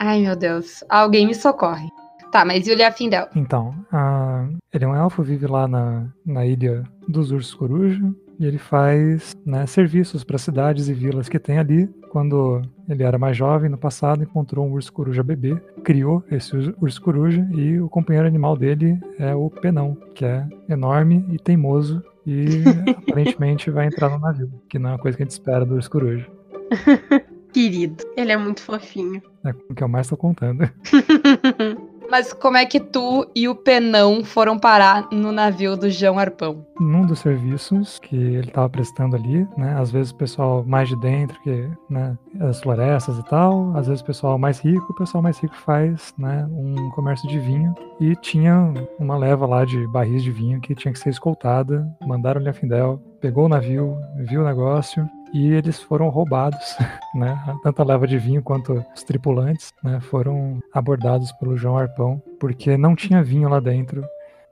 Ai, 0.00 0.22
meu 0.22 0.36
Deus. 0.36 0.84
Alguém 0.88 1.26
me 1.26 1.34
socorre. 1.34 1.88
Tá, 2.30 2.44
mas 2.44 2.66
e 2.66 2.72
o 2.72 2.74
Liafindel? 2.76 3.26
Então, 3.34 3.74
a- 3.90 4.46
ele 4.72 4.84
é 4.84 4.88
um 4.88 4.94
elfo, 4.94 5.22
vive 5.22 5.46
lá 5.46 5.66
na, 5.66 6.06
na 6.26 6.44
ilha 6.44 6.84
dos 7.08 7.30
Ursos 7.32 7.54
Coruja. 7.54 8.02
E 8.38 8.46
ele 8.46 8.58
faz 8.58 9.34
né, 9.44 9.66
serviços 9.66 10.22
para 10.22 10.38
cidades 10.38 10.88
e 10.88 10.94
vilas 10.94 11.28
que 11.28 11.40
tem 11.40 11.58
ali. 11.58 11.88
Quando 12.10 12.62
ele 12.88 13.02
era 13.02 13.18
mais 13.18 13.36
jovem, 13.36 13.68
no 13.68 13.76
passado, 13.76 14.22
encontrou 14.22 14.64
um 14.64 14.70
urso 14.72 14.92
coruja 14.92 15.24
bebê, 15.24 15.56
criou 15.82 16.22
esse 16.30 16.56
ur- 16.56 16.74
urso 16.80 17.02
coruja 17.02 17.44
e 17.52 17.80
o 17.80 17.88
companheiro 17.88 18.28
animal 18.28 18.56
dele 18.56 18.96
é 19.18 19.34
o 19.34 19.50
penão, 19.50 19.96
que 20.14 20.24
é 20.24 20.46
enorme 20.68 21.24
e 21.32 21.38
teimoso 21.38 22.00
e 22.30 22.62
aparentemente 22.90 23.70
vai 23.70 23.86
entrar 23.86 24.10
no 24.10 24.18
navio, 24.18 24.52
que 24.68 24.78
não 24.78 24.90
é 24.90 24.92
uma 24.92 24.98
coisa 24.98 25.16
que 25.16 25.22
a 25.22 25.24
gente 25.24 25.32
espera 25.32 25.64
do 25.64 25.76
urso 25.76 25.90
coruja. 25.90 26.26
Querido. 27.54 28.04
Ele 28.14 28.30
é 28.30 28.36
muito 28.36 28.60
fofinho. 28.60 29.22
É 29.42 29.50
o 29.70 29.74
que 29.74 29.82
eu 29.82 29.88
mais 29.88 30.08
tô 30.08 30.16
contando. 30.16 30.70
Mas 32.11 32.33
como 32.33 32.57
é 32.57 32.64
que 32.64 32.81
tu 32.81 33.29
e 33.35 33.49
o 33.49 33.55
Penão 33.55 34.25
foram 34.25 34.59
parar 34.59 35.09
no 35.12 35.31
navio 35.31 35.77
do 35.77 35.90
João 35.90 36.18
Arpão? 36.18 36.64
num 36.81 37.05
dos 37.05 37.21
serviços 37.21 37.99
que 37.99 38.16
ele 38.16 38.49
estava 38.49 38.68
prestando 38.68 39.16
ali, 39.16 39.47
né? 39.57 39.77
Às 39.79 39.90
vezes 39.90 40.12
o 40.12 40.16
pessoal 40.16 40.64
mais 40.64 40.88
de 40.88 40.97
dentro, 41.01 41.40
que, 41.42 41.68
né, 41.90 42.16
as 42.40 42.61
florestas 42.61 43.18
e 43.18 43.25
tal, 43.25 43.77
às 43.77 43.87
vezes 43.88 44.01
o 44.01 44.05
pessoal 44.05 44.38
mais 44.38 44.61
rico, 44.61 44.92
o 44.92 44.94
pessoal 44.94 45.23
mais 45.23 45.38
rico 45.38 45.57
faz, 45.57 46.14
né, 46.16 46.47
um 46.51 46.90
comércio 46.90 47.29
de 47.29 47.38
vinho 47.38 47.75
e 48.01 48.14
tinha 48.16 48.73
uma 48.99 49.16
leva 49.16 49.47
lá 49.47 49.64
de 49.64 49.87
barris 49.88 50.23
de 50.23 50.31
vinho 50.31 50.61
que 50.61 50.75
tinha 50.75 50.92
que 50.92 50.99
ser 50.99 51.11
escoltada, 51.11 51.87
mandaram-lhe 52.07 52.49
a 52.49 52.53
Findel, 52.53 53.03
pegou 53.21 53.47
o 53.47 53.49
navio, 53.49 53.97
viu 54.18 54.42
o 54.42 54.44
negócio 54.44 55.09
e 55.32 55.52
eles 55.52 55.80
foram 55.80 56.08
roubados, 56.08 56.76
né? 57.14 57.38
Tanto 57.62 57.82
a 57.82 57.84
leva 57.84 58.06
de 58.06 58.18
vinho 58.18 58.42
quanto 58.42 58.84
os 58.94 59.02
tripulantes, 59.02 59.72
né, 59.82 60.00
foram 60.00 60.58
abordados 60.72 61.32
pelo 61.32 61.56
João 61.56 61.76
Arpão 61.76 62.22
porque 62.38 62.76
não 62.76 62.94
tinha 62.94 63.22
vinho 63.22 63.48
lá 63.48 63.60
dentro 63.60 64.04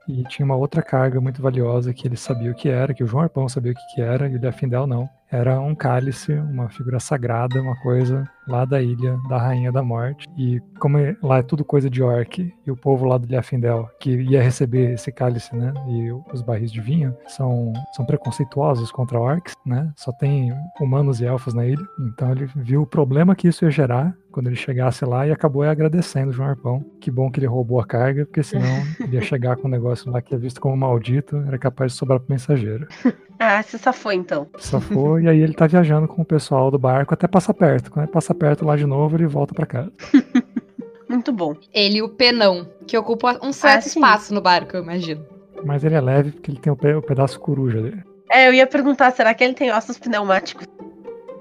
e 0.07 0.23
tinha 0.23 0.45
uma 0.45 0.55
outra 0.55 0.81
carga 0.81 1.19
muito 1.19 1.41
valiosa 1.41 1.93
que 1.93 2.07
ele 2.07 2.15
sabia 2.15 2.51
o 2.51 2.55
que 2.55 2.69
era, 2.69 2.93
que 2.93 3.03
o 3.03 3.07
João 3.07 3.23
Arpão 3.23 3.49
sabia 3.49 3.73
o 3.73 3.75
que, 3.75 4.01
era, 4.01 4.27
e 4.27 4.35
o 4.35 4.39
Liafindel 4.39 4.87
não. 4.87 5.09
Era 5.31 5.59
um 5.59 5.75
cálice, 5.75 6.33
uma 6.33 6.69
figura 6.69 6.99
sagrada, 6.99 7.61
uma 7.61 7.75
coisa 7.81 8.29
lá 8.47 8.63
da 8.63 8.81
ilha 8.81 9.17
da 9.27 9.37
Rainha 9.37 9.71
da 9.73 9.83
Morte. 9.83 10.25
E 10.37 10.61
como 10.79 10.97
é- 10.97 11.17
lá 11.21 11.39
é 11.39 11.43
tudo 11.43 11.65
coisa 11.65 11.89
de 11.89 12.01
orc, 12.01 12.53
e 12.65 12.71
o 12.71 12.77
povo 12.77 13.05
lá 13.05 13.17
do 13.17 13.27
Liafindel, 13.27 13.89
que 13.99 14.11
ia 14.21 14.41
receber 14.41 14.93
esse 14.93 15.11
cálice, 15.11 15.53
né, 15.53 15.73
e 15.89 16.09
os 16.33 16.41
barris 16.41 16.71
de 16.71 16.79
vinho, 16.79 17.13
são, 17.27 17.73
são 17.93 18.05
preconceituosos 18.05 18.89
contra 18.91 19.19
orcs, 19.19 19.53
né, 19.65 19.91
só 19.97 20.11
tem 20.13 20.53
humanos 20.79 21.19
e 21.19 21.25
elfos 21.25 21.53
na 21.53 21.65
ilha. 21.65 21.85
Então 21.99 22.31
ele 22.31 22.45
viu 22.55 22.83
o 22.83 22.87
problema 22.87 23.35
que 23.35 23.49
isso 23.49 23.65
ia 23.65 23.71
gerar 23.71 24.15
quando 24.31 24.47
ele 24.47 24.55
chegasse 24.55 25.03
lá 25.03 25.27
e 25.27 25.31
acabou 25.31 25.63
agradecendo 25.63 26.29
o 26.29 26.33
João 26.33 26.49
Arpão. 26.49 26.85
Que 27.01 27.09
bom 27.11 27.29
que 27.29 27.39
ele 27.39 27.47
roubou 27.47 27.79
a 27.81 27.85
carga, 27.85 28.25
porque 28.25 28.43
senão 28.43 28.69
ele 28.99 29.15
ia 29.15 29.21
chegar 29.21 29.57
com 29.57 29.67
um 29.67 29.71
negócio 29.71 30.09
lá 30.11 30.21
que 30.21 30.33
é 30.33 30.37
visto 30.37 30.61
como 30.61 30.77
maldito, 30.77 31.37
era 31.47 31.57
capaz 31.57 31.91
de 31.91 31.97
sobrar 31.97 32.19
pro 32.19 32.31
mensageiro. 32.31 32.87
Ah, 33.39 33.61
se 33.61 33.77
safou 33.77 34.11
então. 34.11 34.47
Só 34.57 34.79
e 35.19 35.27
aí 35.27 35.39
ele 35.39 35.53
tá 35.53 35.67
viajando 35.67 36.07
com 36.07 36.21
o 36.21 36.25
pessoal 36.25 36.69
do 36.71 36.77
barco 36.79 37.13
até 37.13 37.27
passar 37.27 37.53
perto. 37.53 37.91
Quando 37.91 38.05
ele 38.05 38.11
passa 38.11 38.33
perto 38.33 38.65
lá 38.65 38.75
de 38.75 38.85
novo, 38.85 39.15
ele 39.15 39.27
volta 39.27 39.53
pra 39.53 39.65
casa. 39.65 39.91
Muito 41.09 41.31
bom. 41.31 41.55
Ele 41.73 41.97
e 41.99 42.01
o 42.01 42.09
Penão, 42.09 42.67
que 42.85 42.97
ocupa 42.97 43.39
um 43.41 43.51
certo 43.53 43.85
Ah, 43.85 43.87
espaço 43.87 44.33
no 44.33 44.41
barco, 44.41 44.75
eu 44.75 44.83
imagino. 44.83 45.23
Mas 45.65 45.83
ele 45.83 45.95
é 45.95 46.01
leve 46.01 46.31
porque 46.31 46.51
ele 46.51 46.59
tem 46.59 46.71
o, 46.71 46.75
pe- 46.75 46.93
o 46.95 47.01
pedaço 47.01 47.39
coruja 47.39 47.81
dele. 47.81 48.03
É, 48.29 48.47
eu 48.47 48.53
ia 48.53 48.67
perguntar, 48.67 49.11
será 49.11 49.33
que 49.33 49.43
ele 49.43 49.53
tem 49.53 49.71
ossos 49.71 49.97
pneumáticos? 49.97 50.67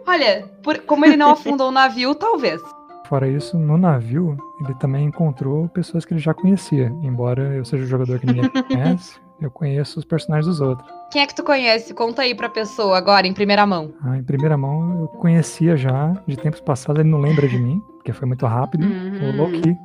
Olha, 0.06 0.44
por- 0.62 0.78
como 0.80 1.04
ele 1.04 1.16
não 1.16 1.30
afundou 1.30 1.68
o 1.68 1.72
navio, 1.72 2.14
talvez. 2.14 2.62
Fora 3.08 3.28
isso, 3.28 3.58
no 3.58 3.76
navio, 3.76 4.36
ele 4.64 4.74
também 4.74 5.04
encontrou 5.06 5.68
pessoas 5.68 6.04
que 6.04 6.14
ele 6.14 6.20
já 6.20 6.32
conhecia. 6.32 6.86
Embora 7.02 7.54
eu 7.56 7.64
seja 7.64 7.84
um 7.84 7.88
jogador 7.88 8.18
que 8.20 8.26
ninguém 8.26 8.48
conhece, 8.68 9.18
Eu 9.40 9.50
conheço 9.50 9.98
os 9.98 10.04
personagens 10.04 10.46
dos 10.46 10.60
outros. 10.60 10.88
Quem 11.10 11.22
é 11.22 11.26
que 11.26 11.34
tu 11.34 11.44
conhece? 11.44 11.92
Conta 11.92 12.22
aí 12.22 12.34
pra 12.34 12.48
pessoa 12.48 12.96
agora, 12.96 13.26
em 13.26 13.34
primeira 13.34 13.66
mão. 13.66 13.92
Ah, 14.02 14.16
em 14.16 14.24
primeira 14.24 14.56
mão, 14.56 15.00
eu 15.00 15.08
conhecia 15.08 15.76
já 15.76 16.12
de 16.26 16.36
tempos 16.36 16.60
passados, 16.60 17.00
ele 17.00 17.10
não 17.10 17.18
lembra 17.18 17.46
de 17.46 17.58
mim, 17.58 17.80
porque 17.96 18.12
foi 18.12 18.26
muito 18.26 18.46
rápido. 18.46 18.84
Uhum. 18.84 19.28
O 19.28 19.36
Loki. 19.36 19.76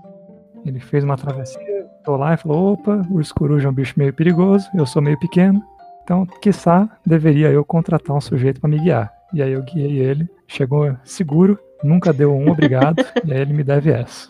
Ele 0.65 0.79
fez 0.79 1.03
uma 1.03 1.17
travessia, 1.17 1.87
tô 2.03 2.15
lá 2.15 2.33
e 2.33 2.37
falou: 2.37 2.73
opa, 2.73 3.01
o 3.09 3.15
urso 3.15 3.33
coruja 3.33 3.67
é 3.67 3.71
um 3.71 3.73
bicho 3.73 3.95
meio 3.97 4.13
perigoso, 4.13 4.69
eu 4.75 4.85
sou 4.85 5.01
meio 5.01 5.19
pequeno. 5.19 5.61
Então, 6.03 6.25
quiçá, 6.25 6.89
deveria 7.05 7.49
eu 7.49 7.65
contratar 7.65 8.15
um 8.15 8.21
sujeito 8.21 8.61
para 8.61 8.69
me 8.69 8.79
guiar. 8.79 9.11
E 9.33 9.41
aí 9.41 9.53
eu 9.53 9.63
guiei 9.63 9.99
ele, 9.99 10.29
chegou 10.47 10.95
seguro, 11.03 11.57
nunca 11.83 12.11
deu 12.13 12.33
um 12.33 12.49
obrigado, 12.49 13.03
e 13.25 13.33
aí 13.33 13.41
ele 13.41 13.53
me 13.53 13.63
deve 13.63 13.91
essa. 13.91 14.29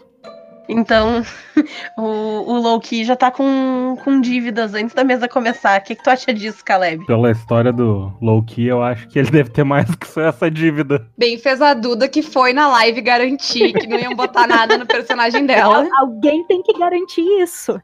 Então, 0.70 1.22
o, 1.98 2.02
o 2.02 2.58
Loki 2.62 3.04
já 3.04 3.16
tá 3.16 3.30
com, 3.30 3.98
com 4.04 4.22
dívidas 4.22 4.74
antes 4.74 4.94
da 4.96 5.04
mesa 5.04 5.28
começar. 5.28 5.80
O 5.80 5.84
que, 5.84 5.96
que 5.96 6.04
tu 6.04 6.10
acha 6.10 6.34
disso, 6.34 6.64
Caleb? 6.64 7.06
Pela 7.06 7.32
história 7.32 7.74
do 7.74 8.12
Loki, 8.22 8.66
eu 8.66 8.82
acho 8.82 9.08
que 9.10 9.20
ele 9.20 9.30
deve 9.32 9.50
ter 9.50 9.64
mais 9.64 9.86
do 9.90 9.98
que 9.98 10.08
só 10.08 10.22
essa 10.22 10.50
dívida. 10.50 11.06
Bem, 11.18 11.38
fez 11.38 11.62
a 11.62 11.74
Duda 11.74 12.08
que 12.08 12.22
foi 12.22 12.54
na 12.54 12.68
live 12.68 13.02
garantir 13.02 13.74
que 13.74 13.88
não 13.88 13.98
iam 14.00 14.16
botar 14.16 14.48
nada 14.48 14.78
no 14.78 14.86
personagem 14.86 15.46
dela. 15.46 15.80
Al- 15.80 15.90
Alguém 16.08 16.46
tem 16.46 16.62
que 16.62 16.78
garantir 16.78 17.22
isso. 17.42 17.80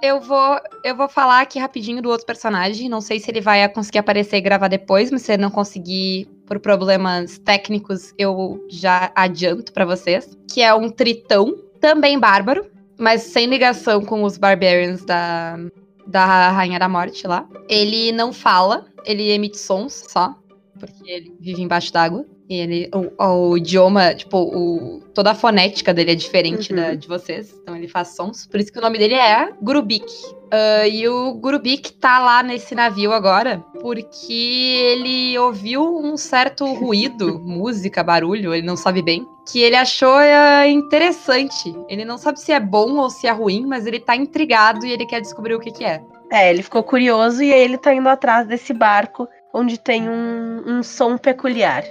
Eu 0.00 0.20
vou, 0.20 0.60
eu 0.84 0.96
vou 0.96 1.08
falar 1.08 1.40
aqui 1.40 1.58
rapidinho 1.58 2.00
do 2.00 2.08
outro 2.08 2.26
personagem. 2.26 2.88
Não 2.88 3.00
sei 3.00 3.18
se 3.18 3.30
ele 3.30 3.40
vai 3.40 3.68
conseguir 3.68 3.98
aparecer 3.98 4.36
e 4.36 4.40
gravar 4.40 4.68
depois, 4.68 5.10
mas 5.10 5.22
se 5.22 5.32
ele 5.32 5.42
não 5.42 5.50
conseguir 5.50 6.26
por 6.46 6.58
problemas 6.60 7.38
técnicos, 7.38 8.14
eu 8.16 8.64
já 8.68 9.10
adianto 9.14 9.72
pra 9.72 9.84
vocês. 9.84 10.36
Que 10.48 10.62
é 10.62 10.72
um 10.72 10.88
tritão, 10.88 11.54
também 11.80 12.18
bárbaro, 12.18 12.70
mas 12.98 13.22
sem 13.22 13.46
ligação 13.46 14.04
com 14.04 14.22
os 14.22 14.38
barbarians 14.38 15.04
da, 15.04 15.56
da 16.06 16.50
Rainha 16.50 16.78
da 16.78 16.88
Morte 16.88 17.26
lá. 17.26 17.46
Ele 17.68 18.12
não 18.12 18.32
fala, 18.32 18.86
ele 19.04 19.30
emite 19.30 19.58
sons 19.58 20.04
só, 20.08 20.34
porque 20.78 21.10
ele 21.10 21.36
vive 21.40 21.62
embaixo 21.62 21.92
d'água. 21.92 22.24
E 22.48 22.56
ele, 22.56 22.90
o, 22.94 23.50
o 23.50 23.56
idioma, 23.58 24.14
tipo, 24.14 24.38
o, 24.38 25.00
toda 25.12 25.32
a 25.32 25.34
fonética 25.34 25.92
dele 25.92 26.12
é 26.12 26.14
diferente 26.14 26.72
Uhum. 26.72 26.76
da 26.76 26.94
de 26.94 27.06
vocês. 27.06 27.54
Então 27.62 27.76
ele 27.76 27.88
faz 27.88 28.08
sons. 28.16 28.46
Por 28.46 28.58
isso 28.58 28.72
que 28.72 28.78
o 28.78 28.82
nome 28.82 28.98
dele 28.98 29.14
é 29.14 29.52
Gurubik. 29.60 30.06
Ah, 30.50 30.86
e 30.88 31.06
o 31.08 31.34
Gurubik 31.34 31.92
tá 31.94 32.18
lá 32.18 32.42
nesse 32.42 32.74
navio 32.74 33.12
agora 33.12 33.62
porque 33.80 34.32
ele 34.32 35.38
ouviu 35.38 35.98
um 35.98 36.16
certo 36.16 36.64
ruído, 36.72 37.38
música, 37.44 38.02
barulho, 38.02 38.54
ele 38.54 38.66
não 38.66 38.76
sabe 38.76 39.02
bem, 39.02 39.26
que 39.46 39.60
ele 39.60 39.76
achou 39.76 40.14
ah, 40.14 40.66
interessante. 40.66 41.74
Ele 41.88 42.04
não 42.04 42.16
sabe 42.18 42.40
se 42.40 42.52
é 42.52 42.60
bom 42.60 42.96
ou 42.96 43.10
se 43.10 43.26
é 43.26 43.30
ruim, 43.30 43.66
mas 43.66 43.86
ele 43.86 44.00
tá 44.00 44.16
intrigado 44.16 44.86
e 44.86 44.92
ele 44.92 45.06
quer 45.06 45.20
descobrir 45.20 45.54
o 45.54 45.60
que 45.60 45.70
que 45.70 45.84
é. 45.84 46.02
É, 46.30 46.50
ele 46.50 46.62
ficou 46.62 46.82
curioso 46.82 47.42
e 47.42 47.52
aí 47.52 47.60
ele 47.60 47.78
tá 47.78 47.94
indo 47.94 48.08
atrás 48.08 48.46
desse 48.46 48.74
barco 48.74 49.26
onde 49.52 49.78
tem 49.78 50.08
um, 50.08 50.62
um 50.66 50.82
som 50.82 51.16
peculiar. 51.16 51.82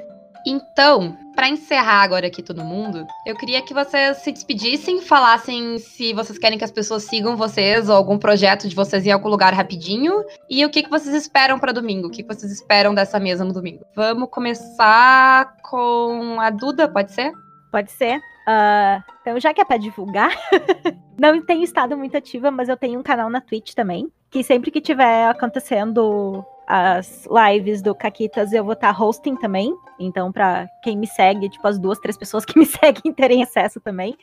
Então, 0.50 1.18
pra 1.36 1.50
encerrar 1.50 2.04
agora 2.04 2.28
aqui 2.28 2.42
todo 2.42 2.64
mundo, 2.64 3.06
eu 3.26 3.36
queria 3.36 3.62
que 3.62 3.74
vocês 3.74 4.16
se 4.20 4.32
despedissem, 4.32 5.02
falassem 5.02 5.78
se 5.78 6.14
vocês 6.14 6.40
querem 6.40 6.58
que 6.58 6.64
as 6.64 6.72
pessoas 6.72 7.04
sigam 7.04 7.36
vocês 7.36 7.90
ou 7.90 7.96
algum 7.98 8.18
projeto 8.18 8.66
de 8.66 8.74
vocês 8.74 9.06
em 9.06 9.12
algum 9.12 9.28
lugar 9.28 9.54
rapidinho 9.54 10.24
e 10.50 10.64
o 10.64 10.70
que, 10.70 10.84
que 10.84 10.90
vocês 10.90 11.14
esperam 11.14 11.60
pra 11.60 11.74
domingo, 11.74 12.08
o 12.08 12.10
que, 12.10 12.24
que 12.24 12.34
vocês 12.34 12.50
esperam 12.50 12.96
dessa 12.96 13.20
mesa 13.20 13.44
no 13.44 13.52
domingo. 13.52 13.84
Vamos 13.94 14.30
começar 14.30 15.58
com 15.70 16.40
a 16.40 16.50
Duda, 16.50 16.88
pode 16.88 17.12
ser? 17.12 17.34
Pode 17.70 17.92
ser. 17.92 18.22
Ah, 18.48 19.04
então, 19.20 19.38
já 19.42 19.54
que 19.54 19.60
é 19.60 19.66
pra 19.66 19.76
divulgar, 19.76 20.32
não 21.20 21.42
tenho 21.42 21.66
estado 21.66 21.98
muito 21.98 22.16
ativa, 22.16 22.50
mas 22.50 22.70
eu 22.70 22.78
tenho 22.78 22.98
um 22.98 23.04
canal 23.04 23.30
na 23.30 23.42
Twitch 23.42 23.74
também. 23.74 24.10
Que 24.30 24.42
sempre 24.44 24.72
que 24.72 24.80
tiver 24.80 25.28
acontecendo 25.28 26.46
as 26.68 27.26
lives 27.26 27.82
do 27.82 27.96
Caquitas, 27.96 28.52
eu 28.52 28.64
vou 28.64 28.74
estar 28.74 28.92
hosting 29.02 29.38
também. 29.38 29.74
Então, 29.98 30.32
pra 30.32 30.68
quem 30.84 30.98
me 30.98 31.08
segue, 31.08 31.50
tipo, 31.50 31.66
as 31.66 31.80
duas, 31.80 31.98
três 31.98 32.18
pessoas 32.18 32.44
que 32.46 32.60
me 32.60 32.66
seguem 32.66 33.14
terem 33.14 33.42
acesso 33.42 33.80
também. 33.80 34.16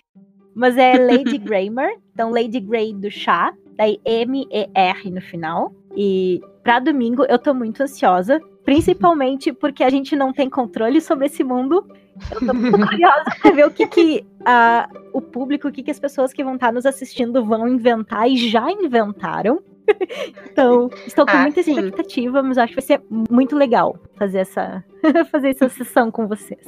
Mas 0.55 0.77
é 0.77 0.97
Lady 0.99 1.39
Grammar, 1.39 1.91
então 2.13 2.31
Lady 2.31 2.61
Grey 2.61 2.95
do 2.95 3.11
chá, 3.11 3.53
daí 3.77 3.99
M-E-R 4.05 5.11
no 5.11 5.21
final. 5.21 5.75
E 5.97 6.41
pra 6.63 6.79
domingo 6.79 7.25
eu 7.25 7.39
tô 7.39 7.55
muito 7.55 7.83
ansiosa, 7.83 8.41
principalmente 8.65 9.53
porque 9.53 9.83
a 9.83 9.91
gente 9.91 10.15
não 10.15 10.33
tem 10.33 10.49
controle 10.49 11.01
sobre 11.01 11.27
esse 11.27 11.43
mundo. 11.43 11.85
Eu 12.31 12.47
tô 12.47 12.55
muito 12.55 12.79
curiosa 12.87 13.25
pra 13.41 13.51
ver 13.51 13.67
o 13.67 13.71
que, 13.71 13.87
que 13.87 14.27
ah, 14.45 14.89
o 15.13 15.21
público, 15.21 15.67
o 15.67 15.73
que, 15.73 15.83
que 15.83 15.91
as 15.91 15.99
pessoas 15.99 16.33
que 16.33 16.45
vão 16.45 16.55
estar 16.55 16.73
nos 16.73 16.87
assistindo 16.87 17.45
vão 17.45 17.67
inventar 17.67 18.29
e 18.29 18.37
já 18.37 18.71
inventaram. 18.71 19.61
então, 20.51 20.89
estou 21.07 21.27
com 21.27 21.33
Ah, 21.37 21.43
muita 21.43 21.63
sim. 21.63 21.73
expectativa, 21.73 22.43
mas 22.43 22.59
acho 22.59 22.75
que 22.75 22.81
vai 22.81 22.87
ser 22.87 23.03
muito 23.31 23.57
legal 23.57 23.97
fazer 24.19 24.39
essa, 24.39 24.85
fazer 25.31 25.51
essa 25.51 25.69
sessão 25.69 26.11
com 26.11 26.27
vocês. 26.27 26.61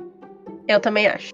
Eu 0.69 0.81
também 0.81 1.07
acho. 1.07 1.31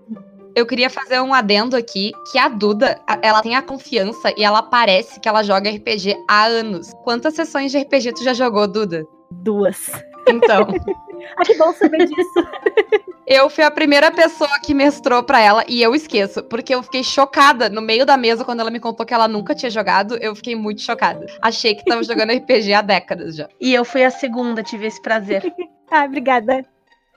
Eu 0.55 0.67
queria 0.67 0.91
fazer 0.91 1.19
um 1.21 1.33
adendo 1.33 1.75
aqui, 1.77 2.13
que 2.31 2.39
a 2.39 2.47
Duda, 2.49 3.01
ela 3.23 3.41
tem 3.41 3.57
a 3.57 3.63
confiança 3.63 4.31
e 4.37 4.45
ela 4.45 4.63
parece 4.63 5.19
que 5.19 5.27
ela 5.27 5.43
joga 5.43 5.71
RPG 5.71 6.15
há 6.29 6.45
anos. 6.45 6.93
Quantas 7.05 7.35
sessões 7.35 7.73
de 7.73 7.79
RPG 7.79 8.13
tu 8.13 8.23
já 8.23 8.35
jogou, 8.35 8.69
Duda? 8.69 9.03
Duas. 9.31 9.91
Então, 10.29 10.67
Ah, 11.37 11.45
que 11.45 11.55
bom 11.57 11.73
saber 11.73 12.07
disso. 12.07 12.47
eu 13.27 13.49
fui 13.49 13.65
a 13.65 13.71
primeira 13.71 14.11
pessoa 14.11 14.59
que 14.61 14.75
mestrou 14.75 15.23
pra 15.23 15.41
ela 15.41 15.65
e 15.69 15.83
eu 15.83 15.95
esqueço, 15.95 16.43
porque 16.45 16.75
eu 16.75 16.83
fiquei 16.83 17.03
chocada 17.03 17.69
no 17.69 17.81
meio 17.81 18.05
da 18.05 18.17
mesa 18.17 18.45
quando 18.45 18.61
ela 18.61 18.71
me 18.71 18.81
contou 18.81 19.07
que 19.07 19.15
ela 19.15 19.29
nunca 19.29 19.55
tinha 19.55 19.71
jogado, 19.71 20.17
eu 20.21 20.35
fiquei 20.35 20.55
muito 20.55 20.83
chocada. 20.83 21.27
Achei 21.41 21.75
que 21.75 21.85
tava 21.85 22.03
jogando 22.03 22.33
RPG 22.33 22.73
há 22.75 22.83
décadas 22.83 23.37
já. 23.37 23.49
E 23.61 23.73
eu 23.73 23.85
fui 23.85 24.05
a 24.05 24.11
segunda, 24.11 24.63
tive 24.63 24.87
esse 24.87 25.01
prazer. 25.01 25.43
Ah, 25.95 26.07
obrigada. 26.07 26.65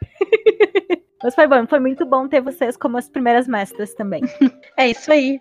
Mas 1.24 1.34
foi 1.34 1.48
bom, 1.48 1.66
foi 1.66 1.80
muito 1.80 2.06
bom 2.06 2.28
ter 2.28 2.42
vocês 2.42 2.76
como 2.76 2.98
as 2.98 3.08
primeiras 3.08 3.48
mestras 3.48 3.94
também. 3.94 4.22
É 4.76 4.90
isso 4.90 5.10
aí. 5.14 5.40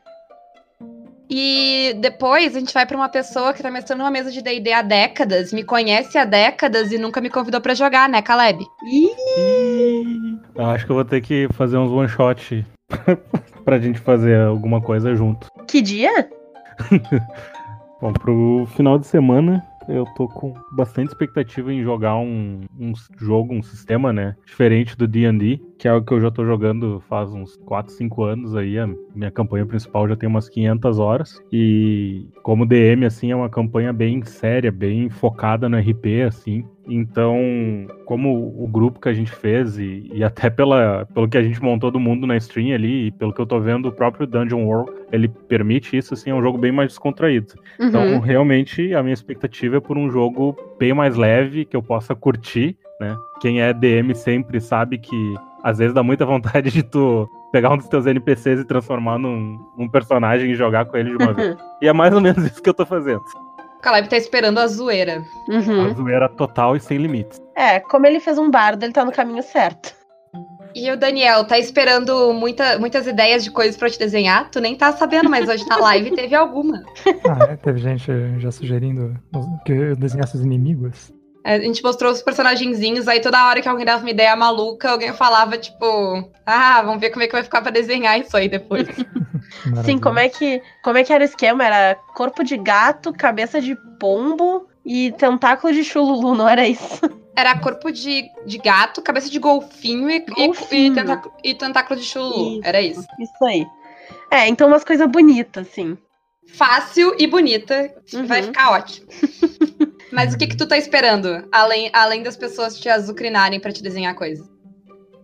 E 1.37 1.95
depois 1.95 2.55
a 2.55 2.61
gente 2.61 2.73
vai 2.73 2.87
pra 2.87 2.97
uma 2.97 3.09
pessoa 3.09 3.53
que 3.53 3.61
tá 3.61 3.69
mestrando 3.69 4.05
uma 4.05 4.11
mesa 4.11 4.31
de 4.31 4.41
D&D 4.41 4.73
há 4.73 4.83
décadas, 4.83 5.53
me 5.53 5.65
conhece 5.65 6.17
há 6.17 6.25
décadas 6.25 6.93
e 6.93 6.97
nunca 6.97 7.21
me 7.21 7.29
convidou 7.29 7.61
pra 7.61 7.75
jogar, 7.75 8.09
né, 8.09 8.23
Caleb? 8.23 8.65
Ih, 8.85 10.39
acho 10.57 10.87
que 10.87 10.93
eu 10.93 10.95
vou 10.95 11.05
ter 11.05 11.21
que 11.21 11.49
fazer 11.55 11.77
uns 11.77 11.91
one 11.91 12.09
shot 12.09 12.65
pra 13.65 13.81
gente 13.81 13.99
fazer 13.99 14.43
alguma 14.43 14.81
coisa 14.81 15.13
junto. 15.17 15.49
que 15.67 15.83
dia? 15.83 16.31
Bom, 18.01 18.13
pro 18.13 18.69
final 18.77 18.97
de 18.97 19.09
semana 19.09 19.61
eu 19.89 20.05
tô 20.17 20.29
com 20.29 20.55
bastante 20.73 21.09
expectativa 21.09 21.73
em 21.73 21.83
jogar 21.83 22.17
um, 22.17 22.63
um 22.79 22.93
jogo, 23.19 23.55
um 23.55 23.63
sistema, 23.63 24.13
né? 24.13 24.37
Diferente 24.45 24.97
do 24.97 25.07
D&D, 25.07 25.61
que 25.79 25.89
é 25.89 25.93
o 25.93 26.03
que 26.03 26.13
eu 26.13 26.21
já 26.21 26.31
tô 26.31 26.45
jogando 26.45 27.03
faz 27.09 27.33
uns 27.33 27.57
4, 27.65 27.93
5 27.93 28.25
anos 28.25 28.55
aí. 28.57 28.79
A 28.79 28.89
minha 29.15 29.31
campanha 29.31 29.67
principal 29.67 30.09
já 30.09 30.17
tem 30.17 30.29
umas 30.29 30.49
500 30.49 30.99
horas. 30.99 31.43
E 31.53 32.27
como 32.43 32.67
DM, 32.67 33.05
assim, 33.05 33.31
é 33.31 33.37
uma 33.37 33.51
campanha 33.51 33.93
bem 33.93 34.23
séria, 34.25 34.71
bem 34.73 35.09
focada 35.09 35.69
no 35.69 35.77
RP, 35.77 36.23
assim. 36.23 36.65
Então, 36.87 37.37
como 38.05 38.55
o 38.63 38.67
grupo 38.69 39.01
que 39.01 39.09
a 39.09 39.15
gente 39.15 39.31
fez 39.31 39.79
e, 39.79 40.11
e 40.13 40.23
até 40.23 40.51
pela, 40.51 41.07
pelo 41.15 41.29
que 41.29 41.39
a 41.39 41.43
gente 41.43 41.63
montou 41.63 41.91
do 41.91 41.99
mundo 41.99 42.27
na 42.27 42.37
stream 42.37 42.75
ali, 42.75 43.07
e 43.07 43.11
pelo 43.11 43.33
que 43.33 43.41
eu 43.41 43.47
tô 43.47 43.59
vendo, 43.61 43.87
o 43.89 43.93
próprio 43.93 44.27
Dungeon 44.27 44.65
World, 44.65 44.93
ele 45.13 45.29
permite 45.29 45.97
isso, 45.97 46.15
assim, 46.15 46.31
é 46.31 46.35
um 46.35 46.43
jogo 46.43 46.59
bem 46.59 46.73
mais 46.73 46.89
descontraído. 46.89 47.55
Então, 47.81 48.03
Uhum. 48.05 48.21
realmente, 48.21 48.95
a 48.95 49.03
minha 49.03 49.15
expectativa 49.15 49.77
é 49.77 49.81
por 49.81 49.97
um 49.97 50.11
jogo 50.11 50.57
bem 50.79 50.93
mais 50.93 51.17
leve, 51.17 51.65
que 51.65 51.77
eu 51.77 51.83
possa 51.83 52.15
curtir, 52.15 52.77
né? 53.01 53.17
Quem 53.41 53.61
é 53.63 53.73
DM 53.73 54.15
sempre 54.15 54.61
sabe 54.61 54.99
que 54.99 55.35
às 55.63 55.79
vezes 55.79 55.95
dá 55.95 56.03
muita 56.03 56.25
vontade 56.27 56.71
de 56.71 56.83
tu 56.83 57.29
pegar 57.51 57.73
um 57.73 57.77
dos 57.77 57.89
teus 57.89 58.05
NPCs 58.07 58.61
e 58.61 58.65
transformar 58.65 59.19
num, 59.19 59.59
num 59.79 59.89
personagem 59.89 60.51
e 60.51 60.55
jogar 60.55 60.85
com 60.85 60.97
ele 60.97 61.11
de 61.11 61.17
uma 61.17 61.33
vez. 61.33 61.57
E 61.83 61.89
é 61.89 61.93
mais 61.93 62.15
ou 62.15 62.21
menos 62.21 62.45
isso 62.47 62.63
que 62.63 62.69
eu 62.71 62.75
tô 62.75 62.87
fazendo. 62.87 63.23
O 63.85 63.87
Caleb 63.87 64.09
tá 64.09 64.17
esperando 64.17 64.59
a 64.61 64.67
zoeira. 64.67 65.23
Uhum. 65.47 65.85
A 65.85 65.93
zoeira 65.93 66.27
total 66.27 66.75
e 66.75 66.81
sem 66.81 66.97
limites. 66.97 67.39
É, 67.55 67.81
como 67.81 68.07
ele 68.07 68.19
fez 68.19 68.39
um 68.39 68.51
bardo, 68.51 68.83
ele 68.83 68.95
tá 68.95 69.05
no 69.05 69.13
caminho 69.13 69.43
certo. 69.43 69.95
E 70.75 70.91
o 70.91 70.97
Daniel, 70.97 71.45
tá 71.45 71.59
esperando 71.59 72.33
muita, 72.33 72.79
muitas 72.79 73.07
ideias 73.07 73.45
de 73.45 73.51
coisas 73.51 73.77
pra 73.77 73.91
te 73.91 73.99
desenhar? 73.99 74.49
Tu 74.51 74.59
nem 74.59 74.75
tá 74.75 74.91
sabendo, 74.93 75.29
mas 75.29 75.47
hoje 75.51 75.69
na 75.69 75.77
live 75.77 76.13
teve 76.17 76.35
alguma. 76.35 76.83
Ah, 77.29 77.53
é? 77.53 77.57
Teve 77.57 77.79
gente 77.79 78.11
já 78.39 78.51
sugerindo 78.51 79.21
que 79.67 79.73
eu 79.73 79.95
desenhasse 79.95 80.35
os 80.35 80.43
inimigos. 80.43 81.13
É, 81.45 81.57
A 81.57 81.61
gente 81.61 81.83
mostrou 81.83 82.11
os 82.11 82.23
personagenzinhos, 82.23 83.07
aí 83.07 83.21
toda 83.21 83.47
hora 83.47 83.61
que 83.61 83.69
alguém 83.69 83.85
dava 83.85 84.03
uma 84.03 84.11
ideia 84.11 84.35
maluca, 84.35 84.93
alguém 84.93 85.13
falava, 85.13 85.59
tipo, 85.59 86.27
ah, 86.47 86.81
vamos 86.81 87.03
ver 87.03 87.11
como 87.11 87.23
é 87.23 87.27
que 87.27 87.35
vai 87.35 87.43
ficar 87.43 87.61
pra 87.61 87.71
desenhar 87.71 88.19
isso 88.19 88.35
aí 88.35 88.49
depois. 88.49 88.89
Sim, 89.85 89.99
como 89.99 90.19
é 90.19 90.29
que 90.29 90.63
como 90.83 90.99
é 90.99 91.05
que 91.05 91.13
era 91.13 91.23
o 91.23 91.27
esquema? 91.27 91.65
Era 91.65 91.95
corpo 92.15 92.43
de 92.45 92.57
gato, 92.57 93.13
cabeça 93.13 93.61
de 93.61 93.77
pombo 93.99 94.67
e 94.85 95.13
tentáculo 95.13 95.73
de 95.73 95.83
chululu, 95.85 96.35
não 96.35 96.49
era 96.49 96.67
isso? 96.67 97.01
Era 97.37 97.59
corpo 97.59 97.91
de, 97.91 98.31
de 98.47 98.59
gato, 98.59 99.03
cabeça 99.03 99.29
de 99.29 99.41
golfinho 99.41 100.09
e, 100.09 100.19
e- 100.19 100.19
e, 100.19 100.47
Golfinho. 100.47 100.95
tentáculo, 100.95 101.35
e 101.43 101.53
tentáculo 101.53 101.99
de 101.99 102.07
chulu. 102.07 102.59
Isso. 102.59 102.61
Era 102.69 102.81
isso. 102.81 103.05
Isso 103.19 103.45
aí. 103.45 103.67
É, 104.31 104.47
então 104.47 104.69
umas 104.69 104.85
coisas 104.85 105.11
bonitas, 105.11 105.67
assim. 105.67 105.99
fácil 106.47 107.13
e 107.19 107.27
bonita. 107.27 107.93
Uhum. 108.15 108.27
Vai 108.27 108.41
ficar 108.45 108.71
ótimo. 108.71 109.09
Mas 110.13 110.33
o 110.33 110.39
que 110.39 110.47
que 110.47 110.57
tu 110.57 110.65
tá 110.65 110.79
esperando? 110.79 111.45
Além, 111.51 111.91
além 111.93 112.23
das 112.23 112.37
pessoas 112.37 112.79
te 112.79 112.89
azucrinarem 112.89 113.59
pra 113.59 113.73
te 113.73 113.83
desenhar 113.83 114.15
coisas. 114.15 114.47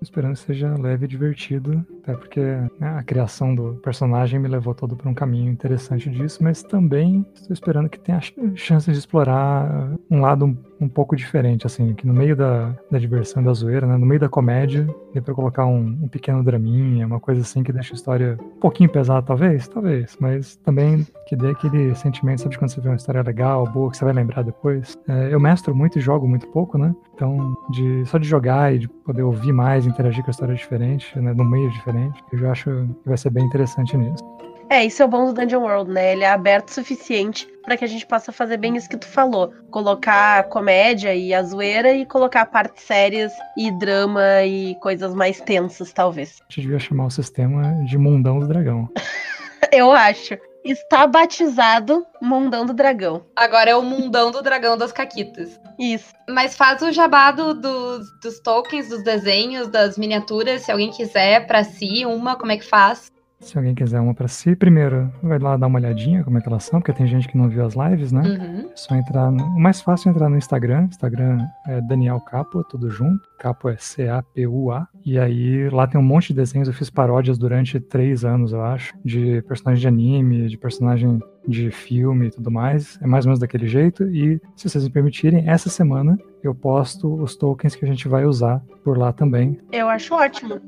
Esperando 0.03 0.33
que 0.35 0.40
seja 0.40 0.75
leve 0.77 1.05
e 1.05 1.09
divertido, 1.09 1.87
até 2.03 2.15
porque 2.15 2.41
né, 2.41 2.99
a 2.99 3.03
criação 3.03 3.55
do 3.55 3.75
personagem 3.83 4.39
me 4.39 4.49
levou 4.49 4.75
todo 4.75 4.97
para 4.97 5.09
um 5.09 5.15
caminho 5.15 5.51
interessante 5.51 6.09
disso, 6.11 6.43
mas 6.43 6.63
também 6.63 7.25
estou 7.35 7.53
esperando 7.53 7.89
que 7.89 7.99
tenha 7.99 8.21
ch- 8.21 8.35
chances 8.55 8.93
de 8.93 8.99
explorar 8.99 9.91
um 10.11 10.21
lado 10.21 10.47
um, 10.47 10.57
um 10.81 10.89
pouco 10.89 11.15
diferente, 11.15 11.67
assim, 11.67 11.95
que 11.95 12.07
no 12.07 12.15
meio 12.15 12.35
da, 12.35 12.75
da 12.91 12.99
diversão 12.99 13.43
da 13.43 13.53
zoeira, 13.53 13.87
né, 13.87 13.97
no 13.97 14.07
meio 14.07 14.21
da 14.21 14.29
comédia, 14.29 14.87
dê 15.13 15.21
para 15.21 15.35
colocar 15.35 15.67
um, 15.67 15.99
um 16.03 16.09
pequeno 16.09 16.43
draminha, 16.43 17.07
uma 17.07 17.21
coisa 17.21 17.43
assim 17.43 17.63
que 17.63 17.73
deixa 17.73 17.93
a 17.95 17.97
história 17.97 18.39
um 18.41 18.61
pouquinho 18.61 18.89
pesada, 18.91 19.23
talvez, 19.23 19.69
talvez, 19.69 20.17
mas 20.21 20.57
também 20.57 21.07
que 21.27 21.37
dê 21.37 21.51
aquele 21.51 21.95
sentimento, 21.95 22.41
sabe, 22.43 22.59
quando 22.59 22.71
você 22.71 22.81
vê 22.81 22.89
uma 22.89 22.97
história 22.97 23.23
legal, 23.23 23.67
boa, 23.67 23.91
que 23.91 23.97
você 23.97 24.05
vai 24.05 24.15
lembrar 24.15 24.43
depois. 24.43 24.99
É, 25.07 25.33
eu 25.33 25.39
mestro 25.41 25.75
muito 25.75 25.99
e 25.99 26.01
jogo 26.01 26.27
muito 26.27 26.47
pouco, 26.49 26.79
né? 26.79 26.95
Então, 27.15 27.55
de, 27.71 28.05
só 28.07 28.17
de 28.19 28.27
jogar 28.27 28.75
e 28.75 28.79
de 28.79 28.89
poder 28.89 29.23
ouvir 29.23 29.53
mais, 29.53 29.87
interagir 29.87 30.25
com 30.25 30.31
a 30.31 30.33
história 30.33 30.55
diferente, 30.55 31.19
né, 31.19 31.35
no 31.35 31.45
meio 31.45 31.71
diferente, 31.71 31.89
eu 32.33 32.38
já 32.38 32.53
acho 32.53 32.70
que 33.03 33.09
vai 33.09 33.16
ser 33.16 33.31
bem 33.31 33.44
interessante 33.44 33.96
nisso. 33.96 34.24
É, 34.70 34.85
isso 34.85 35.03
é 35.03 35.05
o 35.05 35.09
bom 35.09 35.26
do 35.26 35.33
Dungeon 35.33 35.62
World, 35.62 35.90
né? 35.90 36.12
Ele 36.12 36.22
é 36.22 36.31
aberto 36.31 36.68
o 36.68 36.72
suficiente 36.72 37.48
pra 37.64 37.76
que 37.76 37.85
a 37.85 37.88
gente 37.88 38.07
possa 38.07 38.31
fazer 38.31 38.57
bem 38.57 38.76
isso 38.76 38.88
que 38.88 38.96
tu 38.96 39.09
falou. 39.09 39.53
Colocar 39.68 40.38
a 40.38 40.42
comédia 40.44 41.12
e 41.12 41.35
a 41.35 41.42
zoeira 41.42 41.92
e 41.92 42.07
colocar 42.07 42.46
partes 42.46 42.85
sérias 42.85 43.33
e 43.57 43.72
drama 43.72 44.44
e 44.44 44.76
coisas 44.76 45.12
mais 45.12 45.40
tensas, 45.40 45.92
talvez. 45.92 46.40
A 46.40 46.53
gente 46.53 46.62
devia 46.62 46.79
chamar 46.79 47.07
o 47.07 47.11
sistema 47.11 47.85
de 47.85 47.98
Mundão 47.98 48.38
do 48.38 48.46
Dragão. 48.46 48.88
Eu 49.72 49.90
acho. 49.90 50.38
Está 50.64 51.07
batizado 51.07 52.07
Mundão 52.20 52.66
do 52.66 52.75
Dragão. 52.75 53.25
Agora 53.35 53.70
é 53.70 53.77
o 53.77 53.83
mundão 53.83 54.31
do 54.31 54.42
dragão 54.42 54.77
das 54.77 54.92
caquitas. 54.92 55.59
Isso. 55.79 56.12
Mas 56.29 56.55
faz 56.55 56.83
o 56.83 56.92
jabado 56.92 57.55
dos, 57.55 58.07
dos 58.20 58.40
tokens, 58.40 58.88
dos 58.88 59.03
desenhos, 59.03 59.68
das 59.68 59.96
miniaturas, 59.96 60.62
se 60.62 60.70
alguém 60.70 60.90
quiser 60.90 61.46
pra 61.46 61.64
si, 61.64 62.05
uma, 62.05 62.37
como 62.37 62.53
é 62.53 62.59
que 62.59 62.64
faz? 62.64 63.11
Se 63.40 63.57
alguém 63.57 63.74
quiser 63.74 64.00
uma 64.00 64.14
pra 64.14 64.29
si, 64.29 64.55
primeiro 64.55 65.11
vai 65.22 65.38
lá 65.38 65.57
dar 65.57 65.66
uma 65.66 65.79
olhadinha 65.79 66.22
como 66.22 66.38
é 66.38 66.40
que 66.40 66.48
elas 66.48 66.64
são, 66.64 66.81
porque 66.81 66.92
tem 66.92 67.07
gente 67.07 67.26
que 67.26 67.38
não 67.38 67.48
viu 67.48 67.64
as 67.64 67.74
lives, 67.74 68.12
né? 68.12 68.20
Uhum. 68.22 68.70
É 68.70 68.76
só 68.76 68.94
entrar. 68.94 69.31
No... 69.31 69.42
O 69.44 69.59
mais 69.59 69.81
fácil 69.81 70.09
é 70.09 70.12
entrar 70.12 70.29
no 70.29 70.37
Instagram. 70.37 70.85
Instagram 70.85 71.46
é 71.66 71.81
Daniel 71.81 72.20
Capua, 72.20 72.62
tudo 72.68 72.90
junto. 72.90 73.29
Capua 73.38 73.72
é 73.72 73.76
C-A-P-U-A. 73.79 74.87
E 75.05 75.18
aí 75.18 75.68
lá 75.70 75.87
tem 75.87 75.98
um 75.98 76.05
monte 76.05 76.29
de 76.29 76.35
desenhos. 76.35 76.68
Eu 76.68 76.74
fiz 76.74 76.90
paródias 76.90 77.38
durante 77.38 77.81
três 77.81 78.24
anos, 78.24 78.53
eu 78.53 78.62
acho. 78.62 78.94
De 79.05 79.42
personagem 79.42 79.81
de 79.81 79.88
anime, 79.88 80.48
de 80.48 80.59
personagem 80.59 81.18
de 81.48 81.70
filme 81.70 82.26
e 82.26 82.31
tudo 82.31 82.50
mais. 82.50 82.98
É 83.00 83.07
mais 83.07 83.24
ou 83.24 83.31
menos 83.31 83.40
daquele 83.40 83.66
jeito. 83.66 84.05
E 84.11 84.40
se 84.55 84.68
vocês 84.68 84.85
me 84.85 84.90
permitirem, 84.90 85.48
essa 85.48 85.70
semana 85.70 86.18
eu 86.42 86.55
posto 86.55 87.14
os 87.22 87.37
tokens 87.37 87.74
que 87.74 87.85
a 87.85 87.88
gente 87.88 88.07
vai 88.07 88.26
usar 88.26 88.62
por 88.85 88.98
lá 88.98 89.12
também. 89.12 89.59
Eu 89.72 89.88
acho 89.88 90.14
ótimo. 90.14 90.61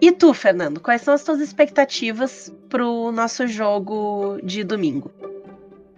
E 0.00 0.10
tu, 0.10 0.34
Fernando, 0.34 0.80
quais 0.80 1.02
são 1.02 1.14
as 1.14 1.22
tuas 1.22 1.40
expectativas 1.40 2.52
pro 2.68 3.12
nosso 3.12 3.46
jogo 3.46 4.38
de 4.42 4.64
domingo? 4.64 5.10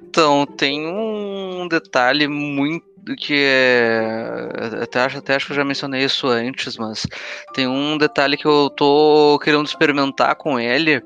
Então, 0.02 0.46
tem 0.46 0.86
um 0.86 1.66
detalhe 1.68 2.28
muito 2.28 2.94
que 3.18 3.34
é. 3.34 4.48
Até 4.82 5.00
acho, 5.00 5.18
até 5.18 5.34
acho 5.34 5.46
que 5.46 5.52
eu 5.52 5.56
já 5.56 5.64
mencionei 5.64 6.04
isso 6.04 6.26
antes, 6.26 6.76
mas 6.76 7.06
tem 7.52 7.66
um 7.66 7.98
detalhe 7.98 8.36
que 8.36 8.46
eu 8.46 8.70
tô 8.70 9.38
querendo 9.42 9.66
experimentar 9.66 10.36
com 10.36 10.58
ele, 10.58 11.02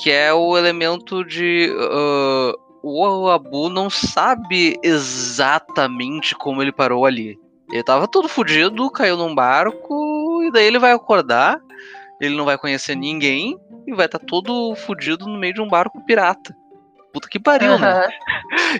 que 0.00 0.10
é 0.10 0.32
o 0.32 0.56
elemento 0.56 1.24
de. 1.24 1.72
ah, 1.78 2.52
o 2.82 3.28
Abu 3.30 3.68
não 3.68 3.90
sabe 3.90 4.78
exatamente 4.80 6.36
como 6.36 6.62
ele 6.62 6.70
parou 6.70 7.04
ali. 7.04 7.36
Ele 7.72 7.82
tava 7.82 8.06
todo 8.06 8.28
fudido, 8.28 8.88
caiu 8.90 9.16
num 9.16 9.34
barco, 9.34 10.42
e 10.44 10.52
daí 10.52 10.66
ele 10.66 10.78
vai 10.78 10.92
acordar, 10.92 11.60
ele 12.20 12.36
não 12.36 12.44
vai 12.44 12.56
conhecer 12.58 12.94
ninguém, 12.94 13.56
e 13.86 13.94
vai 13.94 14.06
estar 14.06 14.18
todo 14.18 14.74
fudido 14.74 15.26
no 15.26 15.38
meio 15.38 15.54
de 15.54 15.60
um 15.60 15.68
barco 15.68 16.00
pirata. 16.04 16.54
Puta 17.12 17.28
que 17.28 17.38
pariu, 17.38 17.78
né? 17.78 17.88
Aham. 17.92 18.08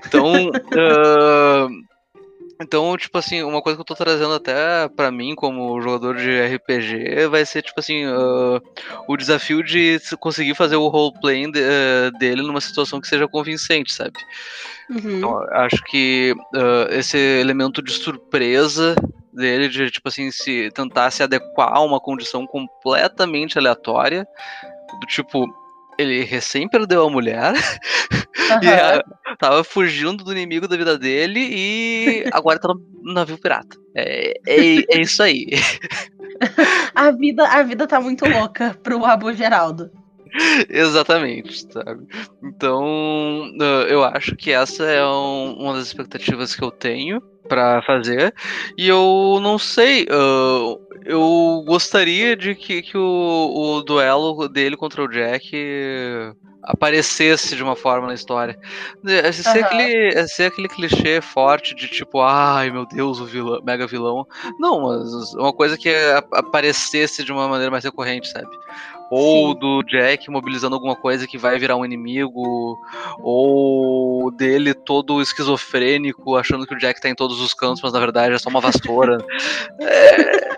Então, 0.07 0.51
ah, 0.77 1.69
então, 2.61 2.97
tipo 2.97 3.17
assim, 3.19 3.43
uma 3.43 3.61
coisa 3.61 3.77
que 3.77 3.81
eu 3.83 3.85
tô 3.87 3.95
trazendo 3.95 4.33
até 4.35 4.89
pra 4.89 5.11
mim 5.11 5.35
como 5.35 5.81
jogador 5.81 6.17
de 6.17 6.31
RPG 6.31 7.27
vai 7.29 7.45
ser, 7.45 7.63
tipo 7.63 7.79
assim, 7.79 8.05
ah, 8.07 8.61
o 9.07 9.17
desafio 9.17 9.63
de 9.63 9.99
se- 9.99 10.17
conseguir 10.17 10.55
fazer 10.55 10.77
o 10.77 10.89
roleplay 10.89 11.51
de- 11.51 11.61
eh, 11.63 12.11
dele 12.19 12.43
numa 12.43 12.61
situação 12.61 13.01
que 13.01 13.09
seja 13.09 13.29
convincente, 13.29 13.93
sabe? 13.93 14.19
Uhum. 14.91 15.19
Então, 15.19 15.39
acho 15.53 15.83
que 15.85 16.35
ah, 16.55 16.89
esse 16.91 17.17
elemento 17.17 17.83
de 17.83 17.93
surpresa 17.93 18.95
dele, 19.37 19.69
de, 19.69 19.91
tipo 19.91 20.09
assim, 20.09 20.31
se 20.31 20.71
tentar 20.73 21.11
se 21.11 21.23
adequar 21.23 21.73
a 21.75 21.81
uma 21.81 22.01
condição 22.01 22.47
completamente 22.47 23.59
aleatória, 23.59 24.27
do 25.01 25.07
tipo, 25.07 25.47
ele 25.99 26.25
recém 26.25 26.69
perdeu 26.69 27.07
a 27.07 27.11
mulher, 27.11 27.53
e 28.63 28.75
Aham. 28.75 29.01
a- 29.27 29.37
tava 29.39 29.63
fugindo 29.65 30.25
do 30.25 30.33
inimigo 30.33 30.67
da 30.67 30.77
vida 30.77 30.99
dele 30.99 31.41
e 31.51 32.25
agora 32.33 32.59
tá 32.59 32.69
no 32.69 33.13
navio 33.13 33.39
pirata. 33.39 33.77
É, 33.95 34.33
é, 34.47 34.77
é 34.97 35.01
isso 35.01 35.23
aí. 35.23 35.47
A 36.95 37.11
vida, 37.13 37.47
a 37.49 37.63
vida 37.63 37.87
tá 37.87 38.01
muito 38.01 38.27
louca 38.27 38.77
pro 38.83 39.05
Abu 39.05 39.33
Geraldo. 39.33 39.91
Exatamente, 40.69 41.67
sabe? 41.73 42.07
Então, 42.43 43.49
eu 43.89 44.05
acho 44.05 44.35
que 44.37 44.51
essa 44.53 44.85
é 44.85 45.05
um- 45.05 45.55
uma 45.59 45.75
das 45.75 45.87
expectativas 45.87 46.55
que 46.55 46.63
eu 46.63 46.71
tenho 46.71 47.23
pra 47.47 47.83
fazer. 47.83 48.35
E 48.77 48.89
eu 48.89 49.39
não 49.43 49.59
sei, 49.59 50.07
ah, 50.11 50.75
eu 51.05 51.63
gostaria 51.67 52.37
de 52.37 52.55
que, 52.55 52.83
que 52.83 52.97
o, 52.99 53.77
o 53.79 53.83
duelo 53.83 54.49
dele 54.49 54.77
contra 54.77 55.03
o 55.03 55.09
Jack 55.09 55.55
aparecesse 56.67 57.55
de 57.55 57.63
uma 57.63 57.77
forma 57.77 58.09
na 58.09 58.15
história. 58.15 58.59
É, 59.07 59.31
Ser, 59.31 59.61
Aham. 59.61 59.67
aquele, 59.67 60.09
é 60.09 60.27
ser 60.27 60.45
aquele 60.47 60.69
clichê 60.69 61.21
forte 61.21 61.75
de 61.77 61.89
tipo, 61.89 62.21
ai 62.21 62.71
meu 62.71 62.85
Deus, 62.87 63.21
o 63.21 63.25
vilão, 63.25 63.63
mega 63.63 63.87
vilão. 63.87 64.27
Não, 64.59 64.83
mas 64.83 65.33
uma 65.35 65.53
coisa 65.53 65.79
que 65.79 65.89
aparecesse 66.33 67.23
de 67.23 67.33
uma 67.33 67.47
maneira 67.49 67.71
mais 67.71 67.85
recorrente, 67.85 68.29
sabe? 68.29 68.49
Ou 69.11 69.53
Sim. 69.53 69.59
do 69.59 69.83
Jack 69.85 70.31
mobilizando 70.31 70.75
alguma 70.75 70.97
coisa 70.97 71.27
que 71.27 71.39
vai 71.39 71.59
virar 71.59 71.77
um 71.77 71.85
inimigo, 71.85 72.79
ou 73.21 74.31
dele 74.33 74.75
todo 74.75 75.23
esquizofrênico, 75.23 76.37
achando 76.37 76.67
que 76.67 76.75
o 76.75 76.79
Jack 76.79 77.01
tá 77.01 77.09
em 77.09 77.15
todos 77.15 77.41
os 77.41 77.55
cantos, 77.55 77.83
mas 77.83 77.93
na 77.93 78.01
verdade 78.01 78.35
é 78.35 78.39
só 78.39 78.49
uma 78.49 78.61
vassoura. 78.61 79.19
É, 79.81 80.57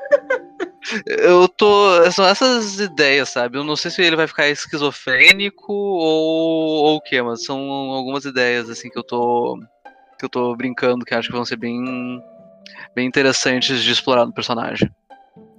Eu 1.07 1.49
tô. 1.49 2.11
São 2.11 2.25
essas 2.25 2.81
ideias, 2.81 3.29
sabe? 3.29 3.59
Eu 3.59 3.65
não 3.65 3.77
sei 3.77 3.91
se 3.91 4.03
ele 4.03 4.17
vai 4.17 4.27
ficar 4.27 4.49
esquizofrênico 4.49 5.73
ou, 5.73 6.85
ou 6.85 6.97
o 6.97 7.01
quê, 7.01 7.21
mas 7.21 7.45
são 7.45 7.59
algumas 7.59 8.25
ideias 8.25 8.71
assim 8.71 8.89
que 8.89 8.99
eu 8.99 9.03
tô. 9.03 9.59
que 10.19 10.25
eu 10.25 10.29
tô 10.29 10.55
brincando, 10.57 11.05
que 11.05 11.15
acho 11.15 11.29
que 11.29 11.35
vão 11.35 11.45
ser 11.45 11.57
bem. 11.57 12.23
bem 12.95 13.07
interessantes 13.07 13.83
de 13.83 13.93
explorar 13.93 14.25
no 14.25 14.33
personagem. 14.33 14.91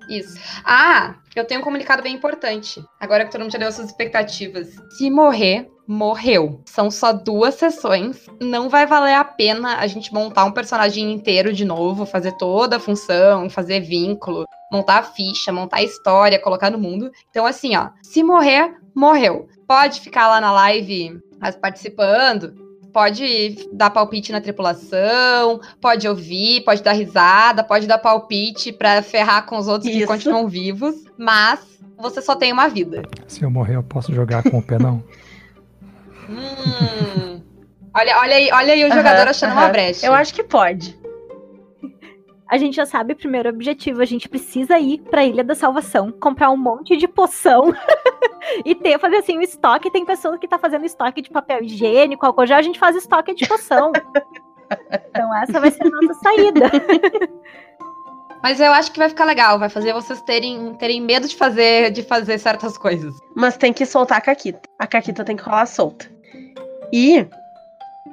Isso. 0.09 0.37
Ah, 0.65 1.15
eu 1.35 1.45
tenho 1.45 1.61
um 1.61 1.63
comunicado 1.63 2.01
bem 2.01 2.15
importante. 2.15 2.83
Agora 2.99 3.25
que 3.25 3.31
todo 3.31 3.41
mundo 3.41 3.51
já 3.51 3.59
deu 3.59 3.71
suas 3.71 3.87
expectativas. 3.87 4.69
Se 4.97 5.09
morrer, 5.11 5.69
morreu. 5.87 6.61
São 6.65 6.89
só 6.89 7.13
duas 7.13 7.55
sessões. 7.55 8.25
Não 8.41 8.69
vai 8.69 8.85
valer 8.85 9.13
a 9.13 9.23
pena 9.23 9.77
a 9.77 9.87
gente 9.87 10.13
montar 10.13 10.45
um 10.45 10.51
personagem 10.51 11.11
inteiro 11.11 11.53
de 11.53 11.63
novo, 11.63 12.05
fazer 12.05 12.31
toda 12.37 12.77
a 12.77 12.79
função, 12.79 13.49
fazer 13.49 13.81
vínculo, 13.81 14.45
montar 14.71 14.97
a 14.99 15.03
ficha, 15.03 15.51
montar 15.51 15.77
a 15.77 15.83
história, 15.83 16.41
colocar 16.41 16.69
no 16.71 16.79
mundo. 16.79 17.11
Então, 17.29 17.45
assim, 17.45 17.75
ó, 17.75 17.89
se 18.01 18.23
morrer, 18.23 18.75
morreu. 18.95 19.47
Pode 19.67 20.01
ficar 20.01 20.27
lá 20.27 20.41
na 20.41 20.51
live 20.51 21.19
as- 21.39 21.55
participando, 21.55 22.53
pode 22.93 23.67
dar 23.71 23.89
palpite 23.89 24.31
na 24.31 24.41
tripulação, 24.41 25.59
pode 25.81 26.07
ouvir, 26.07 26.61
pode 26.61 26.81
dar 26.83 26.93
risada, 26.93 27.63
pode 27.63 27.87
dar 27.87 27.97
palpite 27.97 28.71
pra 28.71 29.01
ferrar 29.01 29.45
com 29.45 29.57
os 29.57 29.67
outros 29.67 29.89
que 29.91 29.99
Isso. 29.99 30.07
continuam 30.07 30.47
vivos, 30.47 30.95
mas 31.17 31.59
você 31.97 32.21
só 32.21 32.35
tem 32.35 32.51
uma 32.51 32.67
vida. 32.67 33.03
Se 33.27 33.43
eu 33.43 33.49
morrer, 33.51 33.75
eu 33.75 33.83
posso 33.83 34.13
jogar 34.13 34.43
com 34.43 34.57
o 34.57 34.63
penão. 34.63 35.03
Hum. 36.29 37.41
Olha, 37.91 38.19
olha 38.19 38.35
aí, 38.35 38.51
olha 38.51 38.73
aí 38.73 38.83
o 38.83 38.87
Aham, 38.87 38.97
jogador 38.97 39.27
achando 39.27 39.51
uma 39.53 39.63
aham. 39.63 39.71
brecha. 39.71 40.05
Eu 40.05 40.13
acho 40.13 40.31
que 40.31 40.43
pode. 40.43 40.98
A 42.49 42.57
gente 42.57 42.75
já 42.75 42.85
sabe 42.85 43.13
o 43.13 43.15
primeiro 43.15 43.49
objetivo. 43.49 44.01
A 44.01 44.05
gente 44.05 44.27
precisa 44.27 44.79
ir 44.79 44.99
pra 45.01 45.23
Ilha 45.23 45.43
da 45.43 45.53
Salvação, 45.53 46.11
comprar 46.11 46.49
um 46.49 46.57
monte 46.57 46.97
de 46.97 47.07
poção 47.07 47.73
e 48.65 48.73
ter, 48.73 48.97
fazer 48.99 49.17
assim, 49.17 49.37
um 49.37 49.41
estoque. 49.41 49.91
Tem 49.91 50.03
pessoas 50.03 50.39
que 50.39 50.47
tá 50.47 50.57
fazendo 50.57 50.85
estoque 50.85 51.21
de 51.21 51.29
papel 51.29 51.63
higiênico, 51.63 52.25
álcool 52.25 52.47
gel, 52.47 52.57
a 52.57 52.61
gente 52.61 52.79
faz 52.79 52.95
estoque 52.95 53.35
de 53.35 53.47
poção. 53.47 53.91
Então 54.91 55.35
essa 55.35 55.59
vai 55.59 55.71
ser 55.71 55.85
a 55.85 55.89
nossa 55.89 56.13
saída. 56.15 56.71
Mas 58.41 58.59
eu 58.59 58.71
acho 58.71 58.91
que 58.91 58.99
vai 58.99 59.09
ficar 59.09 59.25
legal, 59.25 59.59
vai 59.59 59.69
fazer 59.69 59.93
vocês 59.93 60.21
terem, 60.21 60.73
terem 60.75 61.01
medo 61.01 61.27
de 61.27 61.35
fazer, 61.35 61.91
de 61.91 62.01
fazer 62.03 62.37
certas 62.37 62.77
coisas. 62.77 63.15
Mas 63.35 63.57
tem 63.57 63.73
que 63.73 63.85
soltar 63.85 64.19
a 64.19 64.21
Caquita. 64.21 64.61
A 64.79 64.87
Caquita 64.87 65.25
tem 65.25 65.35
que 65.35 65.43
rolar 65.43 65.65
solta. 65.65 66.09
E. 66.93 67.27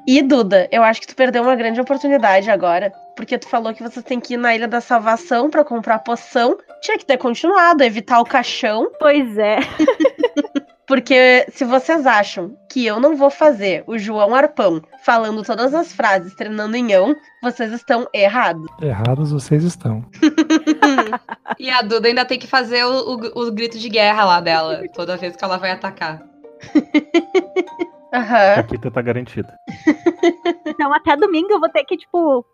E, 0.07 0.23
Duda, 0.23 0.69
eu 0.71 0.83
acho 0.83 1.01
que 1.01 1.07
tu 1.09 1.17
perdeu 1.17 1.43
uma 1.43 1.57
grande 1.57 1.81
oportunidade 1.81 2.51
agora. 2.51 2.93
Porque 3.17 3.39
tu 3.39 3.49
falou 3.49 3.75
que 3.75 3.83
você 3.83 4.01
tem 4.03 4.21
que 4.21 4.35
ir 4.35 4.37
na 4.37 4.55
Ilha 4.55 4.69
da 4.69 4.81
Salvação 4.81 5.51
pra 5.51 5.65
comprar 5.65 6.01
poção. 6.01 6.57
Tinha 6.83 6.99
que 6.99 7.05
ter 7.05 7.17
continuado, 7.17 7.83
evitar 7.83 8.21
o 8.21 8.25
caixão. 8.25 8.91
Pois 9.01 9.37
é. 9.37 9.59
Porque 10.87 11.47
se 11.53 11.65
vocês 11.65 12.07
acham 12.07 12.57
que 12.71 12.87
eu 12.87 13.01
não 13.01 13.17
vou 13.17 13.29
fazer 13.29 13.83
o 13.89 13.99
João 13.99 14.33
Arpão 14.37 14.81
falando 15.03 15.43
todas 15.43 15.75
as 15.75 15.93
frases 15.93 16.33
treinando 16.35 16.77
em 16.77 16.93
ão, 16.93 17.13
vocês 17.43 17.73
estão 17.73 18.07
errados. 18.15 18.67
Errados 18.81 19.33
vocês 19.33 19.65
estão. 19.65 20.05
E 21.59 21.71
a 21.71 21.81
Duda 21.81 22.09
ainda 22.09 22.25
tem 22.25 22.39
que 22.39 22.47
fazer 22.47 22.85
o, 22.85 23.15
o, 23.15 23.47
o 23.47 23.53
grito 23.53 23.79
de 23.79 23.89
guerra 23.89 24.25
lá 24.25 24.41
dela, 24.41 24.83
toda 24.93 25.17
vez 25.17 25.35
que 25.35 25.43
ela 25.43 25.57
vai 25.57 25.71
atacar. 25.71 26.23
A 28.13 28.19
Aham. 28.19 28.55
Caquita 28.57 28.91
tá 28.91 29.03
garantida. 29.03 29.55
Então 30.67 30.93
até 30.93 31.17
domingo 31.17 31.53
eu 31.53 31.61
vou 31.61 31.69
ter 31.69 31.85
que, 31.85 31.97
tipo, 31.97 32.45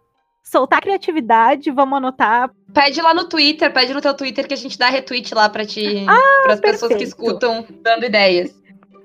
soltar 0.42 0.80
criatividade, 0.80 1.70
vamos 1.70 1.96
anotar. 1.96 2.50
Pede 2.72 3.00
lá 3.00 3.14
no 3.14 3.28
Twitter, 3.28 3.72
pede 3.72 3.92
no 3.94 4.00
teu 4.00 4.14
Twitter 4.14 4.46
que 4.46 4.54
a 4.54 4.56
gente 4.56 4.78
dá 4.78 4.88
retweet 4.88 5.34
lá 5.34 5.48
pra 5.48 5.64
ti, 5.64 6.06
pras 6.44 6.60
pessoas 6.60 6.92
que 6.92 6.98
perfeito. 6.98 7.08
escutam, 7.08 7.66
dando 7.82 8.04
ideias. 8.04 8.54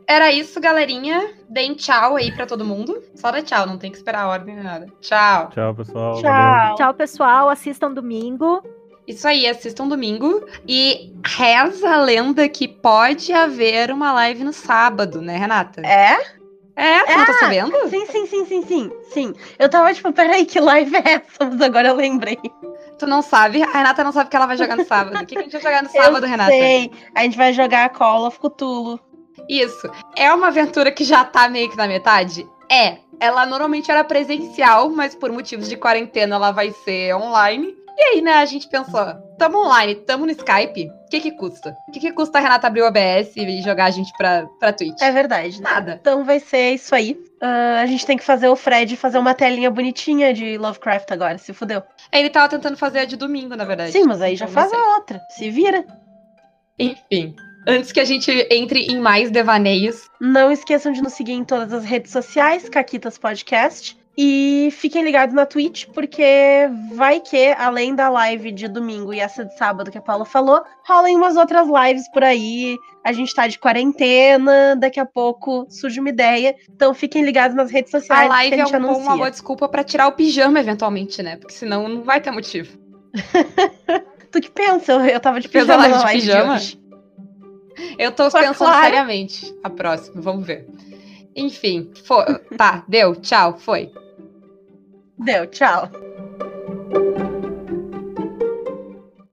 Era 0.08 0.32
isso, 0.32 0.60
galerinha. 0.62 1.32
Deem 1.50 1.74
tchau 1.74 2.16
aí 2.16 2.32
pra 2.32 2.46
todo 2.46 2.64
mundo. 2.64 3.02
Só 3.16 3.30
dá 3.32 3.42
tchau, 3.42 3.66
não 3.66 3.78
tem 3.78 3.92
que 3.92 3.98
esperar 3.98 4.22
a 4.24 4.28
ordem 4.30 4.56
nem 4.56 4.64
nada. 4.64 4.88
Tchau. 5.02 5.50
Tchau, 5.50 5.76
pessoal. 5.76 6.22
valeu. 6.22 6.22
Tchau. 6.22 6.76
Tchau, 6.76 6.94
pessoal. 6.94 7.50
Assistam 7.50 7.94
domingo. 7.94 8.64
Isso 9.06 9.28
aí, 9.28 9.48
assistam 9.48 9.88
domingo. 9.88 10.46
E 10.68 11.14
reza 11.26 11.90
a 11.90 12.02
lenda 12.02 12.48
que 12.48 12.68
pode 12.68 13.34
haver 13.34 13.92
uma 13.92 14.14
live 14.14 14.44
no 14.46 14.54
sábado, 14.54 15.22
né, 15.22 15.38
Renata? 15.38 15.82
É? 15.82 16.37
É, 16.78 17.00
tu 17.06 17.18
não 17.18 17.26
tá 17.26 17.32
Ah, 17.32 17.40
sabendo? 17.40 17.90
Sim, 17.90 18.06
sim, 18.06 18.28
sim, 18.28 18.46
sim, 18.46 18.62
sim. 18.68 18.92
Sim. 19.12 19.34
Eu 19.58 19.68
tava 19.68 19.92
tipo, 19.94 20.14
peraí, 20.14 20.46
que 20.46 20.60
live 20.60 20.96
é 20.96 21.14
essa? 21.14 21.44
Mas 21.50 21.60
agora 21.60 21.88
eu 21.88 21.96
lembrei. 21.96 22.38
Tu 23.00 23.08
não 23.08 23.22
sabe? 23.24 23.64
A 23.64 23.66
Renata 23.68 24.04
não 24.04 24.12
sabe 24.12 24.28
o 24.28 24.30
que 24.30 24.36
ela 24.36 24.46
vai 24.46 24.58
jogar 24.58 24.78
no 24.78 24.86
sábado. 24.88 25.16
O 25.22 25.26
que, 25.26 25.36
que 25.36 25.40
a 25.40 25.44
gente 25.44 25.54
vai 25.54 25.62
jogar 25.62 25.82
no 25.84 25.90
sábado, 25.90 26.24
eu 26.26 26.30
Renata? 26.30 26.52
sei. 26.52 26.92
A 27.16 27.24
gente 27.24 27.36
vai 27.36 27.52
jogar 27.52 27.90
Call 27.90 28.28
of 28.28 28.40
Cthulhu. 28.40 29.00
Isso. 29.50 29.90
É 30.16 30.32
uma 30.34 30.48
aventura 30.48 30.92
que 30.92 31.04
já 31.04 31.24
tá 31.26 31.50
meio 31.50 31.70
que 31.70 31.78
na 31.78 31.88
metade? 31.88 32.48
É. 32.70 32.98
Ela 33.20 33.46
normalmente 33.48 33.90
era 33.90 34.04
presencial, 34.04 34.90
mas 34.92 35.16
por 35.16 35.32
motivos 35.32 35.68
de 35.68 35.76
quarentena 35.78 36.36
ela 36.36 36.52
vai 36.52 36.72
ser 36.84 37.16
online. 37.16 37.76
E 37.98 38.02
aí, 38.02 38.22
né, 38.22 38.34
a 38.34 38.46
gente 38.46 38.68
pensou, 38.68 39.02
tamo 39.40 39.66
online, 39.66 39.96
tamo 39.96 40.28
no 40.28 40.32
Skype, 40.32 40.88
o 40.88 41.10
que 41.10 41.20
que 41.20 41.32
custa? 41.32 41.76
O 41.90 41.92
que 41.92 42.00
que 42.00 42.12
custa 42.12 42.38
a 42.38 42.42
Renata 42.42 42.68
abrir 42.68 42.84
o 42.84 42.88
OBS 42.88 43.36
e 43.36 43.62
jogar 43.64 43.86
a 43.86 43.90
gente 43.90 44.14
pra, 44.16 44.46
pra 44.60 44.72
Twitch? 44.72 45.02
É 45.02 45.12
verdade, 45.12 45.60
né? 45.60 45.68
Nada. 45.68 45.98
Então 46.00 46.24
vai 46.24 46.40
ser 46.40 46.76
isso 46.76 46.94
aí. 46.94 47.18
Ah, 47.42 47.80
a 47.82 47.86
gente 47.88 48.06
tem 48.06 48.16
que 48.16 48.24
fazer 48.24 48.50
o 48.50 48.56
Fred 48.56 48.96
fazer 48.96 49.18
uma 49.18 49.34
telinha 49.34 49.72
bonitinha 49.72 50.32
de 50.32 50.60
Lovecraft 50.60 51.12
agora, 51.12 51.40
se 51.40 51.54
fudeu. 51.54 51.82
Ele 52.12 52.30
tava 52.30 52.48
tentando 52.48 52.78
fazer 52.78 53.00
a 53.00 53.06
de 53.06 53.16
domingo, 53.16 53.56
na 53.56 53.66
verdade. 53.66 53.92
Sim, 53.92 54.04
mas 54.04 54.22
aí 54.22 54.36
já 54.36 54.48
faz 54.48 54.72
a 54.72 54.96
outra. 54.96 55.20
Se 55.32 55.50
vira. 55.50 55.84
Enfim. 56.78 57.36
Antes 57.68 57.92
que 57.92 58.00
a 58.00 58.06
gente 58.06 58.32
entre 58.52 58.86
em 58.86 59.00
mais 59.00 59.30
devaneios, 59.32 60.08
Não 60.22 60.52
esqueçam 60.52 60.92
de 60.92 61.02
nos 61.02 61.14
seguir 61.14 61.34
em 61.34 61.44
todas 61.44 61.74
as 61.74 61.84
redes 61.84 62.12
sociais, 62.12 62.70
Caquitas 62.70 63.18
Podcast. 63.18 63.97
E 64.20 64.70
fiquem 64.72 65.04
ligados 65.04 65.36
na 65.36 65.46
Twitch, 65.46 65.86
porque 65.94 66.24
vai 66.96 67.20
que, 67.20 67.54
além 67.58 67.94
da 67.94 68.10
live 68.10 68.52
de 68.52 68.68
domingo 68.68 69.14
e 69.14 69.20
essa 69.20 69.46
de 69.46 69.56
sábado 69.56 69.92
que 69.92 69.98
a 69.98 70.02
Paula 70.02 70.26
falou, 70.26 70.60
rolem 70.88 71.16
umas 71.16 71.38
outras 71.38 71.68
lives 71.68 72.10
por 72.12 72.24
aí. 72.24 72.76
A 73.04 73.14
gente 73.14 73.34
tá 73.36 73.48
de 73.48 73.60
quarentena, 73.60 74.76
daqui 74.76 75.00
a 75.00 75.06
pouco 75.06 75.68
surge 75.70 76.00
uma 76.00 76.10
ideia. 76.10 76.56
Então 76.76 76.96
fiquem 76.96 77.24
ligados 77.24 77.56
nas 77.56 77.70
redes 77.70 77.94
a 77.94 78.00
sociais 78.00 78.28
live 78.28 78.56
que 78.56 78.62
a 78.62 78.64
é 78.64 78.66
gente 78.66 78.76
um 78.76 78.80
bom- 78.82 78.88
anuncia. 78.88 79.04
uma 79.10 79.18
boa 79.18 79.30
desculpa 79.30 79.70
pra 79.70 79.84
tirar 79.84 80.08
o 80.08 80.12
pijama 80.14 80.60
eventualmente, 80.60 81.22
né? 81.22 81.36
Porque 81.38 81.54
senão 81.54 81.88
não 81.88 82.02
vai 82.02 82.20
ter 82.20 82.32
motivo. 82.32 82.76
Tu 84.32 84.42
que 84.42 84.50
pensa? 84.52 84.94
Eu, 84.94 85.06
eu 85.06 85.20
tava 85.20 85.40
de 85.40 85.48
Fez 85.48 85.70
a 85.70 85.78
pijama 85.78 85.88
live 85.88 85.94
na 85.94 85.98
de 86.00 86.04
live 86.06 86.22
de 86.22 86.28
pijama? 86.28 87.98
Eu 88.00 88.12
tô 88.12 88.30
Só 88.32 88.40
pensando 88.40 88.58
claro. 88.70 88.84
seriamente. 88.86 89.56
A 89.64 89.70
próxima, 89.70 90.20
vamos 90.22 90.46
ver. 90.46 90.68
Enfim, 91.36 91.92
foi. 92.04 92.26
Tá, 92.58 92.84
deu, 92.88 93.16
tchau, 93.16 93.58
foi. 93.60 93.92
Deu, 95.18 95.46
tchau. 95.48 95.90